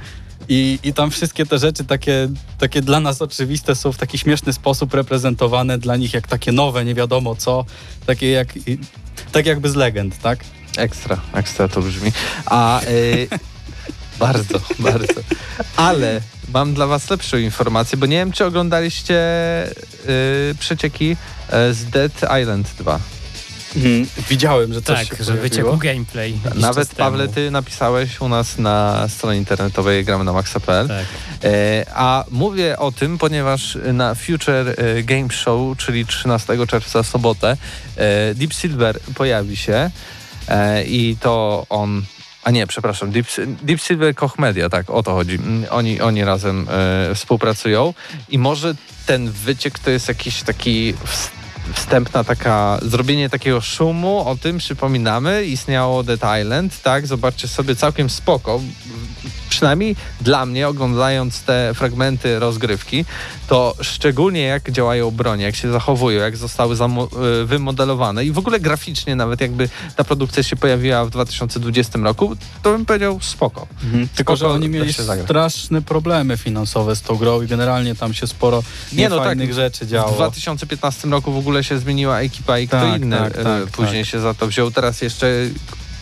I, 0.48 0.78
I 0.82 0.92
tam 0.92 1.10
wszystkie 1.10 1.46
te 1.46 1.58
rzeczy 1.58 1.84
takie, 1.84 2.28
takie 2.58 2.82
dla 2.82 3.00
nas 3.00 3.22
oczywiste 3.22 3.74
są 3.74 3.92
w 3.92 3.96
taki 3.96 4.18
śmieszny 4.18 4.52
sposób 4.52 4.94
reprezentowane 4.94 5.78
dla 5.78 5.96
nich 5.96 6.14
jak 6.14 6.28
takie 6.28 6.52
nowe, 6.52 6.84
nie 6.84 6.94
wiadomo 6.94 7.36
co, 7.36 7.64
takie 8.06 8.30
jak, 8.30 8.48
tak 9.32 9.46
jakby 9.46 9.70
z 9.70 9.74
legend, 9.74 10.18
tak? 10.18 10.44
Ekstra, 10.76 11.20
ekstra 11.34 11.68
to 11.68 11.82
brzmi. 11.82 12.12
A 12.46 12.82
y, 12.82 13.28
bardzo, 14.18 14.60
bardzo. 14.78 15.20
Ale 15.76 16.20
mam 16.52 16.74
dla 16.74 16.86
was 16.86 17.10
lepszą 17.10 17.36
informację, 17.36 17.98
bo 17.98 18.06
nie 18.06 18.16
wiem, 18.16 18.32
czy 18.32 18.44
oglądaliście 18.44 19.14
y, 19.70 20.54
przecieki 20.58 21.16
y, 21.70 21.74
z 21.74 21.84
Dead 21.84 22.12
Island 22.42 22.68
2. 22.78 23.00
Mhm. 23.76 24.06
Widziałem, 24.28 24.74
że 24.74 24.82
coś 24.82 25.08
Tak, 25.08 25.18
się 25.18 25.24
że 25.24 25.32
pojawiło. 25.32 25.42
wyciekł 25.42 25.76
gameplay. 25.76 26.38
Nawet 26.54 26.94
Pawle, 26.94 27.28
ty 27.28 27.50
napisałeś 27.50 28.20
u 28.20 28.28
nas 28.28 28.58
na 28.58 29.06
stronie 29.08 29.38
internetowej 29.38 30.04
gramy 30.04 30.24
na 30.24 30.32
maxa.pl. 30.32 30.88
Tak. 30.88 31.04
E, 31.44 31.84
a 31.94 32.24
mówię 32.30 32.78
o 32.78 32.92
tym, 32.92 33.18
ponieważ 33.18 33.78
na 33.92 34.14
Future 34.14 34.74
e, 34.76 35.02
Game 35.02 35.28
Show, 35.30 35.78
czyli 35.78 36.06
13 36.06 36.66
czerwca, 36.66 37.02
sobotę, 37.02 37.56
e, 37.96 38.34
Deep 38.34 38.52
Silver 38.52 39.00
pojawi 39.14 39.56
się 39.56 39.90
e, 40.48 40.84
i 40.84 41.16
to 41.20 41.66
on. 41.68 42.02
A 42.44 42.50
nie, 42.50 42.66
przepraszam, 42.66 43.10
Deep, 43.10 43.26
Deep 43.62 43.80
Silver 43.80 44.14
Koch 44.14 44.38
Media, 44.38 44.68
tak, 44.70 44.90
o 44.90 45.02
to 45.02 45.12
chodzi. 45.14 45.34
Mm, 45.34 45.64
Oni, 45.70 46.00
oni 46.00 46.24
razem 46.24 46.66
e, 47.10 47.14
współpracują 47.14 47.94
i 48.28 48.38
może 48.38 48.74
ten 49.06 49.30
wyciek 49.30 49.78
to 49.78 49.90
jest 49.90 50.08
jakiś 50.08 50.42
taki 50.42 50.94
ws- 50.94 51.30
wstępna 51.74 52.24
taka, 52.24 52.78
zrobienie 52.82 53.30
takiego 53.30 53.60
szumu, 53.60 54.28
o 54.28 54.36
tym 54.36 54.58
przypominamy, 54.58 55.44
istniało 55.44 56.02
Dead 56.02 56.20
Island, 56.42 56.82
tak, 56.82 57.06
zobaczcie 57.06 57.48
sobie, 57.48 57.76
całkiem 57.76 58.10
spoko, 58.10 58.60
przynajmniej 59.54 59.96
dla 60.20 60.46
mnie, 60.46 60.68
oglądając 60.68 61.42
te 61.42 61.74
fragmenty 61.74 62.38
rozgrywki, 62.38 63.04
to 63.46 63.74
szczególnie 63.80 64.42
jak 64.42 64.70
działają 64.70 65.10
bronie, 65.10 65.44
jak 65.44 65.56
się 65.56 65.72
zachowują, 65.72 66.20
jak 66.20 66.36
zostały 66.36 66.74
y, 66.74 67.44
wymodelowane 67.44 68.24
i 68.24 68.32
w 68.32 68.38
ogóle 68.38 68.60
graficznie 68.60 69.16
nawet 69.16 69.40
jakby 69.40 69.68
ta 69.96 70.04
produkcja 70.04 70.42
się 70.42 70.56
pojawiła 70.56 71.04
w 71.04 71.10
2020 71.10 71.98
roku, 71.98 72.36
to 72.62 72.72
bym 72.72 72.86
powiedział 72.86 73.18
spoko. 73.20 73.66
Mhm. 73.84 74.08
Tylko, 74.14 74.36
że 74.36 74.48
oni 74.48 74.68
mieli 74.68 74.92
straszne 75.24 75.82
problemy 75.82 76.36
finansowe 76.36 76.96
z 76.96 77.02
tą 77.02 77.16
grą 77.16 77.42
i 77.42 77.46
generalnie 77.46 77.94
tam 77.94 78.14
się 78.14 78.26
sporo 78.26 78.62
Nie, 78.92 79.08
no 79.08 79.18
tak, 79.18 79.52
rzeczy 79.52 79.84
W 79.86 79.88
działo. 79.88 80.12
2015 80.12 81.08
roku 81.08 81.32
w 81.32 81.38
ogóle 81.38 81.64
się 81.64 81.78
zmieniła 81.78 82.20
ekipa 82.20 82.58
i 82.58 82.68
kto 82.68 82.80
Tak, 82.80 83.00
inny 83.00 83.16
tak, 83.16 83.38
e, 83.38 83.44
tak, 83.44 83.64
później 83.64 84.02
tak. 84.02 84.10
się 84.10 84.20
za 84.20 84.34
to 84.34 84.46
wziął. 84.46 84.70
Teraz 84.70 85.02
jeszcze 85.02 85.26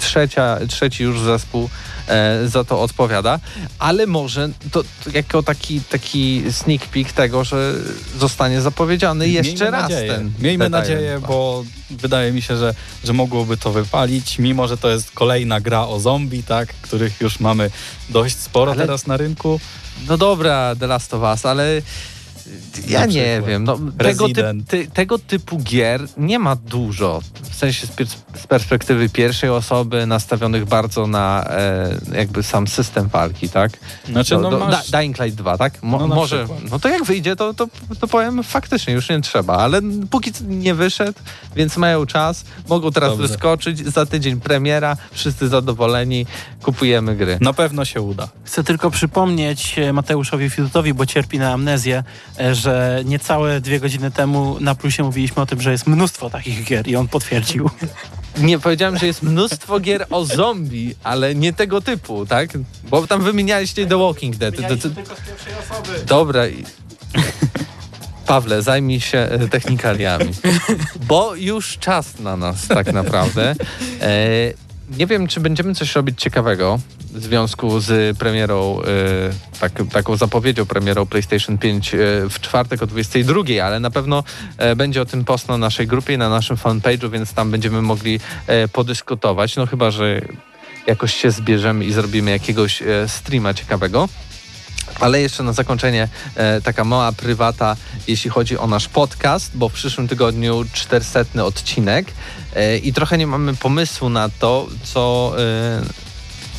trzecia, 0.03 0.59
trzeci 0.69 1.03
już 1.03 1.21
zespół 1.21 1.69
e, 2.09 2.49
za 2.49 2.65
to 2.65 2.83
odpowiada, 2.83 3.41
ale 3.79 4.07
może 4.07 4.49
to, 4.73 4.83
to 4.83 5.11
jako 5.15 5.43
taki, 5.43 5.81
taki 5.81 6.43
sneak 6.51 6.87
peek 6.87 7.13
tego, 7.13 7.45
że 7.45 7.75
zostanie 8.19 8.61
zapowiedziany 8.61 9.29
jeszcze 9.29 9.53
Miejmy 9.65 9.71
raz 9.71 9.83
nadzieję. 9.91 10.13
ten 10.15 10.33
Miejmy 10.39 10.71
nadzieję, 10.71 11.21
bo 11.29 11.65
wydaje 11.91 12.33
mi 12.33 12.43
się, 12.43 12.57
że, 12.57 12.75
że 13.05 13.13
mogłoby 13.13 13.57
to 13.57 13.73
wypalić, 13.73 14.39
mimo 14.39 14.69
że 14.69 14.77
to 14.77 14.91
jest 14.91 15.11
kolejna 15.11 15.61
gra 15.61 15.87
o 15.87 16.01
zombie, 16.01 16.43
tak, 16.43 16.69
których 16.75 17.21
już 17.21 17.41
mamy 17.41 17.71
dość 18.09 18.37
sporo 18.39 18.73
Ale- 18.73 18.81
teraz 18.87 19.07
na 19.07 19.17
rynku. 19.17 19.61
No 20.09 20.19
dobra, 20.19 20.77
The 20.81 20.87
Last 20.87 21.15
of 21.15 21.23
Us, 21.23 21.47
ale 21.47 21.83
Ja 22.89 23.07
nie 23.07 23.23
przykład. 23.23 23.51
wiem, 23.51 23.65
no, 23.65 23.77
tego, 23.77 24.29
typ, 24.29 24.37
Resident. 24.37 24.69
ty, 24.69 24.87
tego 24.87 25.19
typu 25.19 25.59
gier 25.59 26.01
nie 26.17 26.39
ma 26.39 26.57
dużo. 26.57 27.21
W 27.43 27.55
sensie 27.55 27.87
z, 27.87 28.47
perspektywy 28.49 29.09
pierwszej 29.09 29.51
osoby 29.51 30.07
nastawionych 30.07 30.65
bardzo 30.65 31.07
na 31.07 31.45
e, 31.51 31.95
jakby 32.17 32.43
sam 32.43 32.67
system 32.69 33.09
walki, 33.09 33.49
tak? 33.49 33.73
Znaczy, 34.09 34.37
no 34.39 34.51
do, 34.51 34.59
masz... 34.59 34.91
Da, 34.91 34.99
Dying 34.99 35.19
Light 35.19 35.39
2, 35.39 35.59
tak? 35.59 35.83
Mo, 35.83 35.99
No, 35.99 36.07
może, 36.15 36.39
przykład. 36.45 36.71
no 36.71 36.79
to 36.79 36.89
jak 36.89 37.05
wyjdzie, 37.05 37.37
to, 37.37 37.55
to, 37.55 37.67
to 38.01 38.09
powiem 38.09 38.43
faktycznie, 38.43 38.95
już 38.95 39.09
nie 39.09 39.21
trzeba, 39.21 39.57
ale 39.57 39.81
póki 40.11 40.33
co 40.33 40.45
nie 40.45 40.75
wyszedł, 40.75 41.19
więc 41.57 41.77
mają 41.77 42.07
czas, 42.07 42.45
mogą 42.69 42.91
teraz 42.93 43.11
Dobrze. 43.11 43.29
wyskoczyć, 43.29 43.79
za 43.79 44.07
tydzień 44.07 44.41
premiera, 44.41 44.97
wszyscy 45.13 45.49
zadowoleni, 45.49 46.27
kupujemy 46.63 47.17
gry. 47.17 47.39
Na 47.41 47.53
pewno 47.53 47.85
się 47.85 48.01
uda. 48.03 48.29
Chcę 48.45 48.65
tylko 48.65 48.91
przypomnieć 48.91 49.79
e, 49.79 49.93
Mateuszowi 49.93 50.51
Fidutowi, 50.51 50.95
bo 50.95 51.07
cierpi 51.07 51.39
na 51.39 51.53
amnezję, 51.53 52.05
że 52.53 53.03
niecałe 53.05 53.61
dwie 53.61 53.81
godziny 53.81 54.11
temu 54.11 54.57
na 54.61 54.75
Plusie 54.75 55.03
mówiliśmy 55.03 55.43
o 55.43 55.47
tym, 55.47 55.61
że 55.61 55.73
jest 55.73 55.87
mnóstwo 55.87 56.31
takich 56.31 56.65
gier 56.65 56.89
i 56.89 56.97
on 56.97 57.09
potwierdził. 57.09 57.71
Nie 58.39 58.59
powiedziałem, 58.59 58.99
że 58.99 59.07
jest 59.07 59.23
mnóstwo 59.23 59.81
gier 59.81 60.07
o 60.11 60.25
zombie, 60.25 60.95
ale 61.05 61.35
nie 61.35 61.53
tego 61.53 61.81
typu, 61.81 62.27
tak? 62.27 62.51
Bo 62.91 63.07
tam 63.07 63.23
wymienialiście 63.23 63.87
The 63.87 63.99
Walking 63.99 64.37
Dead. 64.37 64.57
To- 64.57 64.63
to- 64.63 64.91
tylko 64.91 65.15
z 65.15 65.21
pierwszej 65.21 65.53
osoby. 65.71 65.89
Dobra. 66.07 66.49
i- 66.49 66.65
Pawle, 68.27 68.63
zajmij 68.63 69.01
się 69.01 69.19
e, 69.19 69.49
technikaliami. 69.49 70.31
Bo 71.09 71.35
już 71.35 71.79
czas 71.79 72.19
na 72.19 72.37
nas 72.37 72.69
tak 72.69 72.93
naprawdę. 72.93 73.55
E, 74.01 74.17
nie 74.99 75.07
wiem, 75.07 75.27
czy 75.27 75.41
będziemy 75.41 75.75
coś 75.75 75.95
robić 75.95 76.21
ciekawego 76.21 76.79
w 77.01 77.23
związku 77.23 77.81
z 77.81 78.19
premierą, 78.19 78.81
e, 78.81 79.59
tak, 79.61 79.73
taką 79.93 80.17
zapowiedzią 80.17 80.67
premierą 80.67 81.07
PlayStation 81.07 81.59
5 81.59 81.95
e, 81.95 81.99
w 82.31 82.41
czwartek 82.41 82.83
o 82.83 82.87
22, 82.87 83.43
ale 83.65 83.81
na 83.81 83.91
pewno 83.91 84.25
e, 84.59 84.77
będzie 84.77 85.03
o 85.03 85.05
tym 85.05 85.25
post 85.25 85.49
na 85.49 85.59
naszej 85.59 85.87
grupie 85.87 86.19
na 86.19 86.29
naszym 86.29 86.57
fanpage'u, 86.57 87.11
więc 87.11 87.35
tam 87.35 87.51
będziemy 87.51 87.83
mogli 87.83 88.21
e, 88.47 88.69
podyskutować. 88.69 89.57
No 89.57 89.67
chyba, 89.67 89.91
że 89.91 90.21
jakoś 90.87 91.15
się 91.15 91.31
zbierzemy 91.31 91.85
i 91.85 91.93
zrobimy 91.93 92.31
jakiegoś 92.31 92.83
e, 92.83 93.09
streama 93.09 93.55
ciekawego. 93.55 94.09
Ale 95.01 95.21
jeszcze 95.21 95.43
na 95.43 95.53
zakończenie 95.53 96.09
e, 96.35 96.61
taka 96.61 96.85
mała 96.85 97.13
prywata, 97.13 97.77
jeśli 98.09 98.31
chodzi 98.31 98.59
o 98.59 98.67
nasz 98.67 98.89
podcast, 98.89 99.51
bo 99.55 99.69
w 99.69 99.73
przyszłym 99.73 100.09
tygodniu 100.09 100.65
400 100.73 101.45
odcinek. 101.45 102.13
E, 102.57 102.79
i 102.79 102.93
trochę 102.93 103.19
nie 103.19 103.27
mamy 103.27 103.55
pomysłu 103.55 104.09
na 104.09 104.29
to, 104.29 104.69
co, 104.85 105.35
e, 105.39 105.83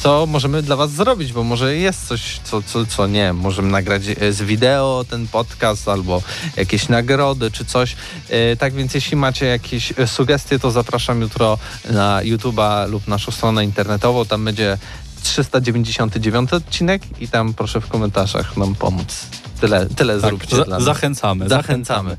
co 0.03 0.25
możemy 0.25 0.61
dla 0.61 0.75
Was 0.75 0.91
zrobić, 0.91 1.33
bo 1.33 1.43
może 1.43 1.75
jest 1.75 2.07
coś, 2.07 2.39
co, 2.43 2.61
co, 2.61 2.85
co 2.85 3.07
nie. 3.07 3.33
Możemy 3.33 3.71
nagrać 3.71 4.01
e, 4.21 4.33
z 4.33 4.41
wideo 4.41 5.05
ten 5.09 5.27
podcast 5.27 5.87
albo 5.87 6.21
jakieś 6.57 6.89
nagrody 6.89 7.51
czy 7.51 7.65
coś. 7.65 7.95
E, 8.29 8.55
tak 8.55 8.73
więc 8.73 8.93
jeśli 8.93 9.17
macie 9.17 9.45
jakieś 9.45 9.93
e, 9.99 10.07
sugestie, 10.07 10.59
to 10.59 10.71
zapraszam 10.71 11.21
jutro 11.21 11.57
na 11.89 12.21
YouTube'a 12.23 12.89
lub 12.89 13.07
naszą 13.07 13.31
stronę 13.31 13.63
internetową, 13.63 14.25
tam 14.25 14.45
będzie 14.45 14.77
399 15.23 16.53
odcinek 16.53 17.01
i 17.21 17.27
tam 17.27 17.53
proszę 17.53 17.81
w 17.81 17.87
komentarzach 17.87 18.57
nam 18.57 18.75
pomóc. 18.75 19.25
Tyle, 19.61 19.85
tyle 19.85 20.21
Tak, 20.21 20.29
zróbcie 20.29 20.55
za- 20.55 20.63
dla 20.65 20.75
nas. 20.75 20.83
zachęcamy. 20.85 21.49
Zachęcamy. 21.49 22.17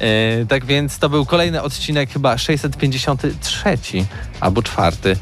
E, 0.00 0.46
tak 0.46 0.64
więc 0.64 0.98
to 0.98 1.08
był 1.08 1.26
kolejny 1.26 1.62
odcinek, 1.62 2.10
chyba 2.12 2.38
653 2.38 3.78
albo 4.40 4.62
czwarty. 4.62 5.16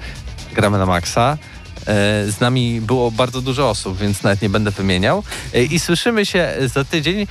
Gramy 0.55 0.79
na 0.79 0.87
maksa. 0.87 1.39
E, 1.87 1.87
Z 2.31 2.41
nami 2.41 2.81
było 2.81 3.11
bardzo 3.11 3.41
dużo 3.43 3.71
osób, 3.71 3.99
więc 3.99 4.23
nawet 4.23 4.43
nie 4.43 4.49
będę 4.49 4.71
wymieniał. 4.71 5.23
E, 5.55 5.63
I 5.63 5.79
słyszymy 5.79 6.27
się 6.27 6.55
za 6.75 6.85
tydzień. 6.85 7.27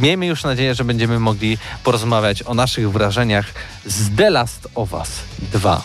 Miejmy 0.00 0.26
już 0.26 0.44
nadzieję, 0.44 0.74
że 0.74 0.84
będziemy 0.84 1.20
mogli 1.20 1.58
porozmawiać 1.84 2.42
o 2.42 2.54
naszych 2.54 2.92
wrażeniach 2.92 3.46
z 3.86 4.16
The 4.16 4.30
Last 4.30 4.68
of 4.74 4.92
Us 4.92 5.08
2. 5.52 5.84